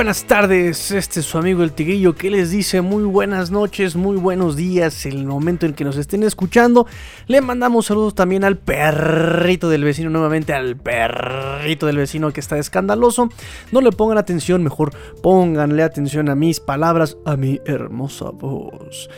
Buenas 0.00 0.24
tardes, 0.24 0.92
este 0.92 1.20
es 1.20 1.26
su 1.26 1.36
amigo 1.36 1.62
el 1.62 1.72
Tigrillo 1.72 2.14
que 2.14 2.30
les 2.30 2.50
dice 2.50 2.80
muy 2.80 3.02
buenas 3.02 3.50
noches, 3.50 3.96
muy 3.96 4.16
buenos 4.16 4.56
días, 4.56 5.04
el 5.04 5.26
momento 5.26 5.66
en 5.66 5.74
que 5.74 5.84
nos 5.84 5.98
estén 5.98 6.22
escuchando. 6.22 6.86
Le 7.26 7.42
mandamos 7.42 7.84
saludos 7.84 8.14
también 8.14 8.42
al 8.42 8.56
perrito 8.56 9.68
del 9.68 9.84
vecino, 9.84 10.08
nuevamente 10.08 10.54
al 10.54 10.74
perrito 10.78 11.84
del 11.84 11.98
vecino 11.98 12.32
que 12.32 12.40
está 12.40 12.56
escandaloso. 12.56 13.28
No 13.72 13.82
le 13.82 13.92
pongan 13.92 14.16
atención, 14.16 14.62
mejor 14.62 14.96
pónganle 15.22 15.82
atención 15.82 16.30
a 16.30 16.34
mis 16.34 16.60
palabras, 16.60 17.18
a 17.26 17.36
mi 17.36 17.60
hermosa 17.66 18.30
voz 18.30 19.10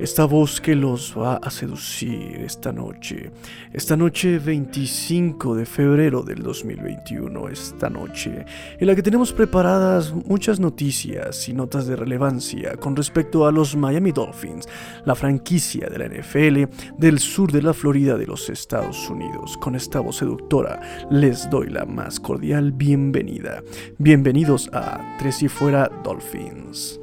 esta 0.00 0.24
voz 0.24 0.60
que 0.60 0.74
los 0.74 1.14
va 1.16 1.36
a 1.36 1.50
seducir 1.50 2.40
esta 2.40 2.72
noche. 2.72 3.30
Esta 3.72 3.96
noche 3.96 4.38
25 4.38 5.54
de 5.54 5.66
febrero 5.66 6.22
del 6.22 6.42
2021, 6.42 7.48
esta 7.48 7.90
noche 7.90 8.46
en 8.78 8.86
la 8.86 8.94
que 8.94 9.02
tenemos 9.02 9.32
preparadas 9.32 10.12
muchas 10.12 10.58
noticias 10.58 11.46
y 11.48 11.52
notas 11.52 11.86
de 11.86 11.96
relevancia 11.96 12.76
con 12.76 12.96
respecto 12.96 13.46
a 13.46 13.52
los 13.52 13.76
Miami 13.76 14.10
Dolphins, 14.12 14.66
la 15.04 15.14
franquicia 15.14 15.88
de 15.88 15.98
la 15.98 16.08
NFL 16.08 16.96
del 16.96 17.18
sur 17.18 17.52
de 17.52 17.62
la 17.62 17.74
Florida 17.74 18.16
de 18.16 18.26
los 18.26 18.48
Estados 18.48 19.10
Unidos. 19.10 19.58
Con 19.58 19.74
esta 19.74 20.00
voz 20.00 20.16
seductora 20.16 20.80
les 21.10 21.48
doy 21.50 21.68
la 21.68 21.84
más 21.84 22.18
cordial 22.18 22.72
bienvenida. 22.72 23.62
Bienvenidos 23.98 24.70
a 24.72 25.16
Tres 25.18 25.42
y 25.42 25.48
Fuera 25.48 25.90
Dolphins. 26.02 27.00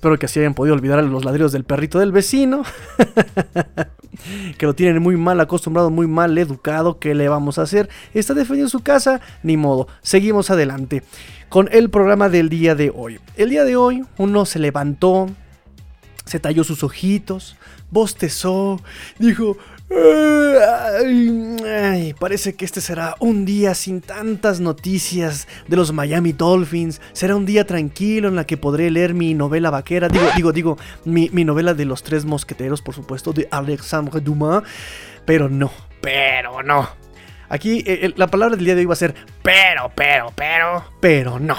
Espero 0.00 0.18
que 0.18 0.24
así 0.24 0.40
hayan 0.40 0.54
podido 0.54 0.74
olvidar 0.74 1.04
los 1.04 1.26
ladridos 1.26 1.52
del 1.52 1.64
perrito 1.64 1.98
del 1.98 2.10
vecino. 2.10 2.62
que 4.56 4.64
lo 4.64 4.74
tienen 4.74 5.02
muy 5.02 5.18
mal 5.18 5.38
acostumbrado, 5.40 5.90
muy 5.90 6.06
mal 6.06 6.38
educado. 6.38 6.98
¿Qué 6.98 7.14
le 7.14 7.28
vamos 7.28 7.58
a 7.58 7.62
hacer? 7.64 7.90
Está 8.14 8.32
defendiendo 8.32 8.70
su 8.70 8.80
casa, 8.80 9.20
ni 9.42 9.58
modo. 9.58 9.88
Seguimos 10.00 10.50
adelante 10.50 11.02
con 11.50 11.68
el 11.70 11.90
programa 11.90 12.30
del 12.30 12.48
día 12.48 12.74
de 12.74 12.90
hoy. 12.96 13.20
El 13.36 13.50
día 13.50 13.62
de 13.64 13.76
hoy 13.76 14.02
uno 14.16 14.46
se 14.46 14.58
levantó, 14.58 15.28
se 16.24 16.40
talló 16.40 16.64
sus 16.64 16.82
ojitos, 16.82 17.58
bostezó, 17.90 18.80
dijo, 19.18 19.58
Ay, 19.92 22.14
parece 22.18 22.54
que 22.54 22.64
este 22.64 22.80
será 22.80 23.16
un 23.18 23.44
día 23.44 23.74
sin 23.74 24.00
tantas 24.00 24.60
noticias 24.60 25.48
de 25.66 25.76
los 25.76 25.92
Miami 25.92 26.32
Dolphins. 26.32 27.00
Será 27.12 27.34
un 27.34 27.44
día 27.44 27.66
tranquilo 27.66 28.28
en 28.28 28.36
la 28.36 28.46
que 28.46 28.56
podré 28.56 28.88
leer 28.90 29.14
mi 29.14 29.34
novela 29.34 29.70
vaquera. 29.70 30.08
Digo, 30.08 30.26
digo, 30.36 30.52
digo, 30.52 30.78
mi, 31.04 31.28
novela 31.28 31.74
de 31.74 31.86
los 31.86 32.04
tres 32.04 32.24
mosqueteros, 32.24 32.82
por 32.82 32.94
supuesto, 32.94 33.32
de 33.32 33.48
Alexandre 33.50 34.20
Dumas. 34.20 34.62
Pero 35.24 35.48
no, 35.48 35.72
pero 36.00 36.62
no. 36.62 36.88
Aquí 37.48 37.82
eh, 37.84 38.12
la 38.16 38.28
palabra 38.28 38.54
del 38.54 38.64
día 38.64 38.76
de 38.76 38.82
hoy 38.82 38.86
va 38.86 38.92
a 38.92 38.96
ser 38.96 39.14
pero, 39.42 39.90
pero, 39.96 40.32
pero, 40.36 40.84
pero 41.00 41.40
no. 41.40 41.56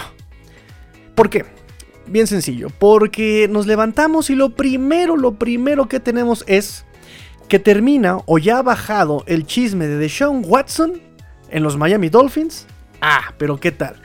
¿Por 1.15 1.29
qué? 1.29 1.45
Bien 2.07 2.27
sencillo, 2.27 2.69
porque 2.79 3.47
nos 3.49 3.67
levantamos 3.67 4.29
y 4.29 4.35
lo 4.35 4.55
primero, 4.55 5.17
lo 5.17 5.33
primero 5.33 5.89
que 5.89 5.99
tenemos 5.99 6.45
es 6.47 6.85
que 7.51 7.59
termina 7.59 8.19
o 8.27 8.37
ya 8.37 8.59
ha 8.59 8.61
bajado 8.61 9.25
el 9.27 9.45
chisme 9.45 9.85
de 9.85 9.97
Deshaun 9.97 10.41
Watson 10.47 11.01
en 11.49 11.63
los 11.63 11.75
Miami 11.75 12.07
Dolphins. 12.07 12.65
Ah, 13.01 13.33
pero 13.37 13.59
¿qué 13.59 13.73
tal? 13.73 13.97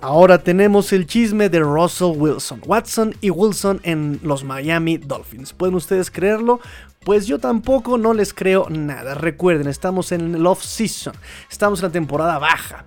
Ahora 0.00 0.38
tenemos 0.38 0.94
el 0.94 1.06
chisme 1.06 1.50
de 1.50 1.60
Russell 1.60 2.16
Wilson. 2.16 2.62
Watson 2.64 3.14
y 3.20 3.28
Wilson 3.28 3.80
en 3.82 4.18
los 4.22 4.44
Miami 4.44 4.96
Dolphins. 4.96 5.52
¿Pueden 5.52 5.74
ustedes 5.74 6.10
creerlo? 6.10 6.58
Pues 7.04 7.26
yo 7.26 7.38
tampoco 7.38 7.98
no 7.98 8.14
les 8.14 8.32
creo 8.32 8.70
nada. 8.70 9.12
Recuerden, 9.12 9.68
estamos 9.68 10.10
en 10.10 10.34
el 10.34 10.46
off-season. 10.46 11.12
Estamos 11.50 11.80
en 11.80 11.88
la 11.88 11.92
temporada 11.92 12.38
baja 12.38 12.86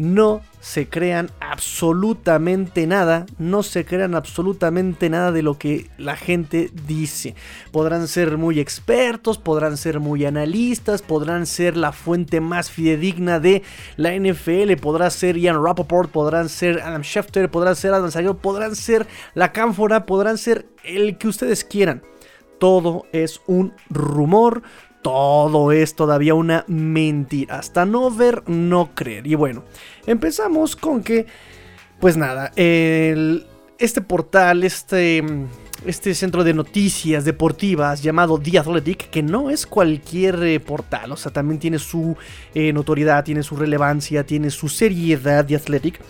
no 0.00 0.40
se 0.60 0.88
crean 0.88 1.30
absolutamente 1.40 2.86
nada, 2.86 3.26
no 3.36 3.62
se 3.62 3.84
crean 3.84 4.14
absolutamente 4.14 5.10
nada 5.10 5.30
de 5.30 5.42
lo 5.42 5.58
que 5.58 5.90
la 5.98 6.16
gente 6.16 6.70
dice. 6.86 7.34
Podrán 7.70 8.08
ser 8.08 8.38
muy 8.38 8.60
expertos, 8.60 9.36
podrán 9.36 9.76
ser 9.76 10.00
muy 10.00 10.24
analistas, 10.24 11.02
podrán 11.02 11.44
ser 11.44 11.76
la 11.76 11.92
fuente 11.92 12.40
más 12.40 12.70
fidedigna 12.70 13.40
de 13.40 13.62
la 13.98 14.14
NFL, 14.14 14.72
podrá 14.80 15.10
ser 15.10 15.36
Ian 15.36 15.62
Rappaport, 15.62 16.10
podrán 16.10 16.48
ser 16.48 16.80
Adam 16.80 17.02
Schefter, 17.02 17.50
podrán 17.50 17.76
ser 17.76 17.92
Adam 17.92 18.10
Sager, 18.10 18.34
podrán 18.36 18.76
ser 18.76 19.06
la 19.34 19.52
Cánfora, 19.52 20.06
podrán 20.06 20.38
ser 20.38 20.66
el 20.82 21.18
que 21.18 21.28
ustedes 21.28 21.62
quieran. 21.62 22.02
Todo 22.58 23.04
es 23.12 23.42
un 23.46 23.74
rumor, 23.90 24.62
todo 25.02 25.72
es 25.72 25.94
todavía 25.94 26.34
una 26.34 26.64
mentira. 26.68 27.58
Hasta 27.58 27.84
no 27.84 28.10
ver, 28.10 28.42
no 28.48 28.90
creer. 28.94 29.26
Y 29.26 29.34
bueno, 29.34 29.64
empezamos 30.06 30.76
con 30.76 31.02
que, 31.02 31.26
pues 31.98 32.16
nada, 32.16 32.52
este 32.56 34.00
portal, 34.02 34.64
este, 34.64 35.24
este 35.86 36.14
centro 36.14 36.44
de 36.44 36.52
noticias 36.52 37.24
deportivas 37.24 38.02
llamado 38.02 38.38
The 38.38 38.58
Athletic, 38.58 39.10
que 39.10 39.22
no 39.22 39.50
es 39.50 39.66
cualquier 39.66 40.42
eh, 40.42 40.60
portal, 40.60 41.12
o 41.12 41.16
sea, 41.16 41.32
también 41.32 41.58
tiene 41.58 41.78
su 41.78 42.16
eh, 42.54 42.72
notoriedad, 42.72 43.24
tiene 43.24 43.42
su 43.42 43.56
relevancia, 43.56 44.24
tiene 44.24 44.50
su 44.50 44.68
seriedad, 44.68 45.46
The 45.46 45.56
Athletic. 45.56 46.00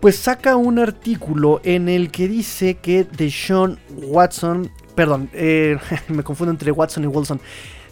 Pues 0.00 0.16
saca 0.16 0.56
un 0.56 0.78
artículo 0.78 1.62
en 1.64 1.88
el 1.88 2.10
que 2.10 2.28
dice 2.28 2.74
que 2.74 3.04
Deshaun 3.04 3.78
Watson, 3.96 4.70
perdón, 4.94 5.30
eh, 5.32 5.78
me 6.08 6.22
confundo 6.22 6.50
entre 6.50 6.70
Watson 6.70 7.04
y 7.04 7.06
Wilson, 7.06 7.40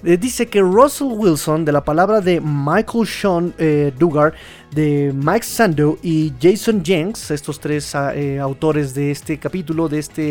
eh, 0.05 0.17
dice 0.17 0.47
que 0.47 0.61
Russell 0.61 1.09
Wilson, 1.11 1.65
de 1.65 1.73
la 1.73 1.83
palabra 1.83 2.21
de 2.21 2.41
Michael 2.41 3.07
Sean 3.07 3.55
eh, 3.59 3.93
Dugar, 3.99 4.35
de 4.71 5.13
Mike 5.15 5.45
Sando 5.45 5.99
y 6.03 6.33
Jason 6.41 6.85
Jenks, 6.85 7.31
estos 7.31 7.59
tres 7.59 7.95
ah, 7.95 8.15
eh, 8.15 8.39
autores 8.39 8.95
de 8.95 9.11
este 9.11 9.39
capítulo, 9.39 9.89
de, 9.89 9.99
este, 9.99 10.23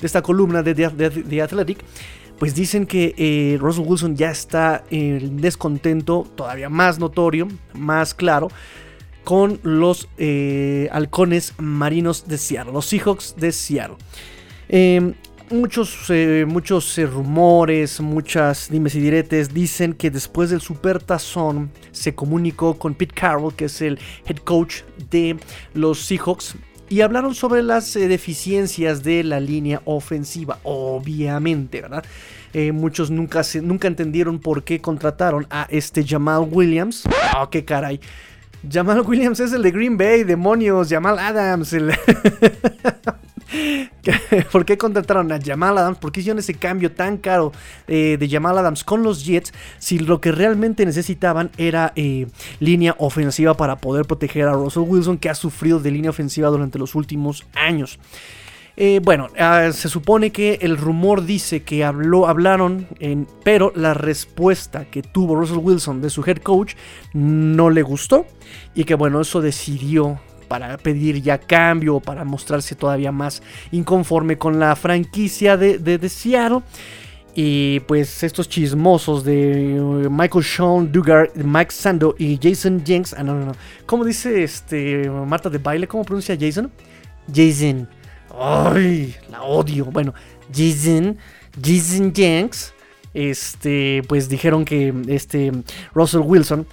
de 0.00 0.06
esta 0.06 0.22
columna 0.22 0.62
de 0.62 0.74
The 0.74 1.42
Athletic, 1.42 1.84
pues 2.38 2.54
dicen 2.54 2.86
que 2.86 3.56
Russell 3.60 3.84
Wilson 3.86 4.16
ya 4.16 4.30
está 4.30 4.84
en 4.90 5.40
descontento 5.40 6.26
todavía 6.34 6.68
más 6.68 6.98
notorio, 6.98 7.46
más 7.72 8.14
claro, 8.14 8.48
con 9.22 9.60
los 9.62 10.08
halcones 10.90 11.54
marinos 11.58 12.26
de 12.26 12.38
Seattle, 12.38 12.72
los 12.72 12.86
Seahawks 12.86 13.36
de 13.36 13.52
Seattle. 13.52 13.96
Em, 14.68 15.14
muchos, 15.52 16.06
eh, 16.08 16.44
muchos 16.48 16.98
eh, 16.98 17.06
rumores, 17.06 18.00
muchas 18.00 18.70
dimes 18.70 18.94
y 18.94 19.00
diretes 19.00 19.52
dicen 19.52 19.94
que 19.94 20.10
después 20.10 20.50
del 20.50 20.60
Super 20.60 21.02
Tazón 21.02 21.70
se 21.90 22.14
comunicó 22.14 22.78
con 22.78 22.94
Pete 22.94 23.14
Carroll, 23.14 23.54
que 23.54 23.66
es 23.66 23.80
el 23.82 23.98
head 24.26 24.38
coach 24.38 24.82
de 25.10 25.36
los 25.74 26.04
Seahawks, 26.04 26.56
y 26.88 27.00
hablaron 27.00 27.34
sobre 27.34 27.62
las 27.62 27.94
eh, 27.96 28.08
deficiencias 28.08 29.02
de 29.02 29.24
la 29.24 29.40
línea 29.40 29.82
ofensiva, 29.84 30.58
obviamente, 30.62 31.80
¿verdad? 31.80 32.04
muchos 32.74 33.10
nunca, 33.10 33.42
se, 33.44 33.62
nunca 33.62 33.88
entendieron 33.88 34.38
por 34.38 34.62
qué 34.62 34.78
contrataron 34.78 35.46
a 35.48 35.66
este 35.70 36.04
Jamal 36.06 36.46
Williams. 36.50 37.04
Oh, 37.34 37.48
qué 37.48 37.64
caray. 37.64 37.98
Jamal 38.70 39.00
Williams 39.00 39.40
es 39.40 39.54
el 39.54 39.62
de 39.62 39.70
Green 39.70 39.96
Bay, 39.96 40.22
demonios, 40.22 40.90
Jamal 40.90 41.18
Adams, 41.18 41.72
el... 41.72 41.94
¿Por 44.52 44.64
qué 44.64 44.78
contrataron 44.78 45.30
a 45.32 45.40
Jamal 45.42 45.78
Adams? 45.78 45.98
¿Por 45.98 46.12
qué 46.12 46.20
hicieron 46.20 46.38
ese 46.38 46.54
cambio 46.54 46.92
tan 46.92 47.18
caro 47.18 47.52
eh, 47.86 48.16
de 48.18 48.28
Jamal 48.28 48.58
Adams 48.58 48.84
con 48.84 49.02
los 49.02 49.24
Jets 49.24 49.52
si 49.78 49.98
lo 49.98 50.20
que 50.20 50.32
realmente 50.32 50.84
necesitaban 50.86 51.50
era 51.56 51.92
eh, 51.96 52.26
línea 52.60 52.94
ofensiva 52.98 53.54
para 53.54 53.76
poder 53.76 54.06
proteger 54.06 54.48
a 54.48 54.52
Russell 54.52 54.82
Wilson 54.82 55.18
que 55.18 55.30
ha 55.30 55.34
sufrido 55.34 55.80
de 55.80 55.90
línea 55.90 56.10
ofensiva 56.10 56.48
durante 56.48 56.78
los 56.78 56.94
últimos 56.94 57.44
años? 57.54 57.98
Eh, 58.74 59.00
bueno, 59.02 59.28
ah, 59.38 59.68
se 59.72 59.90
supone 59.90 60.32
que 60.32 60.58
el 60.62 60.78
rumor 60.78 61.26
dice 61.26 61.62
que 61.62 61.84
habló, 61.84 62.26
hablaron, 62.26 62.86
pero 63.44 63.70
la 63.76 63.92
respuesta 63.92 64.86
que 64.86 65.02
tuvo 65.02 65.36
Russell 65.36 65.58
Wilson 65.58 66.00
de 66.00 66.08
su 66.08 66.24
head 66.24 66.38
coach 66.38 66.74
no 67.12 67.68
le 67.68 67.82
gustó 67.82 68.26
y 68.74 68.84
que 68.84 68.94
bueno, 68.94 69.20
eso 69.20 69.42
decidió 69.42 70.20
para 70.52 70.76
pedir 70.76 71.22
ya 71.22 71.38
cambio 71.38 71.96
o 71.96 72.00
para 72.00 72.26
mostrarse 72.26 72.74
todavía 72.74 73.10
más 73.10 73.42
inconforme 73.70 74.36
con 74.36 74.60
la 74.60 74.76
franquicia 74.76 75.56
de, 75.56 75.78
de, 75.78 76.08
Seattle. 76.10 76.60
Y 77.34 77.80
pues 77.80 78.22
estos 78.22 78.50
chismosos 78.50 79.24
de 79.24 79.80
uh, 79.80 80.10
Michael 80.10 80.44
Sean 80.44 80.92
Dugar, 80.92 81.30
Mike 81.36 81.72
Sando 81.72 82.14
y 82.18 82.38
Jason 82.38 82.84
Jenks. 82.84 83.14
Ah, 83.14 83.22
no, 83.22 83.34
no, 83.34 83.46
no. 83.46 83.52
¿Cómo 83.86 84.04
dice 84.04 84.42
este 84.44 85.08
Marta 85.08 85.48
de 85.48 85.56
baile? 85.56 85.88
¿Cómo 85.88 86.04
pronuncia 86.04 86.36
Jason? 86.38 86.70
Jason. 87.34 87.88
Ay, 88.38 89.16
la 89.30 89.44
odio. 89.44 89.86
Bueno, 89.86 90.12
Jason, 90.54 91.16
Jason 91.64 92.12
Jenks, 92.14 92.74
este, 93.14 94.02
pues 94.06 94.28
dijeron 94.28 94.66
que 94.66 94.92
este 95.08 95.50
Russell 95.94 96.20
Wilson 96.20 96.66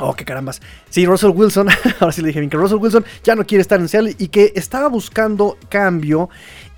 Oh, 0.00 0.14
qué 0.14 0.24
carambas. 0.24 0.62
Sí, 0.88 1.04
Russell 1.04 1.30
Wilson, 1.30 1.68
ahora 2.00 2.12
sí 2.12 2.22
le 2.22 2.28
dije 2.28 2.40
bien, 2.40 2.50
que 2.50 2.56
Russell 2.56 2.78
Wilson 2.78 3.04
ya 3.22 3.34
no 3.34 3.46
quiere 3.46 3.60
estar 3.60 3.78
en 3.78 3.88
Seattle 3.88 4.16
y 4.18 4.28
que 4.28 4.52
estaba 4.56 4.88
buscando 4.88 5.58
cambio. 5.68 6.30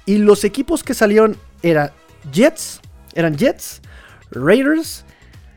Y 0.05 0.19
los 0.19 0.43
equipos 0.43 0.83
que 0.83 0.93
salieron 0.93 1.37
eran 1.63 1.93
Jets, 2.33 2.81
eran 3.15 3.37
Jets, 3.37 3.81
Raiders, 4.33 5.05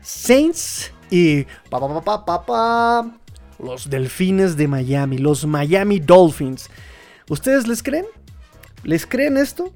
Saints 0.00 0.92
y 1.10 1.44
pa, 1.68 2.24
pa, 2.24 2.46
pa, 2.46 3.10
los 3.58 3.90
Delfines 3.90 4.56
de 4.56 4.68
Miami, 4.68 5.18
los 5.18 5.44
Miami 5.44 5.98
Dolphins. 5.98 6.70
¿Ustedes 7.28 7.66
les 7.66 7.82
creen? 7.82 8.06
¿Les 8.84 9.06
creen 9.06 9.36
esto? 9.36 9.72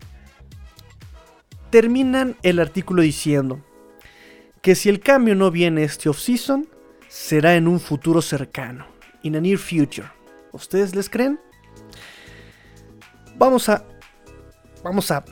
Terminan 1.71 2.37
el 2.43 2.61
artículo 2.61 3.03
diciendo 3.03 3.61
que 4.63 4.77
si 4.77 4.89
el 4.89 5.01
cambio 5.01 5.35
no 5.35 5.51
viene 5.51 5.83
este 5.83 6.09
offseason, 6.09 6.69
será 7.11 7.57
en 7.57 7.67
un 7.67 7.81
futuro 7.81 8.23
cercano, 8.23 8.87
in 9.25 9.35
a 9.35 9.41
near 9.41 9.59
future. 9.59 10.09
¿Ustedes 10.53 10.95
les 10.95 11.11
creen? 11.11 11.41
Vamos 13.37 13.69
a 13.69 13.85
vamos 14.85 15.11
a 15.11 15.25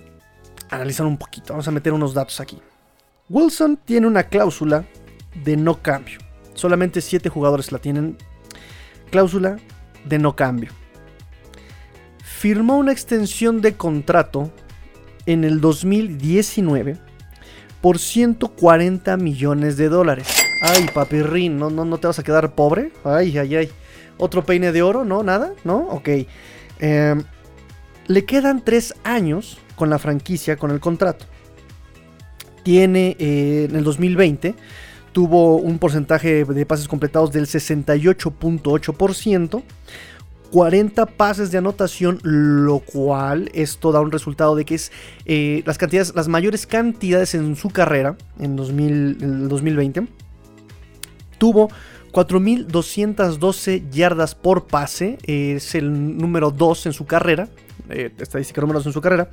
analizar 0.71 1.07
un 1.07 1.17
poquito, 1.17 1.53
vamos 1.53 1.69
a 1.69 1.71
meter 1.71 1.93
unos 1.93 2.13
datos 2.13 2.41
aquí. 2.41 2.59
Wilson 3.29 3.77
tiene 3.77 4.09
una 4.09 4.25
cláusula 4.25 4.87
de 5.45 5.57
no 5.57 5.81
cambio. 5.81 6.19
Solamente 6.55 7.01
7 7.01 7.29
jugadores 7.29 7.71
la 7.71 7.79
tienen. 7.79 8.19
Cláusula 9.11 9.59
de 10.05 10.19
no 10.19 10.35
cambio. 10.35 10.73
Firmó 12.25 12.77
una 12.77 12.93
extensión 12.93 13.61
de 13.61 13.77
contrato 13.77 14.51
en 15.27 15.45
el 15.45 15.61
2019 15.61 16.97
por 17.81 17.99
140 18.01 19.17
millones 19.17 19.77
de 19.77 19.89
dólares. 19.89 20.48
Ay, 20.61 20.89
papirrín, 20.93 21.59
¿no, 21.59 21.71
no, 21.71 21.85
no 21.85 21.99
te 21.99 22.07
vas 22.07 22.19
a 22.19 22.23
quedar 22.23 22.55
pobre? 22.55 22.93
Ay, 23.05 23.37
ay, 23.39 23.57
ay. 23.57 23.71
¿Otro 24.17 24.45
peine 24.45 24.73
de 24.73 24.83
oro? 24.83 25.05
¿No? 25.05 25.23
¿Nada? 25.23 25.53
¿No? 25.65 25.79
Ok. 25.89 26.09
Em, 26.81 27.23
le 28.07 28.25
quedan 28.25 28.65
tres 28.65 28.95
años 29.05 29.59
con 29.77 29.91
la 29.91 29.99
franquicia, 29.99 30.57
con 30.57 30.71
el 30.71 30.81
contrato. 30.81 31.27
Tiene 32.65 33.17
eh, 33.19 33.67
en 33.71 33.77
el 33.77 33.85
2020 33.85 34.55
tuvo 35.13 35.57
un 35.57 35.79
porcentaje 35.79 36.45
de 36.45 36.67
pases 36.67 36.87
completados 36.87 37.33
del 37.33 37.47
68.8%, 37.47 39.63
40 40.53 41.07
pases 41.07 41.51
de 41.51 41.59
anotación, 41.59 42.21
lo 42.23 42.79
cual 42.79 43.51
esto 43.53 43.91
da 43.91 44.01
un 44.01 44.13
resultado 44.13 44.55
de 44.55 44.65
que 44.65 44.77
es 44.77 44.93
eh, 45.27 45.65
las 45.67 45.77
cantidades, 45.77 46.15
las 46.15 46.29
mayores 46.29 46.67
cantidades 46.67 47.35
en 47.35 47.57
su 47.57 47.71
carrera 47.71 48.17
en, 48.39 48.55
2020 48.57 50.07
tuvo 51.39 51.71
4.212 52.13 53.91
yardas 53.91 54.35
por 54.35 54.67
pase, 54.67 55.19
es 55.23 55.75
el 55.75 56.17
número 56.19 56.51
2 56.51 56.87
en 56.87 56.93
su 56.93 57.07
carrera, 57.07 57.49
eh, 57.91 58.13
estadística 58.19 58.61
número 58.61 58.81
2 58.81 58.87
en 58.87 58.93
su 58.93 59.01
carrera. 59.01 59.31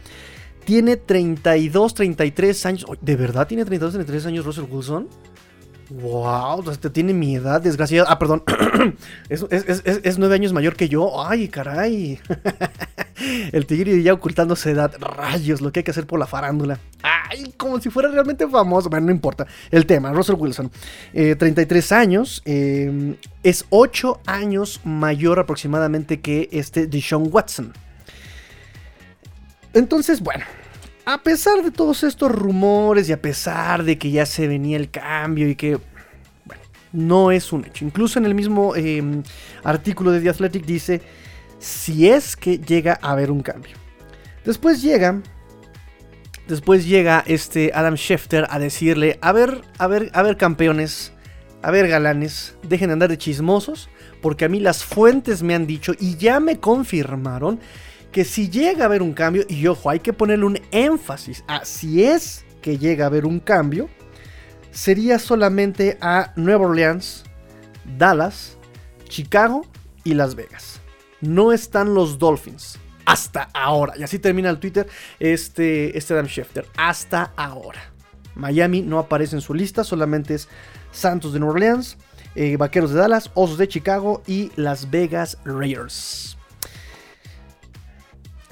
Tiene 0.66 0.98
32, 0.98 1.94
33 1.94 2.66
años. 2.66 2.86
¿De 3.02 3.16
verdad 3.16 3.48
tiene 3.48 3.66
32, 3.66 3.94
33 3.94 4.26
años 4.26 4.46
Russell 4.46 4.66
Wilson? 4.70 5.08
Wow, 5.90 6.64
te 6.64 6.90
tiene 6.90 7.14
mi 7.14 7.36
edad, 7.36 7.62
desgraciada. 7.62 8.10
Ah, 8.10 8.18
perdón. 8.18 8.44
es, 9.30 10.18
nueve 10.18 10.36
años 10.36 10.52
mayor 10.52 10.76
que 10.76 10.90
yo. 10.90 11.24
Ay, 11.24 11.48
caray. 11.48 12.20
El 13.52 13.66
tigre 13.68 14.02
ya 14.02 14.14
ocultándose 14.14 14.72
edad. 14.72 14.96
Rayos, 15.00 15.62
lo 15.62 15.72
que 15.72 15.82
hay 15.82 15.84
que 15.84 15.92
hacer 15.92 16.08
por 16.08 16.20
la 16.20 16.26
farándula. 16.26 16.80
Ay, 17.04 17.54
como 17.56 17.80
si 17.80 17.92
fuera 17.92 18.10
realmente 18.10 18.48
famoso. 18.48 18.90
Bueno, 18.90 19.08
no 19.08 19.12
importa. 19.12 19.46
El 19.70 19.86
tema, 19.86 20.12
Russell 20.12 20.36
Wilson. 20.36 20.72
33 21.14 21.92
eh, 21.92 21.96
años. 21.96 22.42
Eh, 22.46 23.16
es 23.44 23.66
8 23.70 24.22
años 24.26 24.82
mayor 24.84 25.40
aproximadamente 25.40 26.20
que 26.20 26.50
este 26.52 26.88
Deshaun 26.88 27.30
Watson. 27.32 27.74
Entonces, 29.74 30.22
bueno, 30.22 30.46
a 31.06 31.22
pesar 31.22 31.64
de 31.64 31.72
todos 31.72 32.04
estos 32.04 32.32
rumores 32.32 33.08
y 33.08 33.14
a 33.14 33.22
pesar 33.22 33.84
de 33.84 33.98
que 33.98 34.10
ya 34.10 34.26
se 34.26 34.48
venía 34.48 34.78
el 34.78 34.90
cambio 34.90 35.48
y 35.48 35.56
que, 35.56 35.78
bueno, 36.46 36.62
no 36.92 37.32
es 37.32 37.54
un 37.54 37.64
hecho. 37.66 37.86
Incluso 37.86 38.18
en 38.18 38.26
el 38.26 38.34
mismo 38.34 38.76
em, 38.76 39.22
artículo 39.64 40.12
de 40.12 40.22
The 40.22 40.30
Athletic 40.30 40.66
dice, 40.66 41.02
si 41.60 42.10
es 42.10 42.36
que 42.36 42.58
llega 42.58 43.00
a 43.02 43.12
haber 43.12 43.30
un 43.30 43.42
cambio. 43.42 43.76
Después 44.44 44.82
llega, 44.82 45.22
después 46.48 46.86
llega 46.88 47.24
este 47.28 47.72
Adam 47.74 47.96
Schefter 47.96 48.48
a 48.50 48.58
decirle, 48.58 49.20
a 49.22 49.32
ver, 49.32 49.62
a 49.78 49.88
ver, 49.88 50.10
a 50.14 50.24
ver 50.24 50.38
campeones, 50.38 51.14
a 51.62 51.70
ver 51.70 51.88
galanes, 51.88 52.56
dejen 52.64 52.90
de 52.90 52.94
andar 52.94 53.10
de 53.10 53.18
chismosos, 53.18 53.90
porque 54.22 54.46
a 54.46 54.50
mí 54.50 54.60
las 54.60 54.84
fuentes 54.84 55.44
me 55.44 55.54
han 55.54 55.68
dicho 55.68 55.94
y 56.00 56.18
ya 56.18 56.40
me 56.40 56.60
confirmaron 56.60 57.60
que 58.16 58.24
si 58.24 58.50
llega 58.50 58.84
a 58.84 58.86
haber 58.86 59.02
un 59.02 59.12
cambio, 59.12 59.44
y 59.50 59.68
ojo, 59.68 59.90
hay 59.90 60.00
que 60.00 60.14
ponerle 60.14 60.46
un 60.46 60.58
énfasis 60.72 61.44
a 61.50 61.66
si 61.66 62.06
es 62.06 62.46
que 62.62 62.78
llega 62.78 63.04
a 63.04 63.08
haber 63.08 63.26
un 63.26 63.42
cambio, 63.42 63.90
sería 64.72 65.20
solamente 65.20 65.98
a 66.00 66.32
Nueva 66.38 66.66
Orleans, 66.66 67.26
Dallas, 67.98 68.56
Chicago 69.10 69.66
y 70.06 70.14
Las 70.14 70.36
Vegas. 70.36 70.80
No 71.20 71.52
están 71.52 71.94
los 71.94 72.18
Dolphins. 72.18 72.80
Hasta 73.06 73.50
ahora. 73.54 73.96
Y 73.98 74.04
así 74.04 74.18
termina 74.18 74.50
el 74.50 74.60
Twitter 74.60 74.88
este, 75.20 75.98
este 75.98 76.26
Schefter. 76.26 76.66
Hasta 76.78 77.34
ahora. 77.36 77.82
Miami 78.34 78.82
no 78.82 78.98
aparece 78.98 79.36
en 79.36 79.42
su 79.42 79.54
lista, 79.54 79.84
solamente 79.84 80.36
es 80.36 80.48
Santos 80.94 81.34
de 81.34 81.40
Nueva 81.40 81.56
Orleans, 81.56 81.98
eh, 82.36 82.56
Vaqueros 82.56 82.92
de 82.92 83.00
Dallas, 83.00 83.30
Osos 83.34 83.58
de 83.58 83.68
Chicago 83.68 84.24
y 84.26 84.54
Las 84.56 84.90
Vegas 84.90 85.38
Raiders 85.44 86.35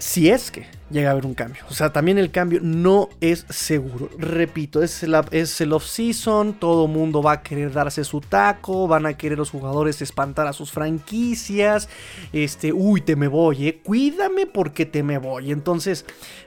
si 0.04 0.30
es 0.30 0.52
que 0.52 0.66
llega 0.94 1.10
a 1.10 1.12
haber 1.12 1.26
un 1.26 1.34
cambio. 1.34 1.64
O 1.70 1.74
sea, 1.74 1.92
también 1.92 2.18
el 2.18 2.32
cambio 2.32 2.60
no 2.62 3.10
es 3.20 3.46
seguro. 3.50 4.10
Repito, 4.18 4.82
es, 4.82 5.04
el 5.04 5.74
off-season, 5.74 6.54
todo 6.54 6.88
mundo 6.88 7.22
va 7.22 7.34
a 7.34 7.42
querer 7.42 7.74
darse 7.74 8.04
su 8.04 8.22
taco, 8.22 8.88
van 8.88 9.06
a 9.06 9.18
querer 9.18 9.38
los 9.38 9.50
jugadores 9.50 10.02
espantar 10.02 10.48
a 10.48 10.54
sus 10.54 10.72
franquicias. 10.72 11.90
Este, 12.32 12.72
uy, 12.72 13.02
te 13.02 13.16
me 13.16 13.28
voy, 13.28 13.68
eh. 13.68 13.82
Cuídame 13.84 14.46
porque 14.46 14.86
te 14.86 15.04
me 15.04 15.18
voy. 15.18 15.52
Entonces, 15.52 16.06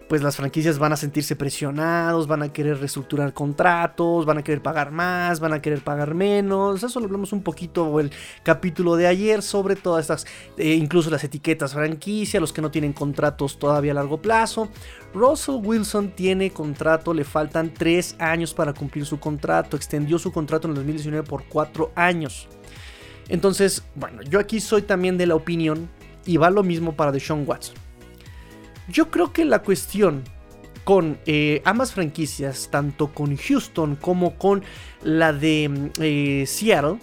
pues 0.09 0.23
las 0.23 0.37
franquicias 0.37 0.79
van 0.79 0.93
a 0.93 0.97
sentirse 0.97 1.35
presionados, 1.35 2.27
van 2.29 2.43
a 2.43 2.53
querer 2.53 2.79
reestructurar 2.79 3.33
contratos, 3.33 4.25
van 4.25 4.39
a 4.39 4.43
querer 4.43 4.63
pagar 4.63 4.93
más, 4.93 5.41
van 5.41 5.53
a 5.53 5.61
querer 5.61 5.83
pagar 5.83 6.15
menos. 6.15 6.83
Eso 6.83 7.01
lo 7.01 7.07
hablamos 7.07 7.33
un 7.33 7.43
poquito 7.43 7.99
el 7.99 8.13
capítulo 8.45 8.97
de 8.97 9.09
ayer 9.09 9.43
sobre 9.43 9.75
todas 9.75 10.05
estas, 10.05 10.27
eh, 10.57 10.75
incluso 10.75 11.11
las 11.11 11.25
etiquetas 11.25 11.75
franquicia, 11.75 12.39
los 12.39 12.53
que 12.53 12.63
no 12.63 12.71
tienen 12.71 12.93
contratos 12.93 13.59
todavía 13.59 13.93
a 13.93 13.95
largo 13.95 14.19
plazo. 14.23 14.36
Russell 15.15 15.61
Wilson 15.63 16.11
tiene 16.11 16.51
contrato, 16.51 17.15
le 17.15 17.25
faltan 17.25 17.73
3 17.73 18.17
años 18.19 18.53
para 18.53 18.73
cumplir 18.73 19.07
su 19.07 19.19
contrato, 19.19 19.77
extendió 19.77 20.19
su 20.19 20.33
contrato 20.33 20.67
en 20.67 20.73
el 20.73 20.77
2019 20.77 21.27
por 21.27 21.45
4 21.45 21.93
años. 21.95 22.49
Entonces, 23.29 23.83
bueno, 23.95 24.23
yo 24.23 24.39
aquí 24.39 24.61
soy 24.61 24.83
también 24.83 25.17
de 25.17 25.27
la 25.27 25.35
opinión, 25.35 25.89
y 26.25 26.37
va 26.37 26.51
lo 26.51 26.63
mismo 26.65 26.97
para 26.97 27.13
Deshaun 27.13 27.45
Watson 27.47 27.77
yo 28.89 29.11
creo 29.11 29.33
que 29.33 29.45
la 29.45 29.63
cuestión 29.63 30.23
con 30.85 31.19
eh, 31.27 31.63
ambas 31.65 31.93
franquicias, 31.93 32.69
tanto 32.71 33.13
con 33.13 33.37
Houston 33.37 33.97
como 33.97 34.37
con 34.39 34.63
la 35.03 35.33
de 35.33 35.91
eh, 35.99 36.45
Seattle, 36.47 36.99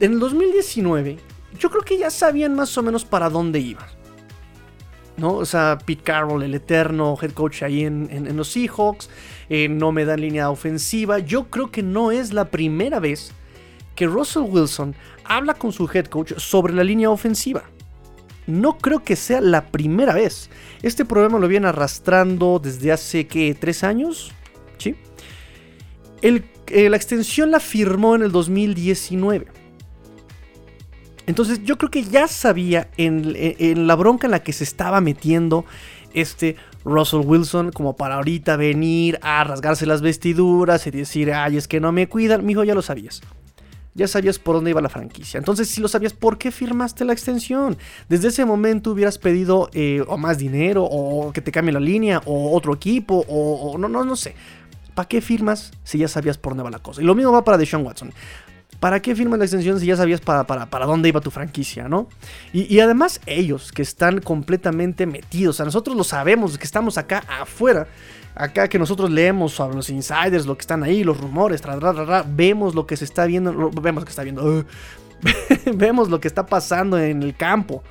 en 0.00 0.12
el 0.12 0.20
2019, 0.20 1.18
yo 1.58 1.70
creo 1.70 1.82
que 1.82 1.98
ya 1.98 2.10
sabían 2.10 2.54
más 2.54 2.76
o 2.78 2.82
menos 2.82 3.04
para 3.04 3.28
dónde 3.28 3.58
iban. 3.58 3.99
¿No? 5.20 5.34
O 5.34 5.44
sea, 5.44 5.78
Pete 5.84 6.02
Carroll, 6.02 6.42
el 6.42 6.54
eterno 6.54 7.16
head 7.20 7.32
coach 7.32 7.62
ahí 7.62 7.84
en, 7.84 8.36
los 8.36 8.48
Seahawks, 8.48 9.08
eh, 9.48 9.68
no 9.68 9.92
me 9.92 10.04
dan 10.04 10.20
línea 10.20 10.50
ofensiva. 10.50 11.18
Yo 11.20 11.50
creo 11.50 11.70
que 11.70 11.82
no 11.82 12.10
es 12.10 12.32
la 12.32 12.50
primera 12.50 12.98
vez 12.98 13.32
que 13.94 14.06
Russell 14.06 14.44
Wilson 14.48 14.94
habla 15.24 15.54
con 15.54 15.72
su 15.72 15.88
head 15.92 16.06
coach 16.06 16.32
sobre 16.38 16.72
la 16.72 16.82
línea 16.82 17.10
ofensiva 17.10 17.62
no 18.50 18.78
creo 18.78 19.02
que 19.04 19.16
sea 19.16 19.40
la 19.40 19.66
primera 19.66 20.14
vez. 20.14 20.50
Este 20.82 21.04
problema 21.04 21.38
lo 21.38 21.48
viene 21.48 21.68
arrastrando 21.68 22.60
desde 22.62 22.92
hace, 22.92 23.26
¿qué? 23.26 23.56
¿Tres 23.58 23.84
años? 23.84 24.32
¿Sí? 24.78 24.96
Eh, 26.22 26.90
la 26.90 26.96
extensión 26.96 27.50
la 27.50 27.60
firmó 27.60 28.14
en 28.14 28.22
el 28.22 28.32
2019. 28.32 29.46
Entonces 31.30 31.62
yo 31.62 31.78
creo 31.78 31.92
que 31.92 32.02
ya 32.02 32.26
sabía 32.26 32.88
en, 32.96 33.86
la 33.86 33.94
bronca 33.94 34.26
en 34.26 34.32
la 34.32 34.42
que 34.42 34.52
se 34.52 34.64
estaba 34.64 35.00
metiendo 35.00 35.64
este 36.12 36.56
Russell 36.84 37.20
Wilson 37.24 37.70
como 37.70 37.94
para 37.94 38.16
ahorita 38.16 38.56
venir 38.56 39.16
a 39.22 39.44
rasgarse 39.44 39.86
las 39.86 40.02
vestiduras 40.02 40.88
y 40.88 40.90
decir, 40.90 41.32
ay, 41.32 41.56
es 41.56 41.68
que 41.68 41.78
no 41.78 41.92
me 41.92 42.08
cuidan. 42.08 42.44
Mijo, 42.44 42.64
ya 42.64 42.74
lo 42.74 42.82
sabías. 42.82 43.22
ya 43.94 44.08
sabías 44.08 44.40
por 44.40 44.56
dónde 44.56 44.70
iba 44.70 44.80
la 44.80 44.88
franquicia. 44.88 45.38
Entonces, 45.38 45.68
si 45.68 45.80
lo 45.80 45.86
sabías, 45.86 46.14
¿por 46.14 46.36
qué 46.36 46.50
firmaste 46.50 47.04
la 47.04 47.12
extensión? 47.12 47.78
Desde 48.08 48.28
ese 48.28 48.44
momento 48.44 48.90
hubieras 48.90 49.16
pedido 49.16 49.70
eh, 49.72 50.02
más 50.18 50.36
dinero, 50.36 50.82
o 50.82 51.32
que 51.32 51.40
te 51.40 51.52
cambie 51.52 51.72
la 51.72 51.78
línea, 51.78 52.22
o 52.24 52.56
otro 52.56 52.74
equipo, 52.74 53.24
o, 53.28 53.78
no, 53.78 53.88
no, 53.88 54.04
no 54.04 54.16
sé. 54.16 54.34
¿Para 54.94 55.06
qué 55.06 55.20
firmas 55.20 55.70
si 55.84 55.98
ya 55.98 56.08
sabías 56.08 56.38
por 56.38 56.52
dónde 56.52 56.64
va 56.64 56.70
la 56.70 56.80
cosa? 56.80 57.00
Y 57.00 57.04
lo 57.04 57.14
mismo 57.14 57.30
va 57.30 57.44
para 57.44 57.56
Deshaun 57.56 57.86
Watson. 57.86 58.12
¿Para 58.80 59.00
qué 59.00 59.14
firmas 59.14 59.38
la 59.38 59.44
extensión 59.44 59.78
si 59.78 59.86
ya 59.86 59.96
sabías 59.96 60.22
para, 60.22 60.44
para, 60.44 60.86
dónde 60.86 61.10
iba 61.10 61.20
tu 61.20 61.30
franquicia, 61.30 61.86
no? 61.86 62.08
Y, 62.54 62.80
además 62.80 63.20
ellos, 63.26 63.72
que 63.72 63.82
están 63.82 64.20
completamente 64.20 65.04
metidos, 65.04 65.60
a 65.60 65.66
nosotros 65.66 65.94
lo 65.94 66.02
sabemos, 66.02 66.56
que 66.56 66.64
estamos 66.64 66.96
acá 66.96 67.22
afuera, 67.28 67.86
acá 68.34 68.68
que 68.68 68.78
nosotros 68.78 69.10
leemos 69.10 69.52
sobre 69.52 69.76
los 69.76 69.90
insiders, 69.90 70.46
lo 70.46 70.56
que 70.56 70.62
están 70.62 70.82
ahí, 70.82 71.04
los 71.04 71.20
rumores, 71.20 71.62
vemos 72.28 72.74
lo 72.74 72.86
que 72.86 72.96
se 72.96 73.04
está 73.04 73.26
viendo, 73.26 73.70
vemos 73.70 74.04
que 74.04 74.10
está 74.10 74.22
viendo, 74.22 74.64
vemos 75.74 76.08
lo 76.08 76.18
que 76.18 76.28
está 76.28 76.46
pasando 76.46 76.98
en 76.98 77.22
el 77.22 77.36
campo. 77.36 77.82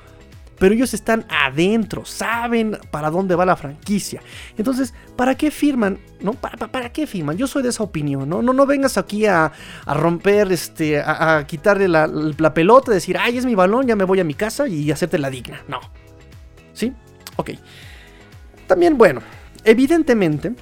Pero 0.60 0.74
ellos 0.74 0.94
están 0.94 1.26
adentro, 1.28 2.04
saben 2.04 2.78
para 2.92 3.10
dónde 3.10 3.34
va 3.34 3.44
la 3.44 3.56
franquicia. 3.56 4.22
Entonces, 4.56 4.94
¿para 5.16 5.34
qué 5.34 5.50
firman? 5.50 5.98
¿No? 6.20 6.34
¿Para, 6.34 6.92
qué 6.92 7.08
firman? 7.08 7.36
Yo 7.36 7.48
soy 7.48 7.64
de 7.64 7.70
esa 7.70 7.82
opinión, 7.82 8.28
¿no? 8.28 8.42
No, 8.42 8.52
no 8.52 8.66
vengas 8.66 8.96
aquí 8.96 9.26
a, 9.26 9.50
romper, 9.84 10.52
este, 10.52 11.00
a, 11.00 11.44
quitarle 11.48 11.88
la, 11.88 12.06
la 12.06 12.54
pelota, 12.54 12.92
decir, 12.92 13.18
ay, 13.18 13.38
es 13.38 13.44
mi 13.44 13.56
balón, 13.56 13.88
ya 13.88 13.96
me 13.96 14.04
voy 14.04 14.20
a 14.20 14.24
mi 14.24 14.34
casa 14.34 14.68
y 14.68 14.92
hacerte 14.92 15.18
la 15.18 15.30
digna. 15.30 15.60
No. 15.66 15.80
¿Sí? 16.72 16.92
Ok. 17.36 17.50
También, 18.68 18.96
bueno, 18.96 19.20
Evidentemente, 19.64 20.54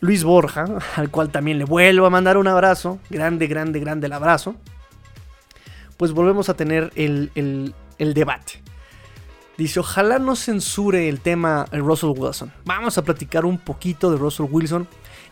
Luis 0.00 0.22
Borja, 0.22 0.66
al 0.96 1.10
cual 1.10 1.30
también 1.30 1.58
le 1.58 1.64
vuelvo 1.64 2.06
a 2.06 2.10
mandar 2.10 2.36
un 2.36 2.46
abrazo, 2.46 2.98
grande, 3.08 3.46
grande, 3.46 3.80
grande 3.80 4.06
el 4.06 4.12
abrazo, 4.12 4.56
pues 5.96 6.12
volvemos 6.12 6.48
a 6.48 6.54
tener 6.54 6.92
el, 6.94 7.74
debate. 7.98 8.62
Dice, 9.56 9.80
ojalá 9.80 10.18
no 10.18 10.34
censure 10.36 11.08
el 11.08 11.20
tema 11.20 11.66
Russell 11.72 12.12
Wilson. 12.16 12.52
Vamos 12.64 12.98
a 12.98 13.02
platicar 13.02 13.44
un 13.44 13.58
poquito 13.58 14.10
de 14.10 14.18
Russell 14.18 14.46
Wilson 14.50 14.88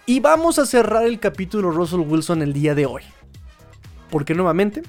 y 0.07 0.21
vamos 0.21 0.59
a 0.59 0.67
cerrar 0.67 1.05
el 1.05 1.19
capítulo 1.19 1.71
Russell 1.71 2.01
Wilson 2.01 2.43
el 2.43 2.53
día 2.53 2.75
de 2.75 2.87
hoy. 2.87 3.03
Porque 4.11 4.35
nuevamente, 4.35 4.83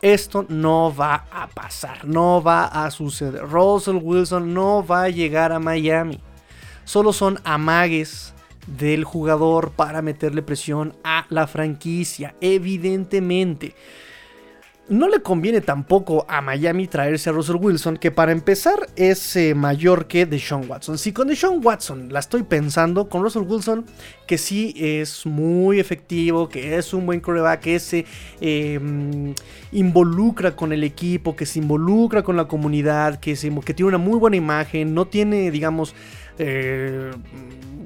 esto 0.00 0.46
no 0.48 0.94
va 0.94 1.26
a 1.30 1.46
pasar, 1.48 2.06
no 2.06 2.42
va 2.42 2.64
a 2.64 2.90
suceder. 2.90 3.42
Russell 3.42 3.98
Wilson 4.00 4.54
no 4.54 4.86
va 4.86 5.04
a 5.04 5.08
llegar 5.10 5.52
a 5.52 5.58
Miami 5.58 6.20
solo 6.90 7.12
son 7.12 7.38
amagues 7.44 8.34
del 8.66 9.04
jugador 9.04 9.70
para 9.70 10.02
meterle 10.02 10.42
presión 10.42 10.96
a 11.04 11.24
la 11.28 11.46
franquicia, 11.46 12.34
evidentemente. 12.40 13.76
No 14.90 15.08
le 15.08 15.22
conviene 15.22 15.60
tampoco 15.60 16.26
a 16.28 16.40
Miami 16.40 16.88
traerse 16.88 17.30
a 17.30 17.32
Russell 17.32 17.58
Wilson, 17.60 17.96
que 17.96 18.10
para 18.10 18.32
empezar 18.32 18.88
es 18.96 19.36
eh, 19.36 19.54
mayor 19.54 20.08
que 20.08 20.26
Deshaun 20.26 20.68
Watson. 20.68 20.98
Si 20.98 21.12
con 21.12 21.28
Deshaun 21.28 21.64
Watson 21.64 22.12
la 22.12 22.18
estoy 22.18 22.42
pensando, 22.42 23.08
con 23.08 23.22
Russell 23.22 23.44
Wilson, 23.44 23.84
que 24.26 24.36
sí 24.36 24.74
es 24.76 25.26
muy 25.26 25.78
efectivo, 25.78 26.48
que 26.48 26.76
es 26.76 26.92
un 26.92 27.06
buen 27.06 27.20
coreback, 27.20 27.60
que 27.60 27.78
se 27.78 28.04
em, 28.40 29.32
involucra 29.70 30.56
con 30.56 30.72
el 30.72 30.82
equipo, 30.82 31.36
que 31.36 31.46
se 31.46 31.60
involucra 31.60 32.24
con 32.24 32.36
la 32.36 32.48
comunidad, 32.48 33.20
que, 33.20 33.36
que 33.64 33.74
tiene 33.74 33.88
una 33.90 33.98
muy 33.98 34.18
buena 34.18 34.38
imagen, 34.38 34.92
no 34.92 35.06
tiene, 35.06 35.52
digamos, 35.52 35.94
eh, 36.38 37.12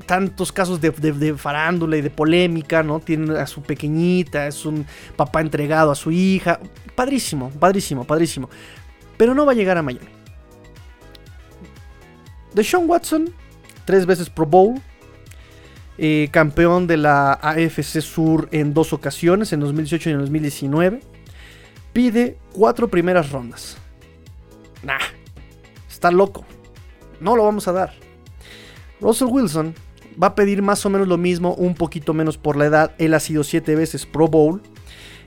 tantos 0.06 0.52
casos 0.52 0.80
de, 0.80 1.34
farándula 1.36 1.96
y 1.96 2.00
de 2.00 2.10
polémica, 2.10 2.82
¿no? 2.82 3.00
Tiene 3.00 3.38
a 3.38 3.46
su 3.46 3.62
pequeñita, 3.62 4.46
es 4.46 4.64
un 4.64 4.86
papá 5.16 5.40
entregado 5.40 5.90
a 5.90 5.94
su 5.94 6.10
hija. 6.10 6.60
Padrísimo, 6.94 7.50
padrísimo, 7.50 8.04
padrísimo. 8.04 8.50
Pero 9.16 9.34
no 9.34 9.46
va 9.46 9.52
a 9.52 9.54
llegar 9.54 9.78
a 9.78 9.82
Miami. 9.82 10.06
Sean 12.62 12.88
Watson, 12.88 13.34
tres 13.84 14.06
veces 14.06 14.30
Pro 14.30 14.46
Bowl, 14.46 14.80
eh, 15.98 16.28
campeón 16.30 16.86
de 16.86 16.96
la 16.96 17.32
AFC 17.32 18.00
Sur 18.00 18.48
en 18.52 18.74
dos 18.74 18.92
ocasiones, 18.92 19.52
en 19.52 19.60
2018 19.60 20.10
y 20.10 20.12
en 20.12 20.18
2019, 20.20 21.00
pide 21.92 22.38
cuatro 22.52 22.88
primeras 22.88 23.30
rondas. 23.30 23.76
Nah, 24.82 24.98
está 25.88 26.10
loco. 26.10 26.44
No 27.20 27.36
lo 27.36 27.44
vamos 27.44 27.66
a 27.68 27.72
dar. 27.72 27.94
Russell 29.00 29.28
Wilson 29.28 29.74
va 30.22 30.28
a 30.28 30.34
pedir 30.34 30.62
más 30.62 30.84
o 30.86 30.90
menos 30.90 31.08
lo 31.08 31.18
mismo, 31.18 31.54
un 31.54 31.74
poquito 31.74 32.14
menos 32.14 32.38
por 32.38 32.56
la 32.56 32.66
edad. 32.66 32.92
Él 32.98 33.14
ha 33.14 33.20
sido 33.20 33.44
siete 33.44 33.74
veces 33.74 34.06
Pro 34.06 34.28
Bowl. 34.28 34.62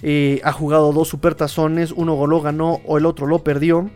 Eh, 0.01 0.41
ha 0.43 0.51
jugado 0.51 0.93
dos 0.93 1.07
supertazones, 1.07 1.91
uno 1.91 2.27
lo 2.27 2.41
ganó 2.41 2.81
o 2.85 2.97
el 2.97 3.05
otro 3.05 3.25
lo 3.27 3.43
perdió. 3.43 3.89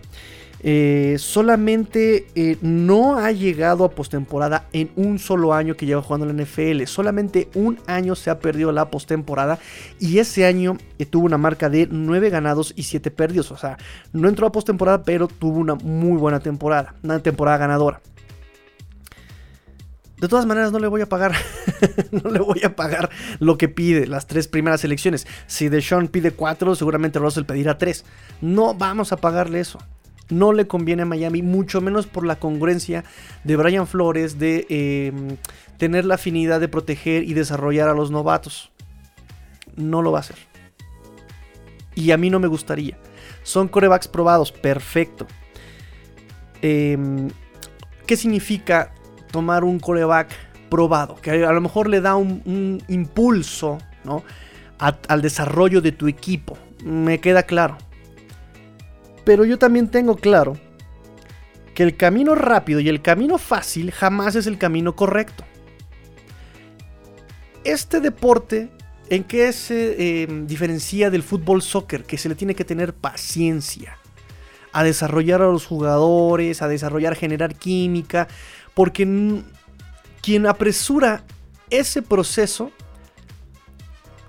Eh, 0.63 1.15
solamente 1.17 2.27
eh, 2.36 2.55
no 2.62 3.17
ha 3.17 3.31
llegado 3.31 3.83
a 3.83 3.89
postemporada 3.89 4.67
en 4.74 4.91
un 4.95 5.17
solo 5.17 5.55
año 5.55 5.75
que 5.75 5.88
lleva 5.88 6.03
jugando 6.03 6.29
en 6.29 6.38
la 6.38 6.43
NFL. 6.43 6.83
Solamente 6.86 7.50
un 7.55 7.79
año 7.88 8.15
se 8.15 8.29
ha 8.29 8.39
perdido 8.39 8.71
la 8.71 8.91
postemporada 8.91 9.57
y 10.00 10.19
ese 10.19 10.45
año 10.45 10.77
tuvo 11.10 11.25
una 11.25 11.39
marca 11.39 11.69
de 11.69 11.88
9 11.89 12.29
ganados 12.29 12.74
y 12.75 12.83
7 12.83 13.10
perdidos. 13.10 13.51
O 13.51 13.57
sea, 13.57 13.77
no 14.13 14.29
entró 14.29 14.48
a 14.48 14.51
postemporada, 14.51 15.03
pero 15.03 15.27
tuvo 15.27 15.60
una 15.60 15.75
muy 15.75 16.17
buena 16.17 16.39
temporada, 16.39 16.93
una 17.01 17.19
temporada 17.19 17.57
ganadora. 17.57 18.01
De 20.21 20.27
todas 20.27 20.45
maneras, 20.45 20.71
no 20.71 20.77
le 20.77 20.87
voy 20.87 21.01
a 21.01 21.09
pagar. 21.09 21.33
no 22.11 22.29
le 22.29 22.39
voy 22.39 22.61
a 22.63 22.75
pagar 22.75 23.09
lo 23.39 23.57
que 23.57 23.67
pide 23.67 24.05
las 24.05 24.27
tres 24.27 24.47
primeras 24.47 24.83
elecciones. 24.83 25.25
Si 25.47 25.67
Deshaun 25.67 26.09
pide 26.09 26.29
cuatro, 26.29 26.75
seguramente 26.75 27.17
Russell 27.17 27.45
pedirá 27.45 27.79
tres. 27.79 28.05
No 28.39 28.75
vamos 28.75 29.11
a 29.11 29.17
pagarle 29.17 29.59
eso. 29.59 29.79
No 30.29 30.53
le 30.53 30.67
conviene 30.67 31.01
a 31.01 31.05
Miami, 31.07 31.41
mucho 31.41 31.81
menos 31.81 32.05
por 32.05 32.23
la 32.23 32.37
congruencia 32.37 33.03
de 33.43 33.55
Brian 33.55 33.87
Flores 33.87 34.37
de 34.37 34.67
em, 34.69 35.37
tener 35.77 36.05
la 36.05 36.15
afinidad 36.15 36.59
de 36.59 36.67
proteger 36.67 37.23
y 37.23 37.33
desarrollar 37.33 37.89
a 37.89 37.95
los 37.95 38.11
novatos. 38.11 38.71
No 39.75 40.03
lo 40.03 40.11
va 40.11 40.19
a 40.19 40.21
hacer. 40.21 40.37
Y 41.95 42.11
a 42.11 42.17
mí 42.17 42.29
no 42.29 42.39
me 42.39 42.47
gustaría. 42.47 42.95
Son 43.41 43.67
corebacks 43.67 44.07
probados, 44.07 44.51
perfecto. 44.51 45.25
Em, 46.61 47.31
¿Qué 48.05 48.15
significa 48.15 48.93
tomar 49.31 49.63
un 49.63 49.79
coreback 49.79 50.29
probado, 50.69 51.15
que 51.15 51.45
a 51.45 51.51
lo 51.51 51.61
mejor 51.61 51.89
le 51.89 52.01
da 52.01 52.15
un, 52.15 52.83
impulso 52.88 53.77
¿no? 54.03 54.23
al 54.79 55.21
desarrollo 55.21 55.81
de 55.81 55.91
tu 55.91 56.07
equipo. 56.07 56.57
Me 56.83 57.19
queda 57.19 57.43
claro. 57.43 57.77
Pero 59.23 59.45
yo 59.45 59.59
también 59.59 59.89
tengo 59.89 60.15
claro 60.15 60.57
que 61.73 61.83
el 61.83 61.95
camino 61.95 62.35
rápido 62.35 62.79
y 62.79 62.89
el 62.89 63.01
camino 63.01 63.38
fácil 63.38 63.91
jamás 63.91 64.35
es 64.35 64.47
el 64.47 64.57
camino 64.57 64.95
correcto. 64.95 65.43
Este 67.63 68.00
deporte, 68.00 68.69
¿en 69.09 69.23
qué 69.23 69.53
se 69.53 70.23
em, 70.23 70.47
diferencia 70.47 71.11
del 71.11 71.21
fútbol 71.21 71.61
soccer? 71.61 72.03
Que 72.03 72.17
se 72.17 72.27
le 72.27 72.35
tiene 72.35 72.55
que 72.55 72.65
tener 72.65 72.93
paciencia 72.93 73.97
a 74.73 74.83
desarrollar 74.83 75.41
a 75.41 75.45
los 75.45 75.65
jugadores, 75.65 76.61
a 76.61 76.67
desarrollar, 76.67 77.15
generar 77.15 77.55
química, 77.55 78.27
porque 78.81 79.43
quien 80.23 80.47
apresura 80.47 81.23
ese 81.69 82.01
proceso 82.01 82.71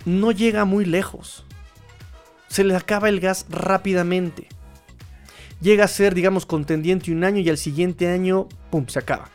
no 0.05 0.31
llega 0.31 0.67
muy 0.67 0.85
lejos. 0.85 1.47
Se 2.49 2.63
le 2.63 2.77
acaba 2.77 3.09
el 3.09 3.19
gas 3.19 3.47
rápidamente. 3.49 4.49
Llega 5.63 5.87
a 5.87 5.89
ser, 5.89 6.15
digamos, 6.15 6.45
contendiente 6.45 7.13
un 7.13 7.25
año 7.25 7.39
y 7.39 7.49
al 7.49 7.57
siguiente 7.57 8.09
año, 8.09 8.47
¡pum!, 8.71 8.85
se 8.89 8.99
acaba. 8.99 9.31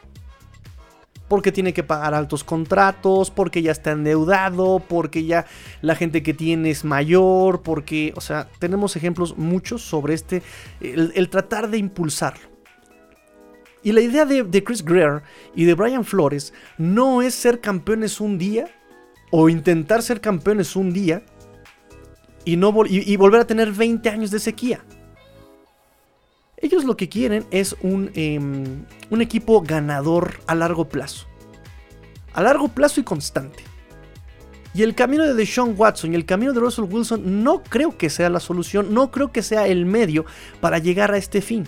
Porque 1.27 1.51
tiene 1.51 1.73
que 1.73 1.81
pagar 1.81 2.13
altos 2.13 2.43
contratos, 2.43 3.31
porque 3.31 3.63
ya 3.63 3.71
está 3.71 3.93
endeudado, 3.93 4.83
porque 4.87 5.25
ya 5.25 5.47
la 5.81 5.95
gente 5.95 6.21
que 6.21 6.35
tiene 6.35 6.69
es 6.69 6.85
mayor, 6.85 7.63
porque, 7.63 8.13
o 8.15 8.21
sea, 8.21 8.49
tenemos 8.59 8.95
ejemplos 8.95 9.35
muchos 9.35 9.81
sobre 9.81 10.13
este, 10.13 10.43
el 10.79 11.27
tratar 11.31 11.71
de 11.71 11.79
impulsarlo. 11.79 12.56
Y 13.87 13.93
la 13.93 14.01
idea 14.01 14.25
de, 14.25 14.63
Chris 14.65 14.83
Greer 14.83 15.23
y 15.55 15.63
de 15.63 15.73
Brian 15.73 16.03
Flores 16.03 16.53
no 16.77 17.21
es 17.21 17.33
ser 17.33 17.61
campeones 17.61 18.19
un 18.19 18.37
día 18.37 18.67
o 19.31 19.47
intentar 19.47 20.03
ser 20.03 20.19
campeones 20.19 20.75
un 20.75 20.91
día 20.91 21.23
y, 22.43 22.57
no 22.57 22.73
volver 22.73 23.39
a 23.39 23.47
tener 23.47 23.71
20 23.71 24.09
años 24.09 24.29
de 24.29 24.39
sequía. 24.39 24.83
Ellos 26.57 26.83
lo 26.83 26.97
que 26.97 27.07
quieren 27.07 27.45
es 27.49 27.77
un, 27.81 28.11
em, 28.13 28.83
un 29.09 29.21
equipo 29.21 29.61
ganador 29.61 30.41
a 30.47 30.55
largo 30.55 30.89
plazo. 30.89 31.25
A 32.33 32.41
largo 32.41 32.67
plazo 32.67 32.99
y 32.99 33.05
constante. 33.05 33.63
Y 34.73 34.83
el 34.83 34.95
camino 34.95 35.23
de 35.23 35.33
Deshaun 35.33 35.75
Watson 35.77 36.11
y 36.11 36.17
el 36.17 36.25
camino 36.25 36.51
de 36.51 36.59
Russell 36.59 36.91
Wilson 36.91 37.41
no 37.41 37.63
creo 37.63 37.97
que 37.97 38.09
sea 38.09 38.29
la 38.29 38.41
solución, 38.41 38.93
no 38.93 39.11
creo 39.11 39.31
que 39.31 39.43
sea 39.43 39.65
el 39.65 39.85
medio 39.85 40.25
para 40.59 40.77
llegar 40.77 41.13
a 41.13 41.17
este 41.17 41.39
fin. 41.39 41.63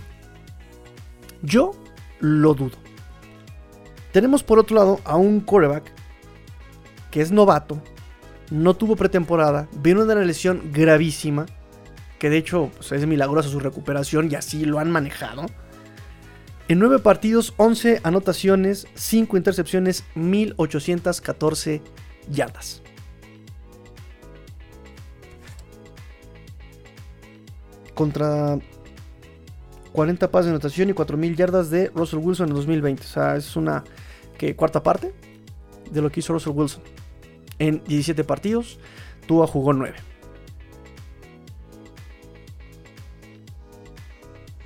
Yo 1.41 1.71
lo 2.19 2.53
dudo. 2.53 2.77
Tenemos 4.11 4.43
por 4.43 4.59
otro 4.59 4.75
lado 4.75 4.99
a 5.03 5.15
un 5.15 5.39
coreback 5.39 5.91
que 7.11 7.21
es 7.21 7.31
novato, 7.31 7.81
no 8.51 8.75
tuvo 8.75 8.95
pretemporada, 8.95 9.67
vino 9.73 10.05
de 10.05 10.13
una 10.13 10.23
lesión 10.23 10.71
gravísima, 10.71 11.45
que 12.17 12.29
de 12.29 12.37
hecho 12.37 12.71
pues, 12.75 12.91
es 12.91 13.05
milagrosa 13.05 13.49
su 13.49 13.59
recuperación 13.59 14.31
y 14.31 14.35
así 14.35 14.65
lo 14.65 14.79
han 14.79 14.91
manejado. 14.91 15.45
En 16.67 16.77
9 16.77 16.99
partidos, 16.99 17.53
11 17.57 18.01
anotaciones, 18.03 18.87
5 18.93 19.37
intercepciones, 19.37 20.03
1814 20.13 21.81
yardas. 22.29 22.83
Contra 27.95 28.59
40 29.91 30.31
pases 30.31 30.45
de 30.45 30.51
anotación 30.51 30.89
y 30.89 30.93
4000 30.93 31.35
yardas 31.35 31.69
de 31.69 31.89
Russell 31.93 32.19
Wilson 32.19 32.49
en 32.49 32.55
2020. 32.55 33.03
O 33.03 33.07
sea, 33.07 33.35
es 33.35 33.55
una 33.55 33.83
cuarta 34.55 34.81
parte 34.81 35.13
de 35.91 36.01
lo 36.01 36.11
que 36.11 36.19
hizo 36.21 36.33
Russell 36.33 36.53
Wilson. 36.53 36.81
En 37.57 37.83
17 37.83 38.23
partidos, 38.23 38.79
Tua 39.27 39.47
jugó 39.47 39.73
9. 39.73 39.95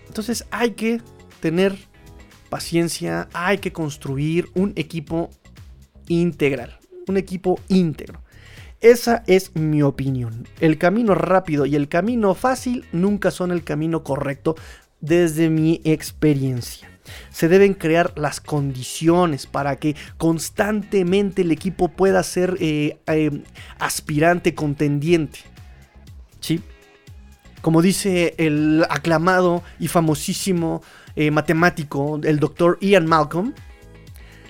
Entonces 0.07 0.45
hay 0.51 0.71
que 0.71 1.01
tener 1.39 1.75
paciencia, 2.49 3.29
hay 3.33 3.57
que 3.57 3.73
construir 3.73 4.49
un 4.53 4.73
equipo 4.75 5.31
integral, 6.07 6.77
un 7.07 7.17
equipo 7.17 7.59
íntegro. 7.67 8.21
Esa 8.79 9.23
es 9.27 9.55
mi 9.55 9.81
opinión. 9.81 10.47
El 10.59 10.77
camino 10.77 11.15
rápido 11.15 11.65
y 11.65 11.75
el 11.75 11.87
camino 11.87 12.35
fácil 12.35 12.85
nunca 12.91 13.31
son 13.31 13.51
el 13.51 13.63
camino 13.63 14.03
correcto 14.03 14.55
desde 15.03 15.49
mi 15.49 15.81
experiencia. 15.83 16.89
Se 17.29 17.49
deben 17.49 17.73
crear 17.73 18.13
las 18.15 18.39
condiciones 18.39 19.45
para 19.45 19.75
que 19.75 19.97
constantemente 20.17 21.41
el 21.41 21.51
equipo 21.51 21.89
pueda 21.89 22.23
ser 22.23 22.55
eh, 22.61 22.97
eh, 23.07 23.43
aspirante, 23.79 24.55
contendiente. 24.55 25.39
¿Sí? 26.39 26.61
Como 27.61 27.81
dice 27.81 28.33
el 28.37 28.85
aclamado 28.89 29.61
y 29.77 29.89
famosísimo 29.89 30.81
eh, 31.17 31.31
matemático, 31.31 32.19
el 32.23 32.39
doctor 32.39 32.77
Ian 32.79 33.05
Malcolm, 33.05 33.53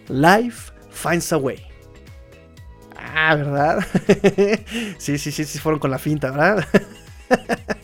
Life 0.07 0.71
finds 0.91 1.33
a 1.33 1.37
way. 1.37 1.63
Ah, 2.95 3.35
¿verdad? 3.35 3.85
sí, 4.99 5.17
sí, 5.17 5.31
sí, 5.31 5.45
sí, 5.45 5.59
fueron 5.59 5.79
con 5.79 5.89
la 5.89 5.97
finta, 5.97 6.29
¿verdad? 6.29 6.67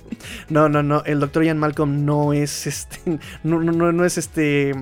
no, 0.49 0.69
no, 0.69 0.83
no, 0.83 1.03
el 1.05 1.19
doctor 1.19 1.43
Ian 1.43 1.57
Malcolm 1.57 2.05
no 2.05 2.33
es 2.33 2.67
este, 2.67 2.99
no, 3.43 3.59
no, 3.61 3.91
no 3.91 4.05
es 4.05 4.17
este 4.17 4.73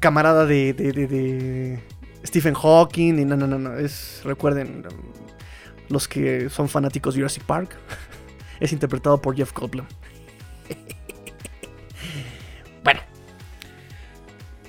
camarada 0.00 0.46
de, 0.46 1.80
Stephen 2.24 2.54
Hawking, 2.54 3.26
no, 3.26 3.36
no, 3.36 3.46
no, 3.46 3.58
no, 3.58 3.78
es, 3.78 4.20
recuerden, 4.24 4.84
los 5.88 6.08
que 6.08 6.50
son 6.50 6.68
fanáticos 6.68 7.14
de 7.14 7.20
Jurassic 7.20 7.44
Park, 7.44 7.76
es 8.60 8.72
interpretado 8.72 9.20
por 9.20 9.36
Jeff 9.36 9.52
Goldblum. 9.52 9.86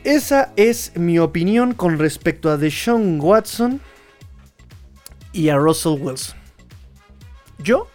Esa 0.08 0.54
es 0.56 0.96
mi 0.96 1.20
opinión 1.20 1.74
con 1.74 2.00
respecto 2.00 2.50
a 2.50 2.56
Deshaun 2.56 3.20
Watson 3.20 3.82
y 5.34 5.50
a 5.50 5.58
Russell 5.58 6.00
Wilson. 6.00 6.38
Yo 7.60 7.90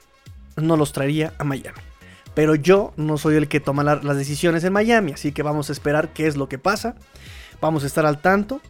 no 0.57 0.77
los 0.77 0.93
traería 0.93 1.33
a 1.39 1.45
Miami. 1.45 1.79
Pero 2.35 2.55
yo 2.55 2.93
no 2.97 3.19
soy 3.19 3.37
el 3.37 3.49
que 3.49 3.61
toma 3.61 3.85
las 3.85 4.17
decisiones 4.17 4.65
en 4.65 4.73
Miami. 4.73 5.13
Así 5.13 5.33
que 5.33 5.43
vamos 5.43 5.69
a 5.69 5.73
esperar 5.73 6.13
qué 6.13 6.27
es 6.27 6.37
lo 6.37 6.49
que 6.49 6.59
pasa. 6.59 6.95
Vamos 7.61 7.85
a 7.85 7.87
estar 7.87 8.07
al 8.07 8.21
tanto. 8.21 8.61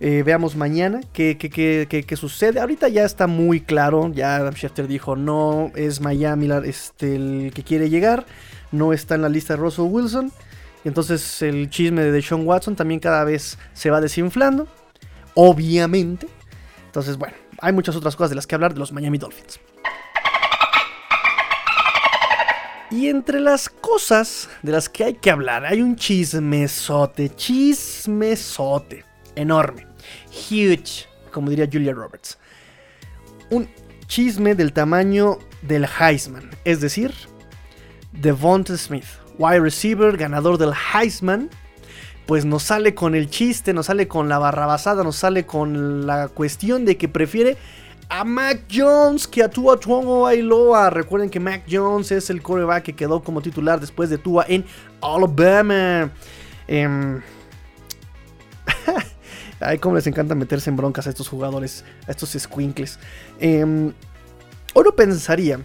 Eh, 0.00 0.22
veamos 0.24 0.54
mañana 0.54 1.00
qué, 1.12 1.36
qué, 1.38 2.16
sucede. 2.16 2.60
Ahorita 2.60 2.88
ya 2.88 3.04
está 3.04 3.26
muy 3.26 3.60
claro. 3.60 4.12
Ya 4.12 4.36
Adam 4.36 4.54
Schefter 4.54 4.86
dijo: 4.86 5.16
no 5.16 5.72
es 5.74 6.00
Miami 6.00 6.48
este, 6.64 7.16
el 7.16 7.52
que 7.54 7.62
quiere 7.62 7.88
llegar. 7.88 8.26
No 8.70 8.92
está 8.92 9.14
en 9.14 9.22
la 9.22 9.28
lista 9.30 9.54
de 9.54 9.60
Russell 9.60 9.86
Wilson. 9.88 10.30
Entonces 10.84 11.42
el 11.42 11.70
chisme 11.70 12.02
de 12.02 12.22
Sean 12.22 12.46
Watson 12.46 12.76
también 12.76 13.00
cada 13.00 13.24
vez 13.24 13.58
se 13.72 13.90
va 13.90 14.00
desinflando. 14.00 14.68
Obviamente. 15.34 16.28
Entonces, 16.86 17.16
bueno, 17.16 17.36
hay 17.60 17.72
muchas 17.72 17.96
otras 17.96 18.16
cosas 18.16 18.30
de 18.30 18.36
las 18.36 18.46
que 18.46 18.54
hablar 18.54 18.74
de 18.74 18.80
los 18.80 18.92
Miami 18.92 19.18
Dolphins. 19.18 19.60
Y 22.90 23.08
entre 23.08 23.40
las 23.40 23.68
cosas 23.68 24.48
de 24.62 24.72
las 24.72 24.88
que 24.88 25.04
hay 25.04 25.14
que 25.14 25.30
hablar, 25.30 25.66
hay 25.66 25.82
un 25.82 25.94
chismesote, 25.96 27.34
chismesote, 27.34 29.04
enorme, 29.34 29.86
huge, 30.30 31.06
como 31.30 31.50
diría 31.50 31.68
Julia 31.70 31.92
Roberts. 31.92 32.38
Un 33.50 33.68
chisme 34.06 34.54
del 34.54 34.72
tamaño 34.72 35.38
del 35.60 35.86
Heisman, 35.86 36.50
es 36.64 36.80
decir, 36.80 37.12
Devonta 38.12 38.76
Smith, 38.78 39.04
wide 39.38 39.60
receiver, 39.60 40.16
ganador 40.16 40.56
del 40.56 40.72
Heisman, 40.72 41.50
pues 42.24 42.46
nos 42.46 42.62
sale 42.62 42.94
con 42.94 43.14
el 43.14 43.28
chiste, 43.28 43.74
nos 43.74 43.86
sale 43.86 44.08
con 44.08 44.30
la 44.30 44.38
barrabasada, 44.38 45.04
nos 45.04 45.16
sale 45.16 45.44
con 45.44 46.06
la 46.06 46.28
cuestión 46.28 46.86
de 46.86 46.96
que 46.96 47.08
prefiere 47.08 47.58
a 48.08 48.24
Mac 48.24 48.62
Jones 48.72 49.26
que 49.26 49.42
a 49.42 49.50
Tua 49.50 49.78
Tuongo 49.78 50.22
Bailoa. 50.22 50.90
Recuerden 50.90 51.30
que 51.30 51.40
Mac 51.40 51.64
Jones 51.70 52.10
es 52.12 52.30
el 52.30 52.42
coreback 52.42 52.84
que 52.84 52.94
quedó 52.94 53.22
como 53.22 53.40
titular 53.42 53.80
después 53.80 54.10
de 54.10 54.18
Tua 54.18 54.44
en 54.48 54.64
Alabama. 55.00 56.10
Eh... 56.66 57.20
Ay, 59.60 59.78
cómo 59.78 59.96
les 59.96 60.06
encanta 60.06 60.34
meterse 60.34 60.70
en 60.70 60.76
broncas 60.76 61.06
a 61.08 61.10
estos 61.10 61.28
jugadores, 61.28 61.84
a 62.06 62.10
estos 62.10 62.30
squinkles. 62.30 62.98
Eh... 63.40 63.92
Uno 64.74 64.92
pensaría 64.94 65.60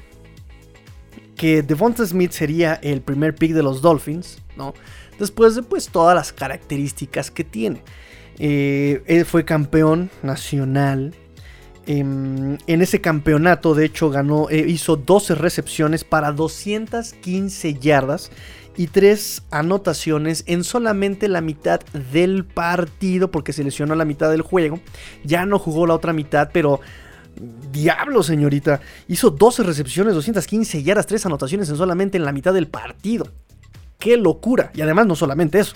que 1.36 1.62
Devonta 1.62 2.06
Smith 2.06 2.32
sería 2.32 2.75
el 2.75 3.01
primer 3.01 3.36
pick 3.36 3.51
de 3.51 3.62
los 3.62 3.82
Dolphins, 3.82 4.39
¿no? 4.56 4.73
Después 5.19 5.56
de 5.56 5.63
pues 5.63 5.89
todas 5.89 6.15
las 6.15 6.34
características 6.34 7.29
que 7.29 7.43
tiene. 7.43 7.84
Eh, 8.39 9.03
él 9.06 9.25
fue 9.25 9.45
campeón 9.45 10.10
nacional. 10.23 11.13
Em, 11.85 12.57
en 12.65 12.81
ese 12.81 13.01
campeonato, 13.01 13.75
de 13.75 13.85
hecho, 13.85 14.09
ganó, 14.09 14.49
eh, 14.49 14.65
hizo 14.67 14.95
12 14.95 15.35
recepciones 15.35 16.03
para 16.03 16.31
215 16.31 17.73
yardas 17.73 18.31
y 18.77 18.87
3 18.87 19.43
anotaciones 19.51 20.45
en 20.47 20.63
solamente 20.63 21.27
la 21.27 21.41
mitad 21.41 21.81
del 22.11 22.45
partido, 22.45 23.31
porque 23.31 23.53
se 23.53 23.63
lesionó 23.63 23.95
la 23.95 24.05
mitad 24.05 24.31
del 24.31 24.41
juego. 24.41 24.79
Ya 25.23 25.45
no 25.45 25.59
jugó 25.59 25.85
la 25.85 25.95
otra 25.95 26.13
mitad, 26.13 26.49
pero 26.53 26.79
Diablo, 27.71 28.23
señorita. 28.23 28.79
Hizo 29.07 29.31
12 29.31 29.63
recepciones, 29.63 30.13
215 30.13 30.83
yardas, 30.83 31.07
3 31.07 31.25
anotaciones 31.25 31.69
en 31.69 31.77
solamente 31.77 32.17
en 32.17 32.25
la 32.25 32.31
mitad 32.31 32.53
del 32.53 32.67
partido. 32.67 33.27
¡Qué 33.99 34.17
locura! 34.17 34.71
Y 34.73 34.81
además 34.81 35.07
no 35.07 35.15
solamente 35.15 35.59
eso. 35.59 35.75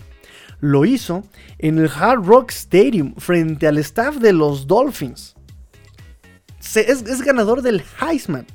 Lo 0.60 0.86
hizo 0.86 1.24
en 1.60 1.78
el 1.78 1.90
Hard 1.90 2.26
Rock 2.26 2.52
Stadium 2.52 3.16
frente 3.16 3.68
al 3.68 3.78
staff 3.78 4.18
de 4.18 4.34
los 4.34 4.68
Dolphins. 4.68 5.37
Es, 6.76 7.22
ganador 7.22 7.62
del 7.62 7.84
Heisman. 8.02 8.46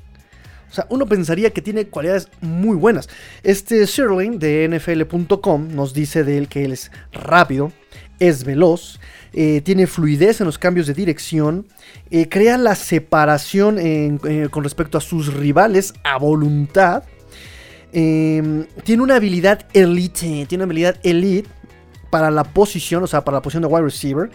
O 0.69 0.75
sea, 0.75 0.87
uno 0.89 1.05
pensaría 1.05 1.51
que 1.51 1.61
tiene 1.61 1.85
cualidades 1.85 2.29
muy 2.41 2.75
buenas. 2.75 3.07
Este 3.43 3.85
Sirling 3.85 4.39
de 4.39 4.67
NFL.com 4.67 5.75
nos 5.75 5.93
dice 5.93 6.23
de 6.23 6.37
él 6.37 6.47
que 6.47 6.65
él 6.65 6.71
es 6.71 6.91
rápido, 7.11 7.71
es 8.19 8.43
veloz, 8.43 8.99
eh, 9.33 9.61
tiene 9.61 9.85
fluidez 9.85 10.41
en 10.41 10.47
los 10.47 10.57
cambios 10.57 10.87
de 10.87 10.95
dirección, 10.95 11.67
eh, 12.09 12.27
crea 12.27 12.57
la 12.57 12.75
separación 12.75 13.77
eh, 13.79 14.47
con 14.49 14.63
respecto 14.63 14.97
a 14.97 15.01
sus 15.01 15.33
rivales 15.33 15.93
a 16.03 16.17
voluntad, 16.17 17.03
em, 17.91 18.65
tiene 18.83 19.03
una 19.03 19.15
habilidad 19.15 19.67
elite, 19.73 20.45
tiene 20.47 20.63
una 20.63 20.71
habilidad 20.71 20.97
elite 21.03 21.49
para 22.09 22.31
la 22.31 22.43
posición, 22.43 23.03
o 23.03 23.07
sea, 23.07 23.23
para 23.23 23.37
la 23.37 23.41
posición 23.41 23.63
de 23.63 23.67
wide 23.67 23.83
receiver, 23.83 24.29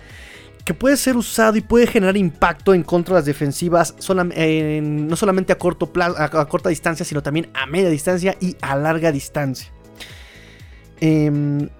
que 0.69 0.75
puede 0.75 0.99
ser 0.99 1.17
usado 1.17 1.57
y 1.57 1.63
puede 1.63 1.87
generar 1.87 2.15
impacto 2.19 2.75
en 2.75 2.83
contra 2.83 3.15
de 3.15 3.21
las 3.21 3.25
defensivas, 3.25 3.95
no 3.97 5.17
solamente 5.17 5.51
a, 5.51 5.57
corto 5.57 5.91
plazo, 5.91 6.15
a 6.21 6.47
corta 6.47 6.69
distancia, 6.69 7.07
sino 7.07 7.23
también 7.23 7.49
a 7.55 7.65
media 7.65 7.89
distancia 7.89 8.37
y 8.39 8.55
a 8.61 8.77
larga 8.77 9.11
distancia. 9.11 9.73
Eh, 11.01 11.71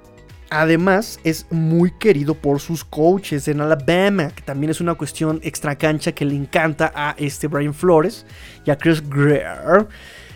Además, 0.51 1.21
es 1.25 1.45
muy 1.51 1.91
querido 1.91 2.35
por 2.35 2.61
sus 2.61 2.83
coaches 2.83 3.47
en 3.49 3.61
Alabama, 3.61 4.31
que 4.31 4.41
también 4.41 4.71
es 4.71 4.81
una 4.81 4.95
cuestión 4.95 5.39
extra 5.43 5.77
cancha 5.77 6.13
que 6.13 6.25
le 6.25 6.35
encanta 6.35 6.91
a 6.95 7.15
este 7.19 7.49
Brian 7.49 7.75
Flores 7.75 8.25
y 8.65 8.71
a 8.71 8.79
Chris 8.79 9.07
Greer. 9.07 9.87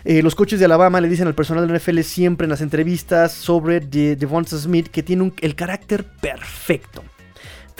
Eh, 0.04 0.22
los 0.22 0.34
coaches 0.34 0.58
de 0.58 0.66
Alabama 0.66 1.00
le 1.00 1.08
dicen 1.08 1.26
al 1.26 1.34
personal 1.34 1.66
de 1.66 1.78
NFL 1.78 2.00
siempre 2.00 2.44
en 2.44 2.50
las 2.50 2.60
entrevistas 2.60 3.32
sobre 3.32 3.80
Devonta 3.80 4.58
Smith 4.58 4.88
que 4.88 5.02
tiene 5.02 5.32
el 5.40 5.54
carácter 5.54 6.04
perfecto. 6.04 7.02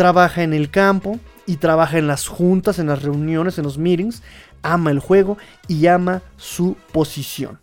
Trabaja 0.03 0.43
en 0.43 0.53
el 0.53 0.69
campo 0.69 1.21
y 1.47 1.59
trabaja 1.59 1.97
en 1.97 2.09
las 2.09 2.27
juntas, 2.27 2.81
en 2.81 2.88
las 2.88 3.03
reuniones, 3.05 3.57
en 3.59 3.62
los 3.62 3.79
meetings, 3.79 4.21
ama 4.61 4.91
el 4.91 4.99
juego 4.99 5.38
y 5.69 5.87
ama 5.87 6.23
su 6.37 6.77
posición. 6.91 7.61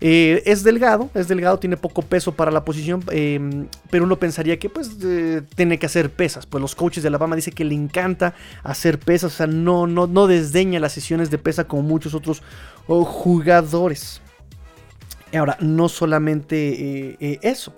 Eh, 0.00 0.40
es 0.46 0.62
delgado, 0.62 1.10
es 1.14 1.26
delgado, 1.26 1.58
tiene 1.58 1.76
poco 1.76 2.02
peso 2.02 2.30
para 2.30 2.52
la 2.52 2.64
posición, 2.64 3.02
em, 3.10 3.66
pero 3.90 4.04
uno 4.04 4.20
pensaría 4.20 4.56
que 4.56 4.70
pues 4.70 4.98
eh, 5.02 5.42
tiene 5.56 5.80
que 5.80 5.86
hacer 5.86 6.10
pesas. 6.10 6.46
Pues 6.46 6.62
los 6.62 6.76
coaches 6.76 7.02
de 7.02 7.08
Alabama 7.08 7.34
dicen 7.34 7.54
que 7.54 7.64
le 7.64 7.74
encanta 7.74 8.34
hacer 8.62 9.00
pesas, 9.00 9.32
o 9.32 9.36
sea, 9.38 9.48
no, 9.48 9.88
no, 9.88 10.06
no 10.06 10.28
desdeña 10.28 10.78
las 10.78 10.92
sesiones 10.92 11.28
de 11.28 11.38
pesa 11.38 11.64
como 11.64 11.82
muchos 11.82 12.14
otros 12.14 12.40
oh, 12.86 13.04
jugadores. 13.04 14.22
Ahora, 15.36 15.56
no 15.58 15.88
solamente 15.88 17.16
eh, 17.18 17.40
eso, 17.42 17.74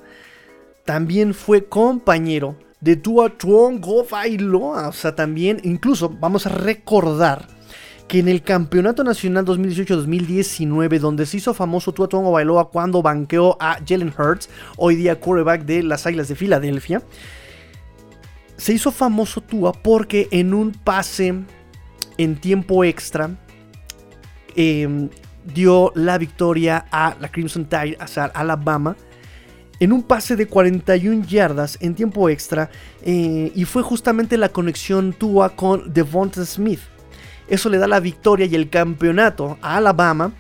también 0.85 1.33
fue 1.33 1.65
compañero 1.65 2.57
de 2.83 2.97
Tua 2.97 3.31
Tuongo 3.31 4.05
Bailoa, 4.05 4.89
o 4.89 4.93
sea, 4.93 5.15
también, 5.15 5.61
incluso 5.63 6.11
vamos 6.11 6.47
a 6.47 6.51
recordar 6.51 7.47
que 8.09 8.19
en 8.19 8.29
el 8.29 8.43
Campeonato 8.43 9.05
Nacional 9.05 9.47
2018-2019, 9.47 10.99
donde 10.99 11.25
se 11.25 11.37
hizo 11.37 11.55
famoso 11.55 11.93
Tua 11.93 12.09
Tongo 12.09 12.33
Bailoa 12.33 12.71
cuando 12.71 13.01
banqueó 13.01 13.57
a 13.61 13.79
Jalen 13.87 14.13
Hurts, 14.19 14.51
hoy 14.77 14.97
día 14.97 15.21
quarterback 15.21 15.65
de 15.65 15.85
las 15.85 16.05
Águilas 16.07 16.27
de 16.27 16.35
Filadelfia, 16.35 17.03
se 18.57 18.73
hizo 18.73 18.91
famoso 18.91 19.41
Tua 19.41 19.73
porque 19.73 20.27
en 20.33 20.53
un 20.53 20.73
pase 20.73 21.35
en 22.19 22.37
tiempo 22.37 22.83
extra 22.83 23.31
em, 24.57 25.09
dio 25.55 25.93
la 25.95 26.19
victoria 26.19 26.85
a 26.91 27.17
la 27.21 27.29
Crimson 27.29 27.65
Tide, 27.65 27.97
a 28.01 28.25
Alabama, 28.25 28.97
en 29.83 29.91
un 29.91 30.05
pase 30.05 30.37
de 30.37 30.47
41 30.47 31.27
yardas 31.27 31.77
en 31.81 31.97
tiempo 31.97 32.29
extra 32.29 32.71
eh, 33.05 33.51
y 33.53 33.65
fue 33.65 33.83
justamente 33.83 34.37
la 34.37 34.49
conexión 34.49 35.13
Tua 35.13 35.57
con 35.57 35.93
Devonta 35.93 36.45
Smith. 36.45 36.79
Eso 37.49 37.69
le 37.69 37.79
da 37.79 37.89
la 37.89 37.99
victoria 37.99 38.47
y 38.47 38.55
el 38.55 38.71
campeonato 38.71 39.59
a 39.61 39.79
Alabama 39.79 40.31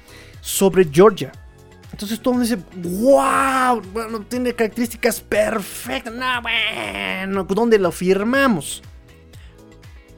sobre 0.40 0.84
Georgia. 0.84 1.32
Entonces 1.90 2.20
todo 2.20 2.34
mundo 2.34 2.48
dice, 2.48 2.62
wow, 3.00 3.82
bueno, 3.92 4.20
tiene 4.20 4.54
características 4.54 5.20
perfectas. 5.20 6.14
No, 6.14 6.40
bueno, 6.40 7.42
¿dónde 7.42 7.80
lo 7.80 7.90
firmamos? 7.90 8.80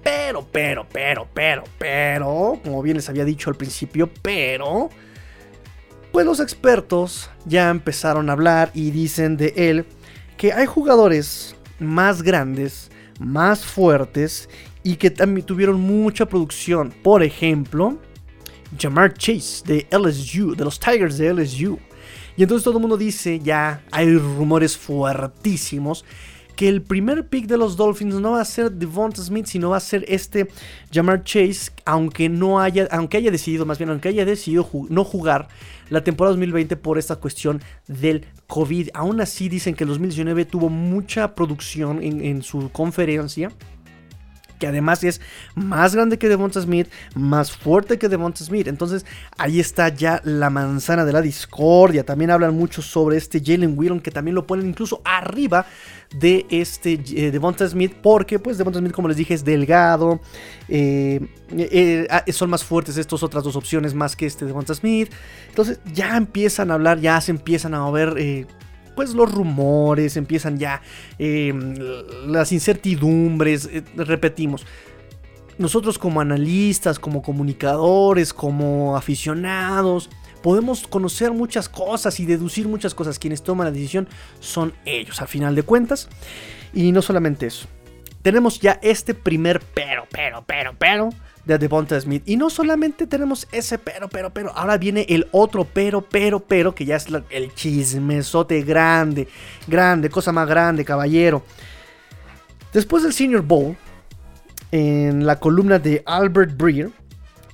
Pero, 0.02 0.46
pero, 0.52 0.87
pero, 0.92 1.26
pero, 1.32 1.64
pero, 1.78 2.60
como 2.62 2.82
bien 2.82 2.98
les 2.98 3.08
había 3.08 3.24
dicho 3.24 3.48
al 3.48 3.56
principio, 3.56 4.10
pero, 4.20 4.90
pues 6.14 6.27
los 6.27 6.38
expertos 6.38 7.29
ya 7.44 7.70
empezaron 7.70 8.31
a 8.31 8.35
hablar 8.35 8.70
y 8.72 8.92
dicen 8.92 9.37
de 9.37 9.53
él 9.57 9.85
que 10.37 10.53
hay 10.53 10.64
jugadores 10.64 11.57
más 11.81 12.22
grandes, 12.22 12.88
más 13.18 13.64
fuertes 13.64 14.48
y 14.85 14.94
que 14.94 15.11
también 15.11 15.44
tuvieron 15.44 15.81
mucha 15.81 16.27
producción. 16.27 16.94
Por 17.03 17.24
ejemplo, 17.24 17.98
Jamar 18.79 19.14
Chase 19.14 19.64
de 19.66 19.88
LSU, 19.90 20.55
de 20.55 20.64
los 20.64 20.79
Tigers 20.79 21.18
de 21.18 21.35
LSU. 21.35 21.81
Y 22.37 22.44
entonces 22.44 22.62
todo 22.62 22.74
el 22.77 22.83
mundo 22.83 22.96
dice, 22.96 23.40
ya 23.40 23.83
hay 23.90 24.16
rumores 24.16 24.79
fuertísimos, 24.79 26.05
que 26.57 26.69
el 26.69 26.83
primer 26.83 27.27
pick 27.29 27.47
de 27.47 27.57
los 27.57 27.77
Dolphins 27.77 28.14
no 28.17 28.33
va 28.33 28.40
a 28.40 28.45
ser 28.45 28.71
Devonta 28.71 29.23
Smith, 29.23 29.47
sino 29.47 29.71
va 29.71 29.79
a 29.79 29.81
ser 29.81 30.05
este 30.09 30.49
Jamar 30.93 31.25
Chase, 31.25 31.73
aunque 31.85 32.29
no 32.29 32.61
haya, 32.61 32.88
aunque 32.90 33.17
haya 33.17 33.31
decidido, 33.31 33.67
más 33.67 33.79
bien, 33.79 33.90
aunque 33.90 34.09
haya 34.09 34.25
decidido 34.25 34.69
no 34.88 35.05
jugar 35.05 35.49
la 35.90 36.03
temporada 36.03 36.33
2020 36.33 36.77
por 36.77 36.99
esta 36.99 37.17
cuestión 37.17 37.61
del 37.88 38.27
COVID. 38.47 38.90
Aún 38.95 39.21
así 39.21 39.49
dicen 39.49 39.75
que 39.75 39.85
el 39.85 39.88
2019 39.88 40.45
tuvo 40.45 40.69
mucha 40.69 41.35
producción 41.35 42.03
en, 42.03 42.25
en 42.25 42.43
su 42.43 42.71
conferencia 42.71 43.51
que 44.59 44.67
además 44.67 45.05
es 45.05 45.21
más 45.55 45.95
grande 45.95 46.19
que 46.19 46.29
Devonta 46.29 46.61
Smith, 46.61 46.88
más 47.14 47.53
fuerte 47.53 47.99
que 47.99 48.09
Devonta 48.09 48.45
Smith. 48.45 48.69
Entonces 48.69 49.05
ahí 49.38 49.61
está 49.61 49.88
ya 49.88 50.21
la 50.25 50.51
manzana 50.51 51.05
de 51.05 51.12
la 51.12 51.21
discordia. 51.21 52.05
También 52.05 52.31
hablan 52.31 52.55
mucho 52.55 52.83
sobre 52.83 53.17
este 53.17 53.40
Jalen 53.45 53.79
Whedon, 53.79 54.01
que 54.01 54.11
también 54.11 54.35
lo 54.35 54.47
ponen 54.47 54.69
incluso 54.69 55.01
arriba 55.05 55.67
de 56.14 56.47
este 56.51 57.01
eh, 57.17 57.31
Devonta 57.31 57.69
Smith, 57.69 57.95
porque 58.03 58.38
pues 58.38 58.59
Devonta 58.59 58.79
Smith, 58.79 58.93
como 58.93 59.09
les 59.09 59.17
dije, 59.17 59.35
es 59.35 59.45
delgado. 59.45 60.21
Eh, 60.69 61.21
eh, 61.57 62.07
ah, 62.11 62.25
son 62.33 62.51
más 62.51 62.64
fuertes 62.64 62.97
estas 62.97 63.23
otras 63.23 63.45
dos 63.45 63.57
opciones 63.57 63.95
más 63.95 64.17
que 64.17 64.27
este 64.27 64.45
Devonta 64.45 64.75
Smith. 64.75 65.11
Entonces 65.49 65.81
ya 65.93 66.17
empiezan 66.17 66.71
a 66.71 66.75
hablar, 66.75 67.01
ya 67.01 67.21
se 67.21 67.31
empiezan 67.31 67.75
a 67.75 67.81
mover 67.81 68.47
pues 68.94 69.14
los 69.14 69.30
rumores, 69.33 70.16
empiezan 70.16 70.59
ya 70.59 70.83
em, 71.18 71.74
las 72.26 72.52
incertidumbres, 72.52 73.68
eh, 73.72 73.83
repetimos. 73.96 74.66
Nosotros 75.59 75.98
como 75.98 76.20
analistas, 76.20 76.98
como 76.98 77.22
comunicadores, 77.22 78.33
como 78.33 78.96
aficionados, 78.96 80.11
podemos 80.42 80.87
conocer 80.87 81.33
muchas 81.33 81.68
cosas 81.68 82.18
y 82.18 82.26
deducir 82.26 82.66
muchas 82.66 82.94
cosas. 82.94 83.18
Quienes 83.18 83.42
toman 83.42 83.66
la 83.66 83.70
decisión 83.70 84.09
son 84.40 84.74
ellos, 84.85 85.20
al 85.20 85.28
final 85.28 85.54
de 85.54 85.62
cuentas. 85.62 86.09
Y 86.72 86.90
no 86.90 87.02
solamente 87.02 87.46
eso. 87.46 87.68
Tenemos 88.22 88.59
ya 88.59 88.80
este 88.83 89.14
primer 89.14 89.61
pero, 89.74 90.07
pero, 90.11 90.42
pero, 90.46 90.74
pero 90.78 91.11
de 91.44 91.59
Devonta 91.59 92.00
Smith. 92.00 92.22
Y 92.26 92.37
no 92.37 92.50
solamente 92.50 93.07
tenemos 93.07 93.46
ese 93.52 93.78
pero, 93.78 94.09
pero, 94.09 94.30
pero. 94.30 94.52
Ahora 94.57 94.78
viene 94.78 95.07
el 95.09 95.26
otro 95.33 95.64
pero, 95.64 96.00
pero, 96.02 96.40
pero, 96.40 96.74
que 96.74 96.85
ya 96.85 96.96
es 96.96 97.07
el 97.30 97.54
chismesote 97.54 98.62
grande, 98.62 99.28
grande, 99.66 100.09
cosa 100.11 100.33
más 100.33 100.48
grande, 100.48 100.85
caballero. 100.85 101.42
Después 102.72 103.02
del 103.02 103.12
Senior 103.12 103.42
Bowl, 103.42 103.76
en 104.72 105.26
la 105.26 105.38
columna 105.38 105.78
de 105.78 106.02
Albert 106.07 106.57
Breer, 106.57 106.90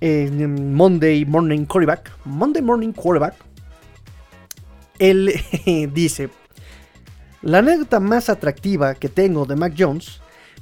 en 0.01 0.75
Monday 0.75 1.25
Morning 1.27 1.67
Quarterback, 1.67 2.11
Monday 2.25 2.63
Morning 2.63 2.93
Quarterback, 2.93 3.35
él 4.99 5.33
dice, 5.93 6.31
la 7.43 7.59
anécdota 7.59 8.01
más 8.01 8.29
atractiva 8.29 8.95
que 8.95 9.09
tengo 9.09 9.45
de 9.45 9.57
Mac 9.57 9.75
Jones 9.77 10.21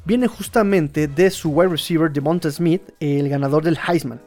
viene 0.09 0.27
justamente 0.27 1.07
de 1.07 1.31
su 1.31 1.51
wide 1.51 1.69
receiver 1.69 2.11
Devonta 2.11 2.51
Smith, 2.51 2.81
el 2.99 3.29
ganador 3.29 3.63
del 3.63 3.77
Heisman. 3.77 4.19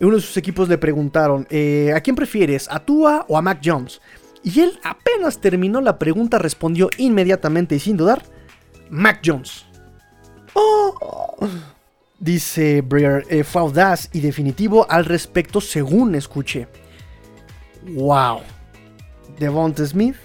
Uno 0.00 0.16
de 0.16 0.22
sus 0.22 0.38
equipos 0.38 0.70
le 0.70 0.78
preguntaron, 0.78 1.46
eh, 1.50 1.92
¿a 1.94 2.00
quién 2.00 2.16
prefieres, 2.16 2.66
a 2.70 2.80
Tua 2.80 3.26
o 3.28 3.36
a 3.36 3.42
Mac 3.42 3.60
Jones? 3.62 4.00
Y 4.42 4.60
él 4.60 4.80
apenas 4.82 5.38
terminó 5.38 5.82
la 5.82 5.98
pregunta 5.98 6.38
respondió 6.38 6.88
inmediatamente 6.96 7.74
y 7.74 7.78
sin 7.78 7.98
dudar, 7.98 8.22
Mac 8.88 9.20
Jones. 9.22 9.66
Oh, 10.54 11.36
dice 12.18 12.80
Breer, 12.80 13.26
eh, 13.28 13.44
fue 13.44 13.60
audaz 13.60 14.08
y 14.14 14.20
definitivo 14.20 14.90
al 14.90 15.04
respecto 15.04 15.60
según 15.60 16.14
escuché. 16.14 16.68
Wow. 17.86 18.40
Devonta 19.38 19.84
Smith 19.84 20.16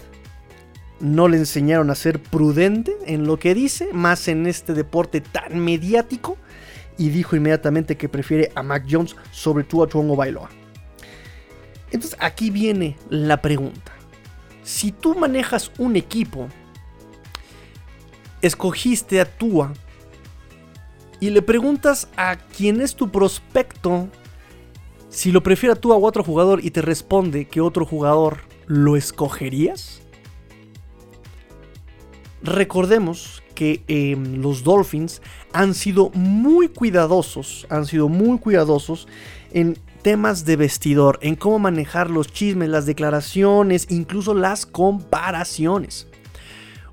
no 1.00 1.28
le 1.28 1.36
enseñaron 1.36 1.90
a 1.90 1.94
ser 1.94 2.20
prudente 2.20 2.96
en 3.06 3.26
lo 3.26 3.38
que 3.38 3.54
dice, 3.54 3.88
más 3.92 4.28
en 4.28 4.46
este 4.46 4.74
deporte 4.74 5.20
tan 5.20 5.58
mediático, 5.60 6.36
y 6.96 7.10
dijo 7.10 7.36
inmediatamente 7.36 7.96
que 7.96 8.08
prefiere 8.08 8.50
a 8.54 8.62
Mac 8.62 8.84
Jones 8.90 9.14
sobre 9.30 9.64
Tua 9.64 9.86
Tuongo 9.86 10.16
Bailoa. 10.16 10.50
Entonces 11.90 12.18
aquí 12.20 12.50
viene 12.50 12.96
la 13.08 13.40
pregunta. 13.40 13.92
Si 14.62 14.92
tú 14.92 15.14
manejas 15.14 15.70
un 15.78 15.96
equipo, 15.96 16.48
escogiste 18.42 19.20
a 19.20 19.24
Tua 19.24 19.72
y 21.20 21.30
le 21.30 21.40
preguntas 21.40 22.08
a 22.16 22.36
quién 22.36 22.80
es 22.80 22.94
tu 22.94 23.10
prospecto 23.10 24.08
si 25.08 25.32
lo 25.32 25.42
prefiere 25.42 25.72
a 25.72 25.76
Tua 25.76 25.96
o 25.96 26.04
otro 26.04 26.22
jugador 26.22 26.62
y 26.62 26.70
te 26.70 26.82
responde 26.82 27.46
que 27.46 27.60
otro 27.60 27.86
jugador, 27.86 28.40
¿lo 28.66 28.96
escogerías? 28.96 30.02
Recordemos 32.42 33.42
que 33.54 33.82
em, 33.88 34.40
los 34.40 34.62
Dolphins 34.62 35.20
han 35.52 35.74
sido 35.74 36.10
muy 36.10 36.68
cuidadosos, 36.68 37.66
han 37.68 37.86
sido 37.86 38.08
muy 38.08 38.38
cuidadosos 38.38 39.08
en 39.52 39.76
temas 40.02 40.44
de 40.44 40.56
vestidor, 40.56 41.18
en 41.22 41.34
cómo 41.34 41.58
manejar 41.58 42.10
los 42.10 42.32
chismes, 42.32 42.68
las 42.68 42.86
declaraciones, 42.86 43.86
incluso 43.90 44.34
las 44.34 44.64
comparaciones. 44.64 46.06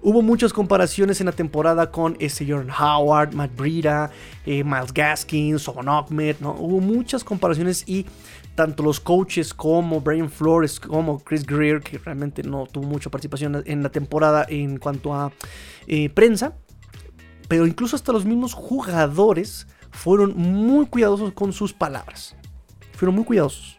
Hubo 0.02 0.22
muchas 0.22 0.54
comparaciones 0.54 1.20
en 1.20 1.26
la 1.26 1.32
temporada 1.32 1.92
con 1.92 2.16
este 2.20 2.46
Jordan 2.48 2.70
Howard, 2.70 3.34
Matt 3.34 3.56
Breida, 3.56 4.12
eh, 4.46 4.64
Miles 4.64 4.94
Gaskins, 4.94 5.64
Sobon 5.64 5.90
Ahmed, 5.90 6.36
¿no? 6.42 6.52
Hubo 6.60 6.80
muchas 6.80 7.24
comparaciones 7.24 7.84
y 7.88 8.06
tanto 8.56 8.84
los 8.84 9.00
coaches 9.00 9.54
como 9.54 10.02
Brian 10.02 10.30
Flores, 10.30 10.80
como 10.80 11.20
Chris 11.20 11.46
Greer, 11.46 11.82
que 11.82 11.98
realmente 11.98 12.42
no 12.42 12.66
tuvo 12.66 12.88
mucha 12.88 13.10
participación 13.10 13.62
en 13.66 13.84
la 13.84 13.90
temporada 13.90 14.46
en 14.48 14.78
cuanto 14.78 15.14
a 15.14 15.32
eh, 15.88 16.10
prensa, 16.10 16.58
pero 17.48 17.68
incluso 17.68 17.96
hasta 17.96 18.14
los 18.14 18.26
mismos 18.26 18.54
jugadores 18.54 19.68
fueron 19.92 20.36
muy 20.36 20.86
cuidadosos 20.88 21.34
con 21.34 21.54
sus 21.54 21.74
palabras. 21.74 22.36
Fueron 22.94 23.16
muy 23.16 23.26
cuidadosos. 23.26 23.75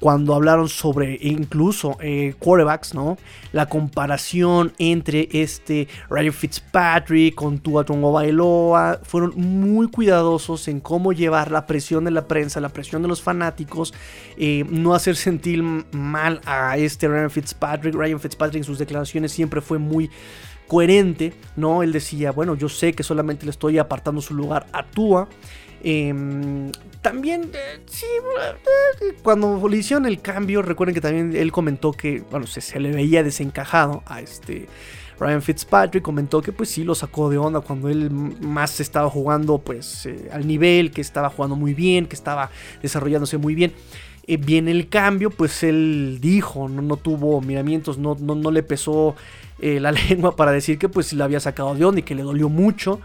Cuando 0.00 0.34
hablaron 0.34 0.68
sobre 0.68 1.18
incluso 1.20 1.96
eh, 2.00 2.34
quarterbacks, 2.38 2.94
¿no? 2.94 3.16
La 3.52 3.66
comparación 3.66 4.72
entre 4.78 5.28
este 5.32 5.88
Ryan 6.10 6.32
Fitzpatrick 6.32 7.34
con 7.34 7.58
Tua 7.58 7.84
Tongo 7.84 8.12
Bailoa, 8.12 9.00
fueron 9.02 9.32
muy 9.36 9.88
cuidadosos 9.88 10.68
en 10.68 10.80
cómo 10.80 11.12
llevar 11.12 11.50
la 11.50 11.66
presión 11.66 12.04
de 12.04 12.10
la 12.10 12.26
prensa, 12.26 12.60
la 12.60 12.68
presión 12.68 13.02
de 13.02 13.08
los 13.08 13.22
fanáticos, 13.22 13.94
eh, 14.36 14.64
no 14.68 14.94
hacer 14.94 15.16
sentir 15.16 15.62
mal 15.62 16.40
a 16.44 16.76
este 16.76 17.08
Ryan 17.08 17.30
Fitzpatrick. 17.30 17.94
Ryan 17.94 18.20
Fitzpatrick 18.20 18.58
en 18.58 18.64
sus 18.64 18.78
declaraciones 18.78 19.32
siempre 19.32 19.60
fue 19.60 19.78
muy 19.78 20.10
coherente, 20.66 21.34
¿no? 21.56 21.82
Él 21.82 21.92
decía, 21.92 22.32
bueno, 22.32 22.54
yo 22.54 22.68
sé 22.68 22.94
que 22.94 23.02
solamente 23.02 23.44
le 23.44 23.50
estoy 23.50 23.78
apartando 23.78 24.20
su 24.20 24.34
lugar 24.34 24.66
a 24.72 24.84
Tua. 24.84 25.28
Em, 25.82 26.72
también, 27.04 27.50
eh, 27.52 27.80
sí, 27.84 28.06
eh, 28.06 29.14
cuando 29.22 29.68
le 29.68 29.76
hicieron 29.76 30.06
el 30.06 30.22
cambio, 30.22 30.62
recuerden 30.62 30.94
que 30.94 31.02
también 31.02 31.36
él 31.36 31.52
comentó 31.52 31.92
que, 31.92 32.22
bueno, 32.30 32.46
se, 32.46 32.80
le 32.80 32.92
veía 32.92 33.22
desencajado 33.22 34.02
a 34.06 34.22
este 34.22 34.68
Ryan 35.20 35.42
Fitzpatrick, 35.42 36.02
comentó 36.02 36.40
que 36.40 36.50
pues 36.50 36.70
sí 36.70 36.82
lo 36.82 36.94
sacó 36.94 37.28
de 37.28 37.36
onda 37.36 37.60
cuando 37.60 37.90
él 37.90 38.10
más 38.10 38.80
estaba 38.80 39.10
jugando 39.10 39.58
pues 39.58 40.06
eh, 40.06 40.30
al 40.32 40.46
nivel, 40.46 40.92
que 40.92 41.02
estaba 41.02 41.28
jugando 41.28 41.56
muy 41.56 41.74
bien, 41.74 42.06
que 42.06 42.16
estaba 42.16 42.50
desarrollándose 42.80 43.36
muy 43.36 43.54
bien. 43.54 43.74
viene 44.26 44.70
el 44.70 44.88
cambio, 44.88 45.28
pues 45.28 45.62
él 45.62 46.20
dijo, 46.22 46.70
no, 46.70 46.80
no 46.80 46.96
tuvo 46.96 47.42
miramientos, 47.42 47.98
no, 47.98 48.16
no, 48.18 48.34
no 48.34 48.50
le 48.50 48.62
pesó 48.62 49.14
la 49.58 49.92
lengua 50.08 50.36
para 50.36 50.52
decir 50.52 50.78
que 50.78 50.88
pues 50.88 51.12
la 51.12 51.26
había 51.26 51.38
sacado 51.38 51.74
de 51.74 51.84
onda 51.84 52.00
y 52.00 52.02
que 52.02 52.14
le 52.14 52.22
dolió 52.22 52.48
mucho. 52.48 52.98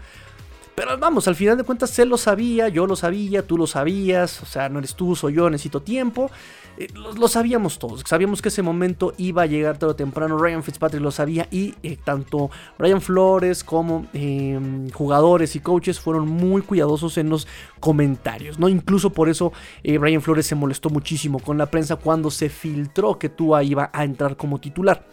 Pero 0.80 0.96
vamos, 0.96 1.28
al 1.28 1.34
final 1.34 1.58
de 1.58 1.64
cuentas 1.64 1.98
él 1.98 2.08
lo 2.08 2.16
sabía, 2.16 2.68
yo 2.68 2.86
lo 2.86 2.96
sabía, 2.96 3.46
tú 3.46 3.58
lo 3.58 3.66
sabías, 3.66 4.42
o 4.42 4.46
sea, 4.46 4.70
no 4.70 4.78
eres 4.78 4.94
tú, 4.94 5.14
soy 5.14 5.34
yo, 5.34 5.50
necesito 5.50 5.82
tiempo. 5.82 6.30
Eh, 6.78 6.88
lo, 6.94 7.28
sabíamos 7.28 7.78
todos, 7.78 8.02
sabíamos 8.06 8.40
que 8.40 8.48
ese 8.48 8.62
momento 8.62 9.12
iba 9.18 9.42
a 9.42 9.46
llegar 9.46 9.76
tarde 9.76 9.92
o 9.92 9.96
temprano, 9.96 10.38
Ryan 10.38 10.62
Fitzpatrick 10.62 11.02
lo 11.02 11.10
sabía 11.10 11.46
y 11.50 11.74
eh, 11.82 11.98
tanto 12.02 12.50
Ryan 12.78 13.02
Flores 13.02 13.62
como 13.62 14.06
em, 14.14 14.88
jugadores 14.88 15.54
y 15.54 15.60
coaches 15.60 16.00
fueron 16.00 16.26
muy 16.26 16.62
cuidadosos 16.62 17.18
en 17.18 17.28
los 17.28 17.46
comentarios, 17.78 18.58
¿no? 18.58 18.66
Incluso 18.66 19.10
por 19.10 19.28
eso 19.28 19.52
eh, 19.82 19.98
Ryan 19.98 20.22
Flores 20.22 20.46
se 20.46 20.54
molestó 20.54 20.88
muchísimo 20.88 21.40
con 21.40 21.58
la 21.58 21.66
prensa 21.66 21.96
cuando 21.96 22.30
se 22.30 22.48
filtró 22.48 23.18
que 23.18 23.28
Tua 23.28 23.62
iba 23.62 23.90
a 23.92 24.02
entrar 24.02 24.38
como 24.38 24.58
titular. 24.58 25.04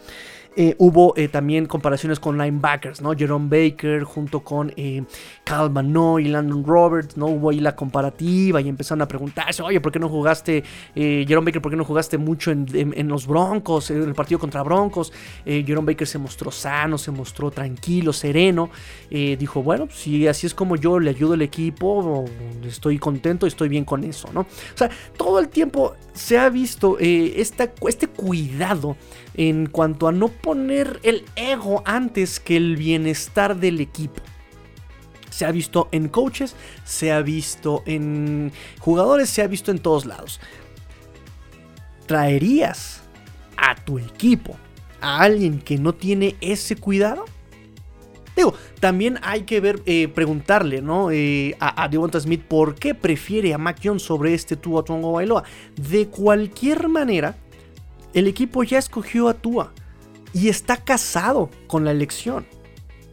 Eh, 0.60 0.74
hubo 0.78 1.14
eh, 1.16 1.28
también 1.28 1.66
comparaciones 1.66 2.18
con 2.18 2.36
linebackers, 2.36 3.00
¿no? 3.00 3.12
Jerome 3.16 3.46
Baker 3.48 4.02
junto 4.02 4.40
con 4.40 4.72
eh, 4.76 5.04
Cal 5.44 5.70
y 6.20 6.24
Landon 6.24 6.64
Roberts, 6.64 7.16
¿no? 7.16 7.26
Hubo 7.26 7.50
ahí 7.50 7.60
la 7.60 7.76
comparativa 7.76 8.60
y 8.60 8.68
empezaron 8.68 9.00
a 9.02 9.06
preguntarse, 9.06 9.62
oye, 9.62 9.80
¿por 9.80 9.92
qué 9.92 10.00
no 10.00 10.08
jugaste, 10.08 10.64
eh, 10.96 11.24
Jerome 11.28 11.44
Baker, 11.44 11.62
¿por 11.62 11.70
qué 11.70 11.76
no 11.76 11.84
jugaste 11.84 12.18
mucho 12.18 12.50
en, 12.50 13.08
los 13.08 13.28
Broncos, 13.28 13.92
en 13.92 14.02
el 14.02 14.14
partido 14.14 14.40
contra 14.40 14.64
Broncos? 14.64 15.12
Jerome 15.44 15.92
Baker 15.92 16.08
se 16.08 16.18
mostró 16.18 16.50
sano, 16.50 16.98
se 16.98 17.12
mostró 17.12 17.52
tranquilo, 17.52 18.12
sereno. 18.12 18.68
dijo, 19.10 19.62
bueno, 19.62 19.86
si 19.92 20.26
así 20.26 20.48
es 20.48 20.54
como 20.54 20.74
yo 20.74 20.98
le 20.98 21.10
ayudo 21.10 21.34
al 21.34 21.42
equipo, 21.42 22.24
estoy 22.64 22.98
contento, 22.98 23.46
estoy 23.46 23.68
bien 23.68 23.84
con 23.84 24.02
eso, 24.02 24.28
¿no? 24.34 24.40
O 24.40 24.46
sea, 24.74 24.90
todo 25.16 25.38
el 25.38 25.50
tiempo 25.50 25.94
se 26.14 26.36
ha 26.36 26.48
visto 26.48 26.98
este 26.98 28.08
cuidado 28.08 28.96
en 29.38 29.66
cuanto 29.66 30.08
a 30.08 30.12
no 30.12 30.28
poner 30.28 30.98
el 31.04 31.24
ego 31.36 31.82
antes 31.86 32.40
que 32.40 32.56
el 32.56 32.76
bienestar 32.76 33.56
del 33.56 33.80
equipo. 33.80 34.20
Se 35.30 35.46
ha 35.46 35.52
visto 35.52 35.88
en 35.92 36.08
coaches, 36.08 36.56
se 36.84 37.12
ha 37.12 37.22
visto 37.22 37.84
en 37.86 38.50
jugadores, 38.80 39.30
se 39.30 39.42
ha 39.42 39.46
visto 39.46 39.70
en 39.70 39.78
todos 39.78 40.06
lados. 40.06 40.40
¿Traerías 42.06 43.02
a 43.56 43.76
tu 43.76 44.00
equipo 44.00 44.56
a 45.00 45.20
alguien 45.20 45.60
que 45.60 45.78
no 45.78 45.94
tiene 45.94 46.34
ese 46.40 46.74
cuidado? 46.74 47.24
Digo, 48.34 48.54
también 48.80 49.20
hay 49.22 49.42
que 49.42 49.60
ver, 49.60 49.82
eh, 49.86 50.08
preguntarle, 50.08 50.82
¿no? 50.82 51.12
Eh, 51.12 51.56
a, 51.60 51.84
a 51.84 51.88
Devonta 51.88 52.18
Smith 52.18 52.42
por 52.42 52.74
qué 52.74 52.94
prefiere 52.94 53.54
a 53.54 53.58
Mac 53.58 53.78
Jones 53.82 54.02
sobre 54.02 54.34
este 54.34 54.56
Tua 54.56 54.84
Tongo 54.84 55.12
Bailoa. 55.12 55.44
De 55.76 56.08
cualquier 56.08 56.88
manera, 56.88 57.36
el 58.14 58.26
equipo 58.26 58.62
ya 58.64 58.78
escogió 58.78 59.28
a 59.28 59.34
Tua 59.34 59.72
y 60.32 60.48
está 60.48 60.76
casado 60.76 61.50
con 61.66 61.84
la 61.84 61.90
elección. 61.90 62.46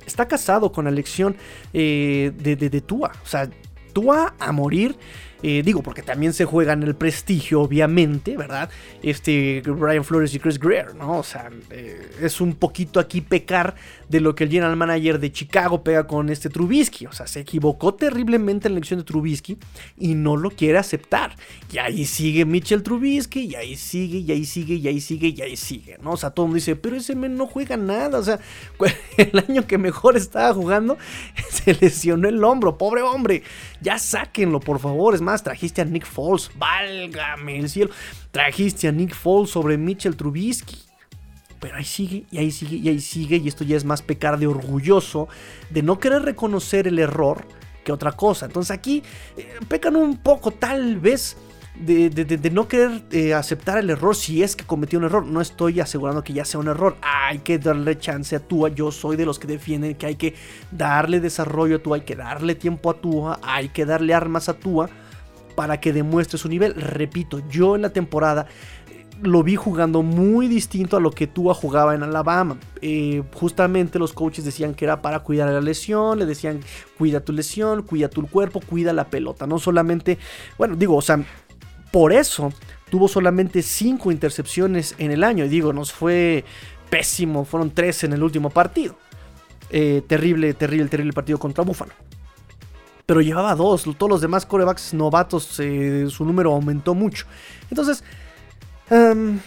Está 0.05 0.27
casado 0.27 0.71
con 0.71 0.85
la 0.85 0.91
elección 0.91 1.35
eh, 1.73 2.31
de, 2.35 2.55
de, 2.55 2.81
Tua. 2.81 3.11
O 3.23 3.27
sea, 3.27 3.49
Tua 3.93 4.35
a 4.39 4.51
morir 4.51 4.95
eh, 5.47 5.61
digo, 5.63 5.83
porque 5.83 6.01
también 6.01 6.33
se 6.33 6.43
juega 6.43 6.73
en 6.73 6.81
el 6.81 6.95
prestigio, 6.95 7.61
obviamente, 7.61 8.35
¿verdad? 8.35 8.67
Este 9.03 9.61
Brian 9.61 10.03
Flores 10.03 10.33
y 10.33 10.39
Chris 10.39 10.57
Greer, 10.57 10.95
¿no? 10.95 11.19
O 11.19 11.23
sea, 11.23 11.51
eh, 11.69 12.09
es 12.19 12.41
un 12.41 12.55
poquito 12.55 12.99
aquí 12.99 13.21
pecar 13.21 13.75
de 14.09 14.21
lo 14.21 14.35
que 14.35 14.43
el 14.45 14.51
general 14.51 14.75
manager 14.75 15.19
de 15.19 15.31
Chicago 15.31 15.83
pega 15.83 16.07
con 16.07 16.29
este 16.29 16.49
Trubisky. 16.49 17.05
O 17.05 17.11
sea, 17.11 17.27
se 17.27 17.41
equivocó 17.41 17.93
terriblemente 17.93 18.67
en 18.67 18.73
la 18.73 18.77
elección 18.77 18.99
de 18.99 19.05
Trubisky 19.05 19.57
y 19.97 20.15
no 20.15 20.37
lo 20.37 20.51
quiere 20.51 20.77
aceptar. 20.77 21.35
Y 21.71 21.77
ahí 21.77 22.05
sigue 22.05 22.45
Mitchell 22.45 22.83
Trubisky, 22.83 23.41
y 23.41 23.55
ahí 23.55 23.75
sigue, 23.75 24.19
y 24.19 24.31
ahí 24.31 24.45
sigue, 24.45 24.75
y 24.75 24.87
ahí 24.87 25.01
sigue, 25.01 25.27
y 25.29 25.41
ahí 25.41 25.55
sigue, 25.55 25.97
¿no? 26.01 26.11
O 26.11 26.17
sea, 26.17 26.31
todo 26.31 26.45
el 26.45 26.49
mundo 26.49 26.55
dice, 26.55 26.75
pero 26.75 26.95
ese 26.95 27.15
men 27.15 27.35
no 27.35 27.47
juega 27.47 27.77
nada. 27.77 28.19
O 28.19 28.23
sea, 28.23 28.39
el 29.17 29.43
año 29.47 29.67
que 29.67 29.77
mejor 29.77 30.17
estaba 30.17 30.53
jugando, 30.53 30.97
se 31.49 31.73
lesionó 31.73 32.27
el 32.27 32.43
hombro, 32.43 32.77
pobre 32.77 33.01
hombre. 33.01 33.43
Ya 33.81 33.99
sáquenlo, 33.99 34.59
por 34.59 34.79
favor. 34.79 35.15
Es 35.15 35.21
más, 35.21 35.43
trajiste 35.43 35.81
a 35.81 35.85
Nick 35.85 36.05
Foles, 36.05 36.51
válgame 36.57 37.59
el 37.59 37.69
cielo. 37.69 37.91
Trajiste 38.31 38.87
a 38.87 38.91
Nick 38.91 39.13
Foles 39.13 39.49
sobre 39.49 39.77
Mitchell 39.77 40.15
Trubisky. 40.15 40.84
Pero 41.65 41.77
ahí 41.77 41.83
sigue, 41.83 42.27
y 42.29 42.37
ahí 42.37 42.51
sigue, 42.51 42.75
y 42.75 42.89
ahí 42.89 42.99
sigue, 42.99 43.37
y 43.37 43.47
esto 43.47 43.63
ya 43.63 43.75
es 43.75 43.85
más 43.85 44.03
pecar 44.03 44.37
de 44.37 44.45
orgulloso, 44.45 45.27
de 45.71 45.81
no 45.81 45.97
querer 45.97 46.21
reconocer 46.21 46.87
el 46.87 46.99
error 46.99 47.43
que 47.83 47.91
otra 47.91 48.11
cosa. 48.11 48.45
Entonces 48.45 48.69
aquí 48.69 49.01
eh, 49.35 49.51
pecan 49.67 49.95
un 49.95 50.17
poco, 50.17 50.51
tal 50.51 50.99
vez, 50.99 51.35
de, 51.75 52.51
no 52.53 52.67
querer 52.67 53.01
eh, 53.09 53.33
aceptar 53.33 53.79
el 53.79 53.89
error 53.89 54.15
si 54.15 54.43
es 54.43 54.55
que 54.55 54.63
cometió 54.63 54.99
un 54.99 55.05
error. 55.05 55.25
No 55.25 55.41
estoy 55.41 55.79
asegurando 55.79 56.23
que 56.23 56.33
ya 56.33 56.45
sea 56.45 56.59
un 56.59 56.67
error. 56.67 56.97
Hay 57.01 57.39
que 57.39 57.57
darle 57.57 57.97
chance 57.97 58.35
a 58.35 58.39
Tua. 58.39 58.69
Yo 58.69 58.91
soy 58.91 59.15
de 59.15 59.25
los 59.25 59.39
que 59.39 59.47
defienden 59.47 59.95
que 59.95 60.05
hay 60.05 60.17
que 60.17 60.35
darle 60.69 61.19
desarrollo 61.19 61.77
a 61.77 61.79
Tua, 61.79 61.95
hay 61.95 62.03
que 62.03 62.15
darle 62.15 62.53
tiempo 62.53 62.91
a 62.91 63.01
Tua, 63.01 63.39
hay 63.41 63.69
que 63.69 63.87
darle 63.87 64.13
armas 64.13 64.49
a 64.49 64.53
Tua 64.53 64.87
para 65.55 65.79
que 65.79 65.93
demuestre 65.93 66.37
su 66.37 66.47
nivel. 66.47 66.75
Repito, 66.75 67.41
yo 67.49 67.75
en 67.75 67.81
la 67.81 67.89
temporada 67.89 68.45
lo 69.21 69.43
vi 69.43 69.55
jugando 69.55 70.01
muy 70.01 70.47
distinto 70.47 70.97
a 70.97 70.99
lo 70.99 71.11
que 71.11 71.27
Tua 71.27 71.53
jugaba 71.53 71.95
en 71.95 72.03
Alabama. 72.03 72.57
Eh, 72.81 73.23
justamente 73.33 73.99
los 73.99 74.13
coaches 74.13 74.45
decían 74.45 74.73
que 74.73 74.85
era 74.85 75.01
para 75.01 75.19
cuidar 75.19 75.49
la 75.49 75.61
lesión, 75.61 76.19
le 76.19 76.25
decían 76.25 76.59
cuida 76.97 77.19
tu 77.19 77.33
lesión, 77.33 77.83
cuida 77.83 78.09
tu 78.09 78.27
cuerpo, 78.27 78.61
cuida 78.61 78.93
la 78.93 79.05
pelota. 79.05 79.47
No 79.47 79.59
solamente, 79.59 80.17
bueno, 80.57 80.75
digo, 80.75 80.95
o 80.95 81.01
sea, 81.01 81.23
por 81.91 82.13
eso 82.13 82.51
tuvo 82.89 83.07
solamente 83.07 83.61
5 83.61 84.11
intercepciones 84.11 84.95
en 84.97 85.11
el 85.11 85.23
año. 85.23 85.45
Y 85.45 85.49
digo, 85.49 85.73
nos 85.73 85.91
fue 85.91 86.43
pésimo, 86.89 87.45
fueron 87.45 87.71
3 87.71 88.05
en 88.05 88.13
el 88.13 88.23
último 88.23 88.49
partido. 88.49 88.95
Eh, 89.69 90.03
terrible, 90.07 90.53
terrible, 90.53 90.87
terrible 90.89 91.13
partido 91.13 91.39
contra 91.39 91.63
Buffalo 91.63 91.91
pero 93.05 93.21
llevaba 93.21 93.55
dos. 93.55 93.83
Todos 93.97 94.09
los 94.09 94.21
demás 94.21 94.45
corebacks 94.45 94.93
novatos, 94.93 95.59
eh, 95.59 96.07
su 96.09 96.25
número 96.25 96.53
aumentó 96.53 96.95
mucho. 96.95 97.25
Entonces, 97.69 98.03
em, 98.89 99.39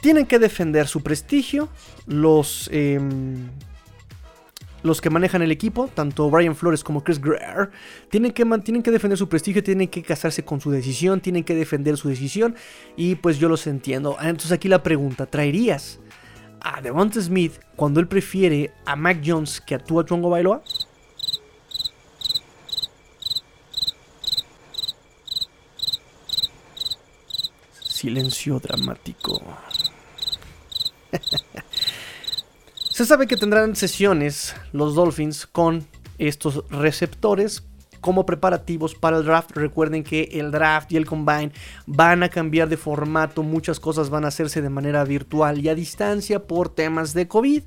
tienen 0.00 0.26
que 0.26 0.38
defender 0.38 0.86
su 0.86 1.02
prestigio. 1.02 1.68
Los, 2.06 2.68
em, 2.72 3.48
los 4.82 5.00
que 5.00 5.08
manejan 5.08 5.40
el 5.40 5.50
equipo, 5.50 5.88
tanto 5.94 6.28
Brian 6.30 6.54
Flores 6.54 6.84
como 6.84 7.02
Chris 7.02 7.20
Greer, 7.20 7.70
tienen 8.10 8.32
que, 8.32 8.44
tienen 8.62 8.82
que 8.82 8.90
defender 8.90 9.16
su 9.16 9.28
prestigio, 9.28 9.62
tienen 9.62 9.88
que 9.88 10.02
casarse 10.02 10.44
con 10.44 10.60
su 10.60 10.70
decisión, 10.70 11.20
tienen 11.20 11.42
que 11.42 11.54
defender 11.54 11.96
su 11.96 12.08
decisión. 12.08 12.54
Y 12.96 13.14
pues 13.14 13.38
yo 13.38 13.48
los 13.48 13.66
entiendo. 13.66 14.16
Entonces 14.20 14.52
aquí 14.52 14.68
la 14.68 14.82
pregunta, 14.82 15.26
¿traerías 15.26 16.00
a 16.60 16.80
Devonta 16.82 17.20
Smith 17.20 17.54
cuando 17.76 17.98
él 18.00 18.08
prefiere 18.08 18.72
a 18.84 18.94
Mac 18.96 19.22
Jones 19.24 19.60
que 19.60 19.74
a 19.74 19.78
Tua 19.78 20.04
Chongo 20.04 20.28
Bailoa? 20.28 20.62
Silencio 28.04 28.60
dramático. 28.60 29.40
Se 32.92 33.06
sabe 33.06 33.26
que 33.26 33.38
tendrán 33.38 33.76
sesiones 33.76 34.54
los 34.72 34.94
Dolphins 34.94 35.46
con 35.46 35.86
estos 36.18 36.68
receptores 36.68 37.64
como 38.02 38.26
preparativos 38.26 38.94
para 38.94 39.16
el 39.16 39.24
draft. 39.24 39.52
Recuerden 39.52 40.04
que 40.04 40.28
el 40.32 40.50
draft 40.50 40.92
y 40.92 40.98
el 40.98 41.06
combine 41.06 41.52
van 41.86 42.22
a 42.22 42.28
cambiar 42.28 42.68
de 42.68 42.76
formato, 42.76 43.42
muchas 43.42 43.80
cosas 43.80 44.10
van 44.10 44.26
a 44.26 44.28
hacerse 44.28 44.60
de 44.60 44.68
manera 44.68 45.02
virtual 45.04 45.64
y 45.64 45.70
a 45.70 45.74
distancia 45.74 46.46
por 46.46 46.68
temas 46.68 47.14
de 47.14 47.26
COVID. 47.26 47.62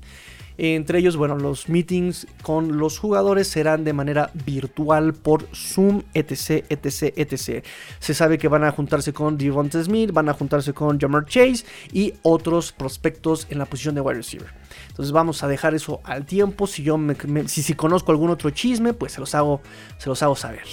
Entre 0.60 0.98
ellos, 0.98 1.16
bueno, 1.16 1.36
los 1.36 1.68
meetings 1.68 2.26
con 2.42 2.78
los 2.78 2.98
jugadores 2.98 3.46
serán 3.46 3.84
de 3.84 3.92
manera 3.92 4.32
virtual 4.44 5.14
por 5.14 5.46
Zoom, 5.54 6.02
etc, 6.14 6.64
etc, 6.68 7.14
etc. 7.16 7.64
Se 8.00 8.12
sabe 8.12 8.38
que 8.38 8.48
van 8.48 8.64
a 8.64 8.72
juntarse 8.72 9.12
con 9.12 9.38
Devonta 9.38 9.82
Smith, 9.82 10.10
van 10.12 10.28
a 10.28 10.34
juntarse 10.34 10.72
con 10.72 10.98
Jamar 10.98 11.26
Chase 11.26 11.64
y 11.92 12.14
otros 12.22 12.72
prospectos 12.72 13.46
en 13.50 13.58
la 13.58 13.66
posición 13.66 13.94
de 13.94 14.00
wide 14.00 14.16
receiver. 14.16 14.48
Entonces 14.88 15.12
vamos 15.12 15.44
a 15.44 15.48
dejar 15.48 15.74
eso 15.74 16.00
al 16.02 16.26
tiempo. 16.26 16.66
Si 16.66 16.82
yo 16.82 16.98
si, 17.46 17.62
si 17.62 17.74
conozco 17.74 18.10
algún 18.10 18.30
otro 18.30 18.50
chisme, 18.50 18.94
pues 18.94 19.12
se 19.12 19.20
los 19.20 19.36
hago, 19.36 19.60
se 19.98 20.08
los 20.08 20.20
hago 20.24 20.34
saber. 20.34 20.64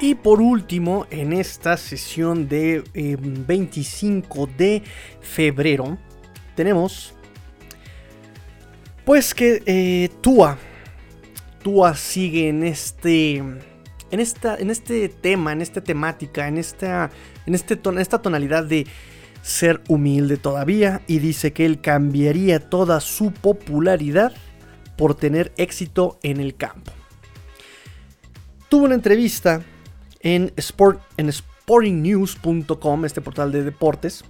Y 0.00 0.14
por 0.14 0.40
último, 0.40 1.06
en 1.10 1.32
esta 1.32 1.76
sesión 1.76 2.48
de 2.48 2.84
25 2.94 4.44
em, 4.44 4.56
de 4.56 4.82
febrero, 5.20 5.98
tenemos 6.54 7.14
pues 9.04 9.34
que 9.34 9.62
eh, 9.66 10.08
Tua, 10.20 10.58
Tua 11.62 11.94
sigue 11.94 12.48
en 12.48 12.62
este, 12.62 13.36
en 13.36 14.20
esta, 14.20 14.56
en 14.56 14.70
este 14.70 15.08
tema, 15.08 15.52
en 15.52 15.60
esta 15.60 15.82
temática, 15.82 16.48
en 16.48 16.58
esta, 16.58 17.10
en 17.46 17.54
este 17.54 17.78
en 17.84 17.98
esta 17.98 18.22
tonalidad 18.22 18.64
de 18.64 18.86
ser 19.42 19.82
humilde 19.88 20.38
todavía 20.38 21.02
y 21.06 21.18
dice 21.18 21.52
que 21.52 21.66
él 21.66 21.82
cambiaría 21.82 22.60
toda 22.60 23.00
su 23.00 23.30
popularidad 23.30 24.32
por 24.96 25.14
tener 25.14 25.52
éxito 25.58 26.18
en 26.22 26.40
el 26.40 26.54
campo. 26.54 26.92
Tuvo 28.70 28.86
una 28.86 28.94
entrevista 28.94 29.62
en, 30.20 30.50
sport, 30.56 31.02
en 31.18 31.30
sportingnews.com, 31.30 33.04
este 33.04 33.20
portal 33.20 33.52
de 33.52 33.64
deportes, 33.64 34.24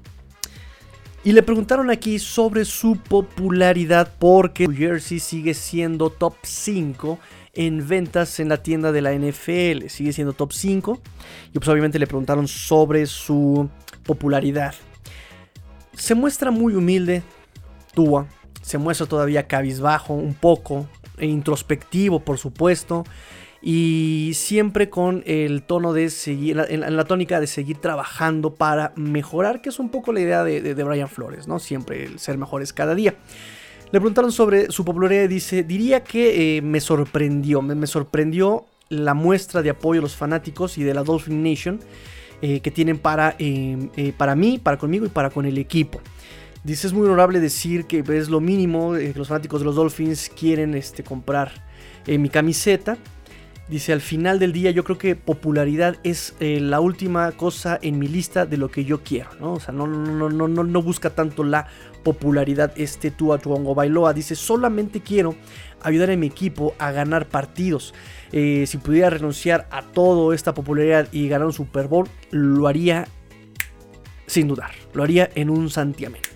y 1.24 1.32
le 1.32 1.42
preguntaron 1.42 1.90
aquí 1.90 2.18
sobre 2.18 2.66
su 2.66 2.96
popularidad 2.98 4.12
porque 4.18 4.68
New 4.68 4.76
Jersey 4.76 5.18
sigue 5.18 5.54
siendo 5.54 6.10
top 6.10 6.34
5 6.42 7.18
en 7.54 7.88
ventas 7.88 8.40
en 8.40 8.50
la 8.50 8.62
tienda 8.62 8.92
de 8.92 9.00
la 9.00 9.14
NFL. 9.14 9.88
Sigue 9.88 10.12
siendo 10.12 10.34
top 10.34 10.52
5. 10.52 11.00
Y 11.54 11.58
pues 11.58 11.68
obviamente 11.68 11.98
le 11.98 12.06
preguntaron 12.06 12.46
sobre 12.46 13.06
su 13.06 13.70
popularidad. 14.04 14.74
Se 15.94 16.14
muestra 16.14 16.50
muy 16.50 16.74
humilde, 16.74 17.22
Tua. 17.94 18.26
Se 18.60 18.76
muestra 18.76 19.06
todavía 19.06 19.46
cabizbajo 19.46 20.12
un 20.12 20.34
poco. 20.34 20.86
E 21.16 21.26
introspectivo, 21.26 22.20
por 22.20 22.36
supuesto 22.38 23.04
y 23.66 24.32
siempre 24.34 24.90
con 24.90 25.22
el 25.24 25.62
tono 25.62 25.94
de 25.94 26.10
seguir, 26.10 26.62
en 26.68 26.96
la, 26.96 27.04
tónica 27.06 27.40
de 27.40 27.46
seguir 27.46 27.78
trabajando 27.78 28.56
para 28.56 28.92
mejorar, 28.94 29.62
que 29.62 29.70
es 29.70 29.78
un 29.78 29.88
poco 29.88 30.12
la 30.12 30.20
idea 30.20 30.44
de, 30.44 30.74
Brian 30.74 31.08
Flores, 31.08 31.48
¿no? 31.48 31.58
Siempre 31.58 32.18
ser 32.18 32.36
mejores 32.36 32.74
cada 32.74 32.94
día. 32.94 33.14
Le 33.90 34.00
preguntaron 34.00 34.32
sobre 34.32 34.70
su 34.70 34.84
popularidad 34.84 35.22
y 35.22 35.28
dice, 35.28 35.62
diría 35.62 36.04
que 36.04 36.58
eh, 36.58 36.60
me 36.60 36.78
sorprendió, 36.78 37.62
me, 37.62 37.86
sorprendió 37.86 38.66
la 38.90 39.14
muestra 39.14 39.62
de 39.62 39.70
apoyo 39.70 40.00
a 40.00 40.02
los 40.02 40.14
fanáticos 40.14 40.76
y 40.76 40.82
de 40.82 40.92
la 40.92 41.02
Dolphin 41.02 41.42
Nation 41.42 41.80
eh, 42.42 42.60
que 42.60 42.70
tienen 42.70 42.98
para, 42.98 43.34
eh, 43.38 44.12
para 44.18 44.34
mí, 44.34 44.60
para 44.62 44.76
conmigo 44.76 45.06
y 45.06 45.08
para 45.08 45.30
con 45.30 45.46
el 45.46 45.56
equipo. 45.56 46.02
Dice, 46.64 46.86
es 46.86 46.92
muy 46.92 47.06
honorable 47.06 47.40
decir 47.40 47.86
que 47.86 48.04
es 48.06 48.28
lo 48.28 48.42
mínimo 48.42 48.92
que 48.92 49.14
los 49.16 49.28
fanáticos 49.28 49.62
de 49.62 49.64
los 49.64 49.76
Dolphins 49.76 50.30
quieren 50.38 50.74
este, 50.74 51.02
comprar 51.02 51.64
mi 52.06 52.28
camiseta. 52.28 52.98
Dice, 53.68 53.94
al 53.94 54.02
final 54.02 54.38
del 54.38 54.52
día 54.52 54.70
yo 54.72 54.84
creo 54.84 54.98
que 54.98 55.16
popularidad 55.16 55.96
es 56.04 56.34
eh, 56.38 56.60
la 56.60 56.80
última 56.80 57.32
cosa 57.32 57.78
en 57.80 57.98
mi 57.98 58.08
lista 58.08 58.44
de 58.44 58.58
lo 58.58 58.70
que 58.70 58.84
yo 58.84 59.02
quiero, 59.02 59.30
¿no? 59.40 59.54
O 59.54 59.60
sea, 59.60 59.72
no, 59.72 59.86
no, 59.86 60.28
no, 60.28 60.48
no, 60.48 60.64
no 60.64 60.82
busca 60.82 61.10
tanto 61.10 61.44
la 61.44 61.66
popularidad 62.02 62.74
este 62.76 63.10
Tua 63.10 63.38
Tuongo 63.38 63.74
Bailoa. 63.74 64.12
Dice, 64.12 64.34
solamente 64.34 65.00
quiero 65.00 65.34
ayudar 65.82 66.10
a 66.10 66.16
mi 66.16 66.26
equipo 66.26 66.74
a 66.78 66.92
ganar 66.92 67.26
partidos. 67.26 67.94
Eh, 68.32 68.64
si 68.66 68.76
pudiera 68.76 69.08
renunciar 69.08 69.66
a 69.70 69.80
toda 69.80 70.34
esta 70.34 70.52
popularidad 70.52 71.08
y 71.10 71.28
ganar 71.28 71.46
un 71.46 71.54
Super 71.54 71.88
Bowl, 71.88 72.06
lo 72.30 72.68
haría 72.68 73.08
sin 74.26 74.46
dudar. 74.46 74.72
Lo 74.92 75.02
haría 75.02 75.30
en 75.34 75.48
un 75.48 75.70
santiamén. 75.70 76.33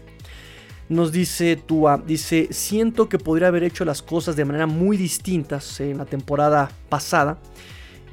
Nos 0.89 1.13
dice 1.13 1.57
Tua, 1.57 2.03
dice, 2.05 2.49
siento 2.51 3.09
que 3.11 3.19
podría 3.19 3.49
haber 3.49 3.63
hecho 3.63 3.85
las 3.85 4.01
cosas 4.01 4.37
de 4.37 4.45
manera 4.47 4.67
muy 4.67 4.97
distintas 4.97 5.81
en 5.81 5.99
la 5.99 6.07
temporada 6.07 6.71
pasada. 6.89 7.39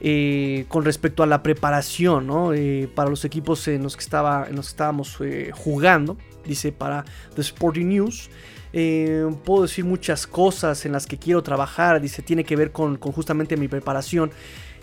Eh, 0.02 0.66
con 0.68 0.84
respecto 0.84 1.24
a 1.24 1.26
la 1.26 1.42
preparación 1.42 2.30
eh, 2.54 2.90
para 2.94 3.10
los 3.10 3.24
equipos 3.24 3.66
en 3.70 3.82
los 3.84 3.96
que, 3.96 4.02
estaba, 4.02 4.46
en 4.50 4.58
los 4.58 4.68
que 4.68 4.72
estábamos 4.72 5.18
eh, 5.22 5.52
jugando. 5.54 6.18
Dice 6.46 6.72
para 6.72 7.06
The 7.34 7.42
Sporting 7.42 7.86
News. 7.86 8.30
puedo 8.72 9.64
decir 9.64 9.86
muchas 9.86 10.28
cosas 10.28 10.86
en 10.86 10.92
las 10.92 11.08
que 11.08 11.18
quiero 11.18 11.42
trabajar. 11.44 12.02
Dice, 12.02 12.22
tiene 12.22 12.44
que 12.44 12.58
ver 12.58 12.72
con 12.72 12.98
justamente 12.98 13.56
mi 13.56 13.70
preparación. 13.70 14.32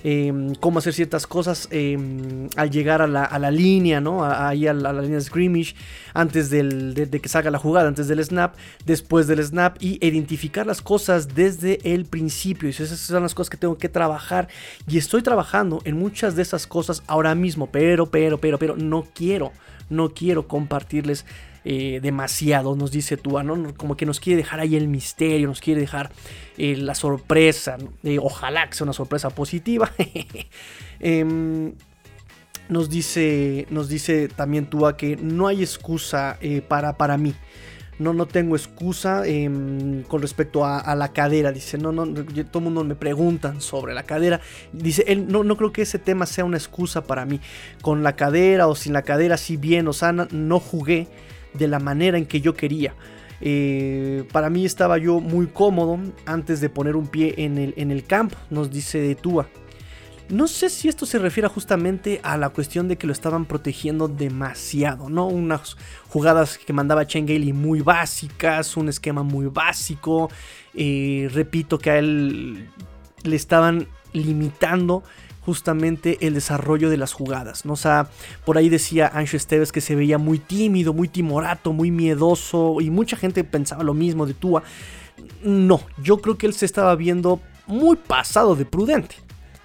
Em, 0.05 0.57
cómo 0.57 0.81
hacer 0.81 0.95
ciertas 0.95 1.29
cosas 1.29 1.69
em, 1.71 2.49
al 2.57 2.71
llegar 2.71 3.03
a 3.03 3.07
la, 3.07 3.51
línea, 3.53 4.01
¿no? 4.01 4.25
Ahí 4.25 4.67
a, 4.67 4.75
la, 4.75 4.93
línea 4.93 5.19
de 5.19 5.21
scrimmage, 5.21 5.77
antes 6.13 6.51
de, 6.51 7.21
que 7.23 7.29
salga 7.29 7.53
la 7.53 7.59
jugada, 7.59 7.87
antes 7.87 8.09
del 8.09 8.23
snap, 8.25 8.57
después 8.85 9.29
del 9.29 9.45
snap 9.45 9.77
y 9.81 10.05
identificar 10.05 10.67
las 10.67 10.83
cosas 10.83 11.37
desde 11.37 11.79
el 11.95 12.07
principio. 12.07 12.69
Y 12.69 12.73
esas 12.73 12.99
son 12.99 13.23
las 13.23 13.35
cosas 13.35 13.51
que 13.51 13.57
tengo 13.57 13.79
que 13.79 13.89
trabajar 13.89 14.49
y 14.89 14.99
estoy 14.99 15.23
trabajando 15.23 15.81
en 15.85 15.97
muchas 15.97 16.35
de 16.35 16.43
esas 16.43 16.67
cosas 16.67 17.05
ahora 17.07 17.37
mismo, 17.37 17.69
pero, 17.69 18.07
pero, 18.07 18.39
pero, 18.39 18.59
pero 18.59 18.77
no 18.77 19.07
quiero, 19.15 19.53
no 19.89 20.15
quiero 20.15 20.49
compartirles 20.49 21.25
eh, 21.65 22.01
demasiado, 22.03 22.75
nos 22.75 22.91
dice 22.91 23.17
Tua, 23.17 23.45
¿no? 23.45 23.75
Como 23.77 23.97
que 23.97 24.05
nos 24.05 24.19
quiere 24.19 24.39
dejar 24.39 24.59
ahí 24.59 24.75
el 24.75 24.89
misterio, 24.89 25.47
nos 25.47 25.61
quiere 25.61 25.81
dejar 25.81 26.11
eh, 26.59 26.75
la 26.77 26.97
sorpresa, 26.97 27.79
eh, 28.03 28.19
ojalá 28.21 28.69
que 28.69 28.75
sea 28.75 28.85
una 28.85 28.93
sorpresa 28.93 29.31
positiva. 29.31 29.91
Em, 31.05 31.73
nos, 32.69 32.89
dice, 32.89 33.67
nos 33.71 33.89
dice 33.89 34.29
también 34.29 34.67
Tua 34.67 34.97
que 34.97 35.17
no 35.17 35.49
hay 35.49 35.61
excusa 35.63 36.39
para, 36.69 36.97
para 36.97 37.19
mí. 37.19 37.35
No, 37.99 38.13
no 38.13 38.27
tengo 38.27 38.55
excusa 38.55 39.27
em, 39.27 40.05
con 40.05 40.23
respecto 40.23 40.65
a, 40.65 40.95
la 40.95 41.13
cadera. 41.13 41.51
Dice, 41.51 41.77
no, 41.77 41.91
no, 41.91 42.07
todo 42.07 42.59
el 42.59 42.65
mundo 42.65 42.85
me 42.85 42.95
preguntan 42.95 43.61
sobre 43.61 43.95
la 43.95 44.05
cadera. 44.05 44.41
Dice, 44.73 45.05
él 45.09 45.27
no, 45.27 45.43
no 45.43 45.57
creo 45.57 45.73
que 45.73 45.83
ese 45.83 45.99
tema 45.99 46.25
sea 46.27 46.45
una 46.45 46.57
excusa 46.57 47.03
para 47.03 47.25
mí. 47.25 47.41
Con 47.81 48.05
la 48.05 48.15
cadera 48.15 48.69
o 48.69 48.77
sin 48.77 48.93
la 48.93 49.03
cadera, 49.03 49.37
si 49.37 49.57
bien 49.57 49.89
o 49.89 49.93
sana, 49.93 50.29
no 50.31 50.61
jugué 50.61 51.09
de 51.55 51.69
la 51.69 51.79
manera 51.79 52.19
en 52.19 52.27
que 52.27 52.41
yo 52.41 52.55
quería. 52.55 52.95
Eh, 53.41 54.25
para 54.33 54.51
mí 54.51 54.65
estaba 54.65 54.99
yo 54.99 55.21
muy 55.21 55.49
cómodo 55.49 55.99
antes 56.27 56.61
de 56.61 56.69
poner 56.69 56.95
un 56.95 57.09
pie 57.09 57.35
en 57.39 57.59
el, 57.59 57.75
en 57.77 57.91
el 57.91 58.05
campo, 58.05 58.37
nos 58.51 58.71
dice 58.71 59.15
Tua. 59.17 59.49
No 60.29 60.47
sé 60.47 60.71
si 60.71 60.89
esto 60.89 61.05
se 61.05 61.19
refiere 61.19 61.49
justamente 61.49 62.21
a 62.23 62.39
la 62.39 62.49
cuestión 62.49 62.89
de 62.89 62.97
que 62.97 63.07
lo 63.07 63.13
estaban 63.13 63.45
protegiendo 63.45 64.09
demasiado, 64.09 65.11
¿no? 65.11 65.27
Unas 65.27 65.77
jugadas 66.09 66.57
que 66.57 66.73
mandaba 66.73 67.07
Chengeli 67.07 67.53
muy 67.53 67.81
básicas, 67.81 68.77
un 68.77 68.89
esquema 68.89 69.25
muy 69.25 69.47
básico. 69.47 70.31
Eh, 70.73 71.29
repito 71.35 71.79
que 71.79 71.91
a 71.91 71.99
él 71.99 72.69
le 73.25 73.37
estaban 73.37 73.89
limitando 74.15 75.03
justamente 75.45 76.19
el 76.27 76.35
desarrollo 76.35 76.89
de 76.91 76.97
las 76.97 77.13
jugadas. 77.13 77.65
¿no? 77.65 77.75
O 77.75 77.77
sea, 77.77 78.09
por 78.45 78.59
ahí 78.59 78.69
decía 78.69 79.11
Ancho 79.13 79.37
Esteves 79.37 79.73
que 79.73 79.81
se 79.81 79.95
veía 79.95 80.19
muy 80.19 80.39
tímido, 80.39 80.93
muy 80.93 81.09
timorato, 81.09 81.73
muy 81.73 81.91
miedoso 81.91 82.81
y 82.81 82.91
mucha 82.91 83.17
gente 83.17 83.45
pensaba 83.45 83.83
lo 83.83 83.95
mismo 83.95 84.27
de 84.27 84.35
Tua. 84.35 84.63
No, 85.43 85.81
yo 86.03 86.19
creo 86.19 86.39
que 86.39 86.47
él 86.47 86.55
se 86.55 86.67
estaba 86.67 86.95
viendo 86.97 87.41
muy 87.67 87.97
pasado 87.97 88.57
de 88.57 88.65
prudente, 88.65 89.17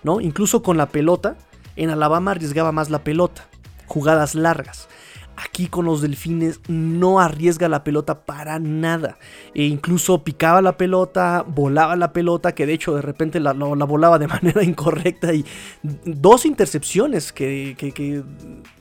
¿no? 0.03 0.21
Incluso 0.21 0.61
con 0.61 0.77
la 0.77 0.87
pelota, 0.87 1.37
en 1.75 1.89
Alabama 1.89 2.31
arriesgaba 2.31 2.71
más 2.71 2.89
la 2.89 3.03
pelota, 3.03 3.47
jugadas 3.85 4.35
largas. 4.35 4.87
Aquí 5.39 5.67
con 5.67 5.85
los 5.85 6.01
delfines 6.01 6.61
no 6.67 7.19
arriesga 7.19 7.69
la 7.69 7.83
pelota 7.83 8.25
para 8.25 8.57
nada. 8.57 9.19
E 9.53 9.65
incluso 9.65 10.23
picaba 10.23 10.63
la 10.63 10.77
pelota, 10.77 11.45
volaba 11.47 11.95
la 11.95 12.11
pelota, 12.11 12.55
que 12.55 12.65
de 12.65 12.73
hecho 12.73 12.95
de 12.95 13.03
repente 13.03 13.39
la, 13.39 13.53
volaba 13.53 14.17
de 14.17 14.27
manera 14.27 14.63
incorrecta. 14.63 15.31
Y 15.35 15.45
dos 15.83 16.47
intercepciones 16.47 17.31
que, 17.31 17.75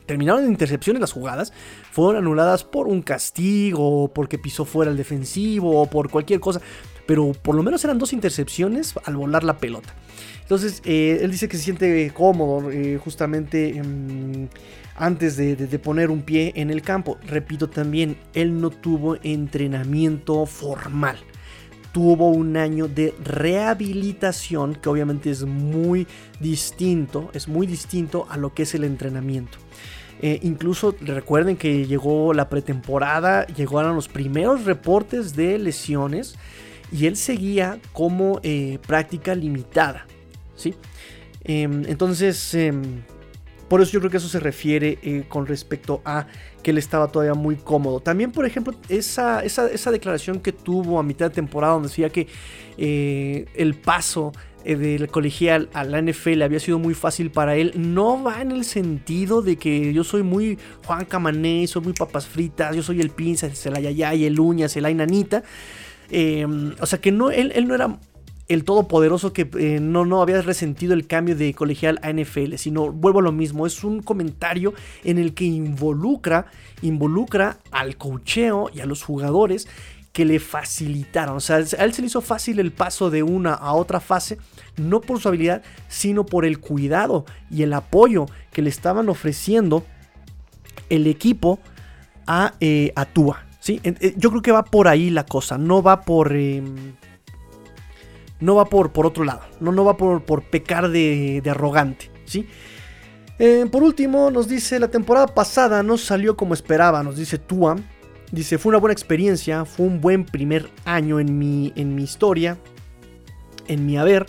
terminaron 0.07 0.45
en 0.45 0.51
intercepciones 0.51 1.01
las 1.01 1.13
jugadas 1.13 1.53
fueron 1.91 2.17
anuladas 2.17 2.65
por 2.65 2.89
un 2.89 3.03
castigo, 3.03 4.11
porque 4.15 4.39
pisó 4.39 4.65
fuera 4.65 4.91
el 4.91 4.97
defensivo 4.97 5.83
o 5.83 5.91
por 5.91 6.09
cualquier 6.09 6.41
cosa. 6.41 6.63
Pero 7.07 7.33
por 7.35 7.55
lo 7.55 7.63
menos 7.63 7.85
eran 7.85 7.99
dos 7.99 8.15
intercepciones 8.15 8.95
al 9.05 9.17
volar 9.17 9.45
la 9.45 9.59
pelota. 9.59 9.95
Entonces, 10.41 10.81
eh, 10.87 11.19
él 11.21 11.31
dice 11.31 11.49
que 11.49 11.59
se 11.59 11.65
siente 11.65 12.11
cómodo 12.15 12.71
eh, 12.71 12.99
justamente 13.03 13.83
antes 14.97 15.37
de, 15.37 15.79
poner 15.79 16.11
un 16.11 16.23
pie 16.23 16.53
en 16.57 16.71
el 16.71 16.83
campo. 16.83 17.19
Repito 17.27 17.69
también, 17.69 18.17
él 18.35 18.61
no 18.61 18.71
tuvo 18.71 19.17
entrenamiento 19.23 20.47
formal. 20.47 21.19
Tuvo 21.93 22.31
un 22.31 22.57
año 22.57 22.89
de 22.89 23.15
rehabilitación 23.25 24.75
que 24.75 24.89
obviamente 24.89 25.31
es 25.31 25.45
muy 25.45 26.07
distinto, 26.41 27.31
es 27.33 27.49
muy 27.49 27.67
distinto 27.67 28.27
a 28.29 28.37
lo 28.37 28.53
que 28.53 28.65
es 28.65 28.75
el 28.75 28.85
entrenamiento. 28.85 29.59
Eh, 30.21 30.41
incluso 30.43 30.95
recuerden 31.01 31.57
que 31.57 31.87
llegó 31.87 32.33
la 32.33 32.49
pretemporada, 32.49 33.47
llegaron 33.49 33.95
los 33.95 34.09
primeros 34.09 34.65
reportes 34.65 35.37
de 35.37 35.59
lesiones 35.59 36.37
y 36.91 37.07
él 37.07 37.17
seguía 37.17 37.79
como 37.93 38.41
eh, 38.43 38.79
práctica 38.87 39.35
limitada. 39.35 40.07
¿sí? 40.55 40.75
Em, 41.45 41.85
entonces, 41.87 42.55
em, 42.55 43.03
por 43.69 43.81
eso 43.81 43.93
yo 43.93 44.01
creo 44.01 44.11
que 44.11 44.17
eso 44.19 44.29
se 44.29 44.41
refiere 44.41 44.99
eh, 45.03 45.25
con 45.29 45.47
respecto 45.47 46.03
a 46.05 46.27
que 46.63 46.71
él 46.71 46.79
estaba 46.79 47.09
todavía 47.09 47.35
muy 47.35 47.57
cómodo. 47.57 48.01
También, 48.01 48.33
por 48.33 48.47
ejemplo, 48.47 48.75
esa, 48.89 49.43
esa, 49.45 49.91
declaración 49.91 50.41
que 50.41 50.53
tuvo 50.53 50.99
a 50.99 51.03
mitad 51.03 51.27
de 51.27 51.35
temporada 51.35 51.75
donde 51.75 51.89
decía 51.89 52.11
que 52.11 52.27
el 52.77 53.75
paso 53.75 54.33
del 54.75 55.09
colegial 55.09 55.69
a 55.73 55.85
la 55.85 56.03
NFL 56.03 56.43
había 56.43 56.59
sido 56.59 56.79
muy 56.79 56.95
fácil 56.95 57.31
para 57.31 57.55
él, 57.57 57.73
no 57.77 58.23
va 58.23 58.43
en 58.43 58.51
el 58.51 58.65
sentido 58.65 59.41
de 59.43 59.57
que 59.57 59.93
yo 59.93 60.03
soy 60.03 60.25
muy 60.25 60.59
Juan 60.85 61.05
Camané, 61.05 61.67
soy 61.69 61.83
muy 61.83 61.93
papas 61.93 62.27
fritas, 62.27 62.75
yo 62.75 62.83
soy 62.83 63.01
el 63.01 63.11
pinza, 63.11 63.47
el 63.47 63.77
ayayay, 63.77 64.25
el 64.25 64.41
uñas, 64.41 64.77
el 64.77 64.85
ainanita. 64.85 65.45
Em, 66.11 66.75
o 66.81 66.87
sea 66.87 67.01
que 67.01 67.13
no, 67.13 67.31
él, 67.31 67.53
él 67.55 67.69
no 67.69 67.75
era 67.75 67.99
el 68.49 68.65
todopoderoso 68.65 69.33
que 69.33 69.49
eh, 69.59 69.81
no, 69.81 70.05
no 70.05 70.23
había 70.23 70.41
resentido 70.41 70.95
el 70.95 71.07
cambio 71.07 71.35
de 71.35 71.53
colegial 71.55 71.99
a 72.03 72.13
NFL, 72.13 72.55
sino 72.57 72.93
vuelvo 72.93 73.19
a 73.19 73.23
lo 73.23 73.33
mismo, 73.33 73.67
es 73.67 73.83
un 73.83 74.03
comentario 74.03 74.73
en 75.05 75.19
el 75.19 75.35
que 75.35 75.45
involucra, 75.45 76.47
involucra 76.83 77.59
al 77.73 77.97
cocheo 77.97 78.71
y 78.73 78.81
a 78.81 78.87
los 78.87 79.03
jugadores 79.03 79.69
que 80.13 80.25
le 80.25 80.39
facilitaron. 80.39 81.37
O 81.37 81.41
sea, 81.41 81.57
a 81.57 81.85
él 81.85 81.93
se 81.93 82.01
le 82.01 82.07
hizo 82.07 82.23
fácil 82.23 82.59
el 82.59 82.73
paso 82.73 83.11
de 83.11 83.23
una 83.23 83.53
a 83.53 83.75
otra 83.75 84.01
fase, 84.01 84.39
no 84.77 85.01
por 85.01 85.21
su 85.21 85.29
habilidad, 85.29 85.63
sino 85.89 86.25
por 86.25 86.45
el 86.45 86.59
cuidado 86.59 87.27
y 87.51 87.63
el 87.65 87.73
apoyo 87.73 88.27
que 88.53 88.63
le 88.63 88.71
estaban 88.71 89.09
ofreciendo 89.09 89.85
el 90.89 91.07
equipo 91.07 91.59
a, 92.27 92.55
eh, 92.61 92.95
Tua. 93.13 93.45
¿sí? 93.61 93.81
Eh, 93.83 94.15
yo 94.17 94.31
creo 94.31 94.43
que 94.43 94.53
va 94.53 94.65
por 94.65 94.89
ahí 94.89 95.11
la 95.11 95.27
cosa, 95.27 95.59
no 95.59 95.83
va 95.83 96.03
por... 96.03 96.35
Em, 96.35 96.95
no 98.41 98.55
va 98.55 98.67
por, 98.67 98.93
por 98.93 99.07
otro 99.07 99.25
lado, 99.25 99.43
no, 99.61 99.73
no 99.73 99.85
va 99.85 99.97
por, 99.97 100.25
por 100.25 100.43
pecar 100.43 100.91
de, 100.91 101.43
arrogante, 101.49 102.11
¿sí? 102.25 102.47
Eh, 103.39 103.67
por 103.71 103.83
último, 103.83 104.31
nos 104.31 104.49
dice, 104.49 104.81
la 104.81 104.89
temporada 104.89 105.27
pasada 105.27 105.83
no 105.83 105.99
salió 105.99 106.37
como 106.37 106.55
esperaba, 106.55 107.03
nos 107.03 107.17
dice 107.17 107.39
Tua. 107.39 107.77
Dice, 108.33 108.59
fue 108.59 108.71
una 108.71 108.79
buena 108.79 108.93
experiencia, 108.93 109.65
fue 109.65 109.87
un 109.87 110.01
buen 110.01 110.25
primer 110.25 110.71
año 110.85 111.21
en 111.21 111.39
mi, 111.39 111.73
en 111.77 111.95
mi 111.95 112.03
historia, 112.03 112.57
en 113.69 113.85
mi 113.85 113.99
haber. 113.99 114.27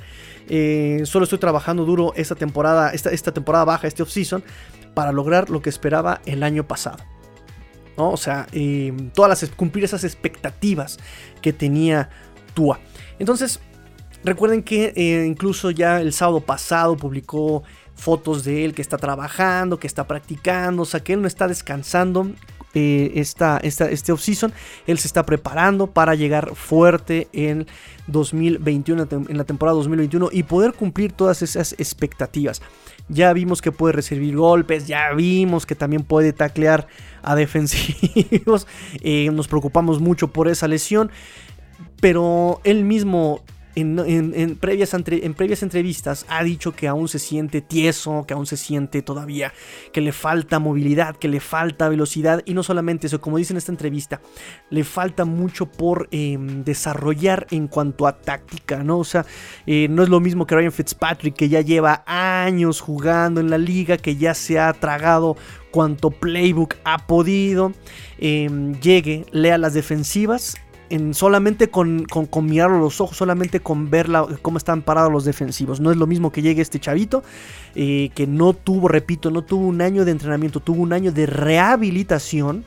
Eh, 0.50 1.02
solo 1.06 1.24
estoy 1.24 1.40
trabajando 1.40 1.86
duro 1.86 2.14
esta 2.16 2.36
temporada, 2.36 2.92
esta, 2.92 3.12
esta 3.12 3.34
temporada 3.34 3.66
baja, 3.66 3.88
este 3.88 4.04
off-season, 4.04 4.44
para 4.94 5.12
lograr 5.12 5.50
lo 5.50 5.62
que 5.62 5.70
esperaba 5.70 6.22
el 6.26 6.44
año 6.44 6.68
pasado. 6.68 7.04
¿no? 7.98 8.12
O 8.12 8.18
sea, 8.18 8.48
eh, 8.52 8.94
todas 9.14 9.42
las, 9.42 9.50
cumplir 9.52 9.84
esas 9.86 10.04
expectativas 10.04 11.00
que 11.42 11.54
tenía 11.54 12.10
Tua. 12.54 12.80
Entonces, 13.20 13.60
recuerden 14.24 14.64
que 14.64 14.94
eh, 14.96 15.26
incluso 15.26 15.72
ya 15.72 16.02
el 16.02 16.14
sábado 16.14 16.42
pasado 16.42 16.98
publicó 16.98 17.64
fotos 17.96 18.44
de 18.44 18.64
él 18.64 18.74
que 18.74 18.82
está 18.82 18.98
trabajando, 18.98 19.80
que 19.80 19.88
está 19.88 20.08
practicando, 20.08 20.84
o 20.84 20.86
sea, 20.86 21.00
que 21.00 21.14
él 21.14 21.22
no 21.22 21.28
está 21.28 21.48
descansando 21.48 22.32
eh, 22.74 23.14
esta, 23.16 23.58
este 23.64 24.12
off-season. 24.12 24.54
Él 24.86 25.00
se 25.00 25.08
está 25.08 25.26
preparando 25.26 25.88
para 25.88 26.14
llegar 26.14 26.54
fuerte 26.56 27.28
en 27.34 27.66
2021, 28.06 29.08
en 29.12 29.38
la 29.38 29.46
temporada 29.46 29.76
2021 29.78 30.30
y 30.32 30.44
poder 30.44 30.74
cumplir 30.74 31.12
todas 31.12 31.42
esas 31.42 31.74
expectativas. 31.74 32.62
Ya 33.10 33.34
vimos 33.34 33.62
que 33.62 33.72
puede 33.72 33.94
recibir 33.94 34.36
golpes, 34.36 34.86
ya 34.86 35.12
vimos 35.14 35.66
que 35.66 35.76
también 35.76 36.04
puede 36.04 36.34
taclear 36.34 36.88
a 37.24 37.36
defensivos. 37.36 38.68
Eh, 39.02 39.30
nos 39.32 39.48
preocupamos 39.48 40.00
mucho 40.00 40.28
por 40.28 40.48
esa 40.48 40.68
lesión, 40.68 41.10
pero 42.00 42.62
él 42.64 42.84
mismo 42.84 43.44
en, 43.82 44.56
previas 44.56 44.94
en, 44.94 45.34
previas 45.34 45.62
entrevistas 45.62 46.26
ha 46.30 46.44
dicho 46.44 46.76
que 46.76 46.88
aún 46.88 47.08
se 47.08 47.20
siente 47.20 47.62
tieso, 47.62 48.26
que 48.28 48.34
aún 48.34 48.48
se 48.48 48.58
siente 48.58 49.04
todavía 49.04 49.54
que 49.94 50.02
le 50.02 50.12
falta 50.12 50.60
movilidad, 50.60 51.16
que 51.16 51.28
le 51.28 51.40
falta 51.40 51.88
velocidad 51.88 52.42
y 52.46 52.54
no 52.54 52.64
solamente 52.64 53.08
eso, 53.08 53.22
como 53.22 53.38
dice 53.38 53.54
en 53.54 53.58
esta 53.58 53.72
entrevista, 53.72 54.20
le 54.72 54.84
falta 54.84 55.26
mucho 55.26 55.68
por 55.68 56.08
em, 56.12 56.64
desarrollar 56.64 57.46
en 57.52 57.68
cuanto 57.68 58.08
a 58.08 58.18
táctica, 58.18 58.84
¿no? 58.84 59.00
O 59.00 59.04
sea, 59.04 59.26
eh, 59.68 59.88
no 59.90 60.02
es 60.02 60.10
lo 60.10 60.20
mismo 60.20 60.48
que 60.48 60.56
Ryan 60.56 60.72
Fitzpatrick 60.72 61.36
que 61.36 61.50
ya 61.50 61.62
lleva 61.62 62.04
años 62.08 62.82
jugando 62.82 63.42
en 63.42 63.52
la 63.52 63.60
liga, 63.60 63.98
que 63.98 64.16
ya 64.16 64.34
se 64.34 64.60
ha 64.60 64.74
tragado 64.74 65.38
cuanto 65.70 66.10
playbook 66.10 66.76
ha 66.84 67.06
podido, 67.06 67.74
em, 68.18 68.74
llegue, 68.80 69.26
lea 69.32 69.60
las 69.60 69.76
defensivas 69.76 70.56
solamente 71.12 71.70
con, 71.70 72.06
con, 72.06 72.46
mirar 72.46 72.72
los 72.72 73.02
ojos, 73.02 73.18
solamente 73.18 73.60
con 73.60 73.90
ver 73.90 74.08
cómo 74.42 74.58
están 74.58 74.82
parados 74.82 75.12
los 75.12 75.26
defensivos. 75.26 75.80
No 75.80 75.92
es 75.92 75.98
lo 75.98 76.08
mismo 76.08 76.32
que 76.32 76.42
llegue 76.42 76.62
este 76.62 76.80
chavito, 76.80 77.24
eh, 77.76 78.10
que 78.16 78.28
no 78.28 78.54
tuvo, 78.54 78.88
repito, 78.88 79.32
no 79.32 79.44
tuvo 79.44 79.68
un 79.68 79.82
año 79.82 80.06
de 80.06 80.12
entrenamiento, 80.12 80.60
tuvo 80.60 80.82
un 80.82 80.94
año 80.94 81.12
de 81.12 81.26
rehabilitación. 81.26 82.66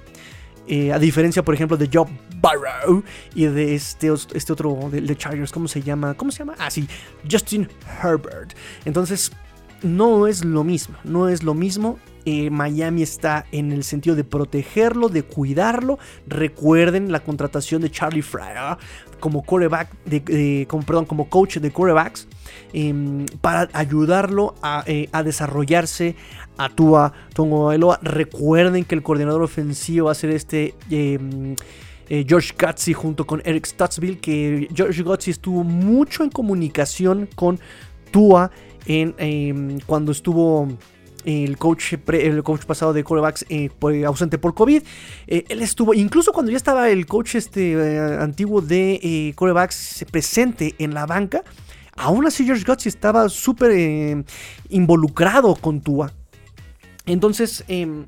Eh, 0.67 0.93
a 0.93 0.99
diferencia, 0.99 1.43
por 1.43 1.55
ejemplo, 1.55 1.77
de 1.77 1.89
Joe 1.93 2.07
Burrow 2.41 3.03
y 3.35 3.47
de 3.47 3.75
este, 3.75 4.13
este 4.35 4.53
otro 4.53 4.89
de, 4.91 5.01
de, 5.01 5.17
Chargers, 5.17 5.51
¿cómo 5.51 5.67
se 5.67 5.83
llama? 5.83 6.15
¿Cómo 6.15 6.31
se 6.31 6.41
llama? 6.41 6.55
Ah, 6.59 6.71
sí, 6.71 6.87
Justin 7.29 7.69
Herbert. 8.03 8.55
Entonces, 8.85 9.33
no 9.83 10.27
es 10.27 10.45
lo 10.45 10.63
mismo, 10.63 10.97
no 11.05 11.29
es 11.29 11.43
lo 11.43 11.55
mismo. 11.55 11.99
Eh, 12.25 12.51
Miami 12.51 13.03
está 13.03 13.47
en 13.53 13.73
el 13.73 13.85
sentido 13.85 14.17
de 14.17 14.25
protegerlo, 14.25 15.09
de 15.09 15.23
cuidarlo. 15.23 15.99
Recuerden 16.27 17.13
la 17.13 17.21
contratación 17.21 17.83
de 17.83 17.91
Charlie 17.91 18.23
Fryer 18.23 18.77
como 19.21 19.45
de, 20.07 20.67
como, 20.69 20.83
perdón, 20.83 21.05
como 21.05 21.29
coach 21.29 21.59
de 21.59 21.71
corebacks 21.71 22.27
em, 22.73 23.27
para 23.41 23.69
ayudarlo 23.75 24.55
a, 24.63 24.83
eh, 24.87 25.09
desarrollarse 25.23 26.17
a 26.57 26.69
Tua 26.71 27.13
Tongo 27.35 27.71
Recuerden 28.03 28.85
que 28.85 28.95
el 28.95 29.03
coordinador 29.03 29.43
ofensivo 29.43 30.07
va 30.07 30.13
a 30.13 30.15
ser 30.15 30.31
este. 30.31 30.75
Em, 30.91 31.55
eh, 32.13 32.25
George 32.27 32.55
Gutsy 32.59 32.93
junto 32.93 33.25
con 33.25 33.41
Eric 33.45 33.67
Stutzville, 33.67 34.19
que 34.19 34.69
George 34.75 35.01
Gutsy 35.05 35.31
estuvo 35.31 35.63
mucho 35.63 36.25
en 36.25 36.31
comunicación 36.31 37.29
con 37.37 37.61
Tua 38.11 38.51
en, 38.87 39.15
em, 39.19 39.79
cuando 39.87 40.11
estuvo 40.11 40.67
el 41.25 41.59
coach, 41.59 41.95
el 42.13 42.43
coach 42.43 42.65
pasado 42.65 42.93
de 42.93 43.05
corebacks 43.05 43.45
eh, 43.49 43.71
ausente 44.07 44.39
por 44.39 44.55
COVID. 44.55 44.83
Eh, 45.27 45.45
él 45.49 45.63
estuvo, 45.63 45.95
incluso 45.95 46.33
cuando 46.33 46.51
ya 46.51 46.57
estaba 46.57 46.89
el 46.91 47.07
coach 47.07 47.35
este, 47.35 47.73
eh, 47.73 48.19
antiguo 48.21 48.61
de 48.61 49.33
corebacks 49.37 50.05
presente 50.11 50.75
en 50.79 50.95
la 50.95 51.07
banca, 51.07 51.43
aún 51.97 52.27
así 52.27 52.45
George 52.45 52.65
Gutsy 52.67 52.89
estaba 52.89 53.29
súper 53.29 54.25
involucrado 54.69 55.55
con 55.55 55.81
Tua. 55.81 56.13
Entonces, 57.07 57.65
em, 57.69 58.05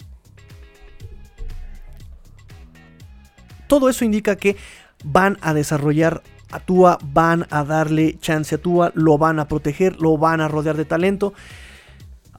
todo 3.66 3.88
eso 3.88 4.04
indica 4.04 4.36
que 4.36 4.56
van 5.04 5.38
a 5.40 5.54
desarrollar 5.54 6.22
a 6.52 6.60
Tua, 6.60 6.98
van 7.02 7.46
a 7.50 7.64
darle 7.64 8.18
chance 8.20 8.54
a 8.54 8.58
Tua, 8.58 8.92
lo 8.94 9.18
van 9.18 9.40
a 9.40 9.48
proteger, 9.48 10.00
lo 10.00 10.18
van 10.18 10.40
a 10.40 10.48
rodear 10.48 10.76
de 10.76 10.84
talento. 10.84 11.32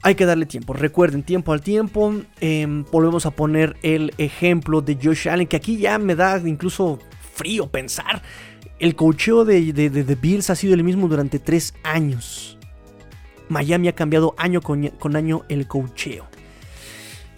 Hay 0.04 0.16
que 0.16 0.26
darle 0.26 0.44
tiempo. 0.44 0.74
Recuerden, 0.74 1.22
tiempo 1.22 1.54
al 1.54 1.62
tiempo. 1.62 2.14
Em, 2.38 2.84
volvemos 2.92 3.24
a 3.24 3.30
poner 3.30 3.78
el 3.82 4.12
ejemplo 4.18 4.82
de 4.82 4.98
Josh 5.02 5.30
Allen, 5.30 5.46
que 5.46 5.56
aquí 5.56 5.78
ya 5.78 5.98
me 5.98 6.14
da 6.14 6.38
incluso 6.44 6.98
frío 7.34 7.68
pensar. 7.68 8.20
El 8.78 8.96
cocheo 8.96 9.46
de, 9.46 9.72
de, 9.72 10.14
Bills 10.14 10.50
ha 10.50 10.56
sido 10.56 10.74
el 10.74 10.84
mismo 10.84 11.08
durante 11.08 11.38
tres 11.38 11.72
años. 11.84 12.58
Miami 13.48 13.88
ha 13.88 13.94
cambiado 13.94 14.34
año 14.36 14.60
con, 14.60 14.88
con 14.88 15.16
año 15.16 15.44
el 15.48 15.66
cocheo. 15.66 16.26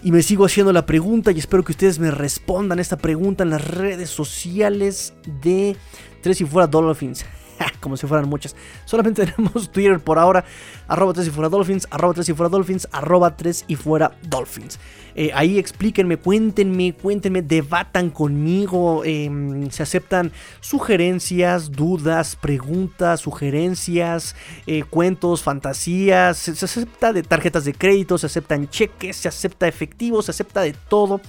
Y 0.03 0.11
me 0.11 0.23
sigo 0.23 0.45
haciendo 0.45 0.73
la 0.73 0.87
pregunta 0.87 1.31
y 1.31 1.39
espero 1.39 1.63
que 1.63 1.71
ustedes 1.71 2.01
me 2.01 2.11
respondan 2.11 2.81
esta 2.81 2.97
pregunta 2.97 3.45
en 3.45 3.51
las 3.51 3.65
redes 3.65 4.11
sociales 4.11 5.15
de 5.41 5.77
Tres 6.21 6.41
y 6.41 6.45
Fuera 6.45 6.67
Dolphins. 6.67 7.25
como 7.81 7.97
si 7.97 8.07
fueran 8.07 8.29
muchas. 8.29 8.57
Solamente 8.85 9.27
tenemos 9.37 9.71
Twitter 9.71 10.01
por 10.01 10.19
ahora, 10.19 10.45
arroba 10.89 11.13
3 11.13 11.29
y 11.29 11.31
fuera 11.31 11.49
Dolphins, 11.49 11.87
arroba 11.91 12.15
3 12.15 12.29
y 12.29 12.33
fuera 12.35 12.49
Dolphins, 12.49 12.89
arroba 12.93 13.37
3 13.37 13.65
y 13.69 13.77
fuera 13.77 14.13
Dolphins. 14.23 14.79
Eh, 15.19 15.31
ahí 15.33 15.59
explíquenme, 15.59 16.19
cuéntenme, 16.19 16.93
cuéntenme, 16.93 17.41
debatan 17.41 18.11
conmigo, 18.11 19.03
em, 19.03 19.71
se 19.71 19.83
aceptan 19.83 20.31
sugerencias, 20.61 21.73
dudas, 21.73 22.37
preguntas, 22.37 23.21
sugerencias, 23.21 24.37
eh, 24.67 24.83
cuentos, 24.83 25.43
fantasías, 25.43 26.37
se, 26.37 26.55
se 26.55 26.67
acepta 26.67 27.15
de 27.15 27.23
tarjetas 27.23 27.65
de 27.65 27.73
crédito, 27.73 28.19
se 28.19 28.27
aceptan 28.27 28.69
cheques, 28.69 29.17
se 29.17 29.29
acepta 29.29 29.67
efectivo, 29.67 30.21
se 30.21 30.33
acepta 30.33 30.61
de 30.61 30.75
todo 30.75 31.23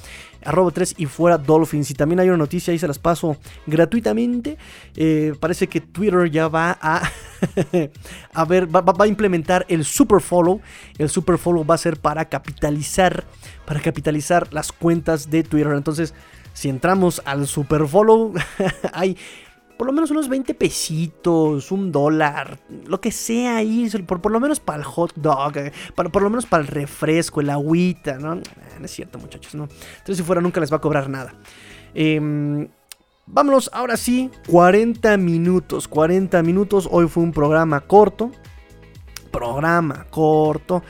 arroba 0.44 0.72
3 0.72 0.96
y 0.98 1.06
fuera 1.06 1.38
Dolphins. 1.38 1.92
Y 1.92 1.94
también 1.94 2.20
hay 2.20 2.30
una 2.30 2.38
noticia, 2.38 2.72
ahí 2.72 2.80
se 2.80 2.88
las 2.88 3.00
paso 3.00 3.38
gratuitamente. 3.66 4.58
Eh, 4.96 5.34
parece 5.40 5.68
que 5.68 5.82
Twitter 5.82 6.30
ya 6.30 6.48
va 6.48 6.78
a, 6.82 7.04
a 8.34 8.46
ver, 8.46 8.74
va, 8.74 8.84
a 8.98 9.08
implementar 9.08 9.66
el 9.70 9.86
super 9.86 10.22
follow. 10.22 10.62
El 10.98 11.10
super 11.10 11.38
follow 11.38 11.66
va 11.66 11.76
a 11.76 11.80
ser 11.80 11.98
para 11.98 12.26
capitalizar, 12.26 13.26
para 13.66 13.80
capitalizar 13.80 14.54
las 14.54 14.72
cuentas 14.72 15.30
de 15.30 15.44
Twitter. 15.44 15.74
Entonces, 15.74 16.14
si 16.54 16.70
entramos 16.70 17.22
al 17.26 17.48
super 17.48 17.88
follow, 17.88 18.34
hay 18.94 19.18
por 19.78 19.88
lo 19.88 19.94
menos 19.94 20.12
unos 20.12 20.28
20 20.28 20.54
pesitos, 20.54 21.72
un 21.72 21.92
dólar, 21.92 22.60
lo 22.86 23.00
que 23.00 23.12
sea 23.12 23.58
ahí, 23.58 23.90
por, 24.06 24.22
por 24.22 24.32
lo 24.32 24.40
menos 24.40 24.60
para 24.60 24.80
el 24.80 24.84
hot 24.84 25.14
dog, 25.16 25.58
eh, 25.58 25.72
para, 25.96 26.10
por 26.10 26.24
lo 26.24 26.30
menos 26.30 26.46
para 26.46 26.62
el 26.62 26.68
refresco, 26.68 27.42
el 27.42 27.50
agüita, 27.50 28.18
¿no? 28.18 28.32
Ah, 28.32 28.80
no 28.80 28.86
es 28.86 28.92
cierto, 28.92 29.20
muchachos, 29.20 29.56
¿no? 29.56 29.64
Entonces, 29.64 30.18
si 30.18 30.24
fuera, 30.24 30.42
nunca 30.42 30.60
les 30.60 30.72
va 30.72 30.78
a 30.78 30.82
cobrar 30.82 31.10
nada. 31.10 31.34
Eh, 31.94 32.68
Vámonos 33.30 33.70
ahora 33.74 33.98
sí, 33.98 34.32
40 34.48 35.18
minutos, 35.18 35.90
40 35.90 36.42
minutos. 36.44 36.88
Hoy 36.90 37.10
fue 37.10 37.24
un 37.24 37.34
programa 37.34 37.82
corto. 37.82 38.32
Programa 39.32 40.06
corto. 40.10 40.82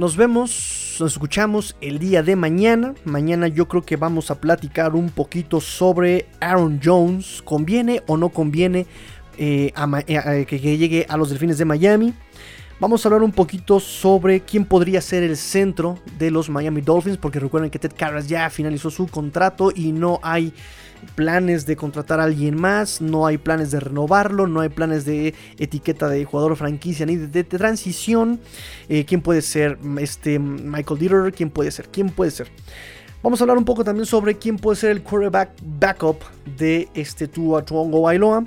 Nos 0.00 0.16
vemos, 0.16 0.96
nos 0.98 1.12
escuchamos 1.12 1.76
el 1.82 1.98
día 1.98 2.22
de 2.22 2.34
mañana. 2.34 2.94
Mañana 3.04 3.48
yo 3.48 3.68
creo 3.68 3.82
que 3.82 3.96
vamos 3.96 4.30
a 4.30 4.40
platicar 4.40 4.94
un 4.94 5.10
poquito 5.10 5.60
sobre 5.60 6.24
Aaron 6.40 6.80
Jones. 6.82 7.42
¿Conviene 7.44 8.02
o 8.06 8.16
no 8.16 8.30
conviene 8.30 8.86
eh, 9.36 9.74
eh, 10.06 10.46
que 10.48 10.58
llegue 10.58 11.04
a 11.06 11.18
los 11.18 11.28
Delfines 11.28 11.58
de 11.58 11.66
Miami? 11.66 12.14
Vamos 12.80 13.04
a 13.04 13.08
hablar 13.08 13.22
un 13.22 13.32
poquito 13.32 13.78
sobre 13.78 14.40
quién 14.40 14.64
podría 14.64 15.02
ser 15.02 15.22
el 15.22 15.36
centro 15.36 15.98
de 16.18 16.30
los 16.30 16.48
Miami 16.48 16.80
Dolphins, 16.80 17.18
porque 17.18 17.38
recuerden 17.38 17.70
que 17.70 17.78
Ted 17.78 17.92
Karras 17.94 18.26
ya 18.26 18.48
finalizó 18.48 18.90
su 18.90 19.06
contrato 19.06 19.70
y 19.74 19.92
no 19.92 20.18
hay 20.22 20.54
planes 21.14 21.66
de 21.66 21.76
contratar 21.76 22.20
a 22.20 22.24
alguien 22.24 22.58
más, 22.58 23.02
no 23.02 23.26
hay 23.26 23.36
planes 23.36 23.70
de 23.70 23.80
renovarlo, 23.80 24.46
no 24.46 24.60
hay 24.60 24.70
planes 24.70 25.04
de 25.04 25.34
etiqueta 25.58 26.08
de 26.08 26.24
jugador 26.24 26.56
franquicia 26.56 27.04
ni 27.04 27.16
de, 27.16 27.44
transición. 27.44 28.40
Eh, 28.88 29.04
¿Quién 29.04 29.20
puede 29.20 29.42
ser 29.42 29.76
este 29.98 30.38
Michael 30.38 30.98
Dieter? 30.98 31.34
¿Quién 31.34 31.50
puede 31.50 31.70
ser? 31.72 31.86
¿Quién 31.90 32.08
puede 32.08 32.30
ser? 32.30 32.48
Vamos 33.22 33.42
a 33.42 33.44
hablar 33.44 33.58
un 33.58 33.66
poco 33.66 33.84
también 33.84 34.06
sobre 34.06 34.38
quién 34.38 34.56
puede 34.56 34.76
ser 34.76 34.92
el 34.92 35.02
quarterback 35.02 35.50
backup 35.78 36.16
de 36.56 36.88
este 36.94 37.28
Tua 37.28 37.62
Tuongo 37.62 38.00
Bailoa. 38.00 38.42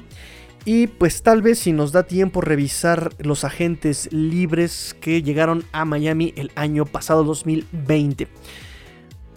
Y 0.65 0.87
pues 0.87 1.23
tal 1.23 1.41
vez 1.41 1.59
si 1.59 1.73
nos 1.73 1.91
da 1.91 2.03
tiempo 2.03 2.39
revisar 2.39 3.11
los 3.19 3.43
agentes 3.43 4.07
libres 4.13 4.95
que 5.01 5.21
llegaron 5.21 5.65
a 5.73 5.83
Miami 5.83 6.33
el 6.37 6.51
año 6.55 6.85
pasado 6.85 7.25
2020. 7.25 8.29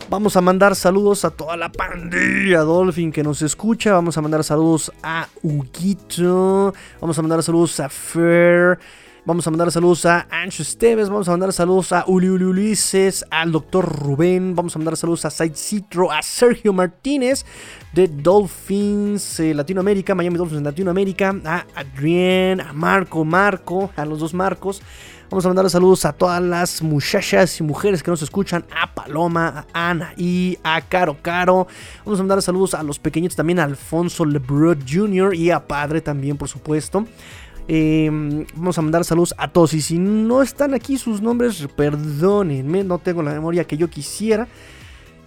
Vamos 0.09 0.37
a 0.37 0.41
mandar 0.41 0.77
saludos 0.77 1.24
a 1.24 1.31
toda 1.31 1.57
la 1.57 1.72
pandilla 1.72 2.61
Dolphin 2.61 3.11
que 3.11 3.24
nos 3.24 3.43
escucha. 3.43 3.93
Vamos 3.93 4.16
a 4.16 4.22
mandar 4.22 4.45
saludos 4.45 4.93
a 5.03 5.27
Huguito. 5.43 6.72
Vamos 7.01 7.18
a 7.18 7.22
mandar 7.22 7.43
saludos 7.43 7.81
a 7.81 7.89
Fer. 7.89 8.79
Vamos 9.27 9.45
a 9.45 9.51
mandar 9.51 9.72
saludos 9.72 10.07
a 10.07 10.29
Ancho 10.31 10.62
Esteves. 10.62 11.09
Vamos 11.09 11.27
a 11.27 11.33
mandar 11.33 11.53
saludos 11.53 11.91
a 11.91 12.05
Uli 12.07 12.29
Uli 12.29 12.45
Ulises. 12.45 13.24
Al 13.29 13.51
doctor 13.51 13.85
Rubén. 13.85 14.55
Vamos 14.55 14.77
a 14.77 14.79
mandar 14.79 14.97
saludos 14.97 15.24
a 15.24 15.31
Side 15.31 15.57
Citro. 15.57 16.12
A 16.12 16.22
Sergio 16.22 16.72
Martínez 16.72 17.45
de 17.93 18.07
Dolphins 18.07 19.41
eh, 19.41 19.53
Latinoamérica. 19.53 20.14
Miami 20.14 20.39
Dolphins 20.39 20.62
Latinoamérica. 20.62 21.35
A 21.45 21.66
Adrián. 21.74 22.61
A 22.61 22.72
Marco 22.72 23.24
Marco. 23.24 23.91
A 23.97 24.05
los 24.05 24.20
dos 24.20 24.33
Marcos. 24.33 24.81
Vamos 25.29 25.45
a 25.45 25.49
mandar 25.49 25.68
saludos 25.70 26.05
a 26.05 26.12
todas 26.12 26.41
las 26.41 26.81
muchachas 26.83 27.59
y 27.59 27.64
mujeres 27.64 28.01
que 28.01 28.12
nos 28.12 28.22
escuchan, 28.22 28.64
a 28.81 28.95
Paloma, 28.95 29.66
a 29.72 29.91
Ana 29.91 30.14
y 30.16 30.57
a 30.62 30.81
Caro 30.83 31.16
Caro. 31.20 31.66
Vamos 32.05 32.20
a 32.20 32.22
mandar 32.22 32.41
saludos 32.43 32.74
a 32.74 32.85
los 32.85 33.01
pequeñitos 33.01 33.35
también, 33.35 33.59
a 33.59 33.64
Alfonso 33.64 34.24
Lebrun 34.24 34.85
Jr. 34.89 35.35
y 35.35 35.51
a 35.51 35.66
Padre 35.66 36.01
también, 36.01 36.37
por 36.37 36.49
supuesto. 36.49 37.07
Em, 37.68 38.46
vamos 38.54 38.78
a 38.78 38.82
mandar 38.82 39.04
saludos 39.04 39.34
a 39.38 39.48
todos. 39.48 39.74
Y 39.74 39.80
si 39.80 39.98
no 39.98 40.42
están 40.42 40.74
aquí 40.74 40.98
sus 40.98 41.20
nombres, 41.20 41.66
perdónenme, 41.76 42.84
no 42.84 42.98
tengo 42.98 43.22
la 43.22 43.32
memoria 43.32 43.64
que 43.64 43.76
yo 43.76 43.88
quisiera. 43.88 44.46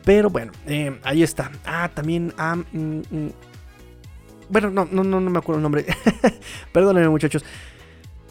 Pero 0.06 0.30
bueno, 0.30 0.52
em, 0.66 0.98
ahí 1.04 1.24
está. 1.24 1.52
Ah, 1.66 1.90
también 1.94 2.34
a. 2.38 2.56
Mm, 2.56 3.02
mm, 3.10 3.32
bueno, 4.50 4.70
no, 4.72 4.88
no, 4.92 5.04
no, 5.04 5.20
no 5.20 5.30
me 5.30 5.38
acuerdo 5.38 5.60
el 5.60 5.64
nombre. 5.64 5.86
Perdónenme, 6.72 7.10
muchachos. 7.10 7.44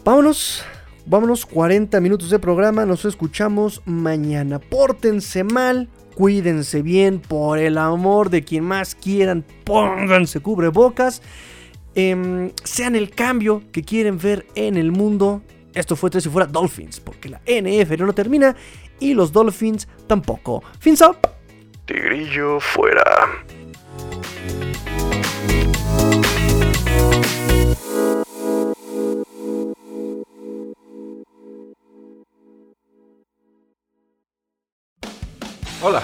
Vámonos 0.03 0.65
Vámonos, 1.09 1.47
40 1.47 1.99
minutos 2.01 2.29
de 2.29 2.37
programa, 2.37 2.85
nos 2.85 3.03
escuchamos 3.03 3.81
mañana. 3.85 4.59
Pórtense 4.59 5.43
mal, 5.43 5.89
cuídense 6.13 6.83
bien, 6.83 7.19
por 7.19 7.57
el 7.57 7.79
amor 7.79 8.29
de 8.29 8.43
quien 8.43 8.63
más 8.63 8.93
quieran, 8.93 9.43
pónganse 9.63 10.39
cubrebocas. 10.39 11.23
Eh, 11.95 12.53
sean 12.63 12.95
el 12.95 13.09
cambio 13.09 13.63
que 13.71 13.83
quieren 13.83 14.17
ver 14.17 14.45
en 14.55 14.77
el 14.77 14.91
mundo. 14.91 15.41
Esto 15.73 15.95
fue 15.95 16.09
Tres 16.09 16.25
y 16.25 16.29
Fuera 16.29 16.47
Dolphins, 16.47 16.99
porque 16.99 17.29
la 17.29 17.41
NF 17.45 17.97
no 17.99 18.13
termina 18.13 18.55
y 18.99 19.13
los 19.13 19.31
Dolphins 19.31 19.87
tampoco. 20.07 20.63
Fins 20.79 21.01
up. 21.01 21.17
Tigrillo 21.85 22.59
fuera. 22.59 23.03
Hola, 35.81 36.03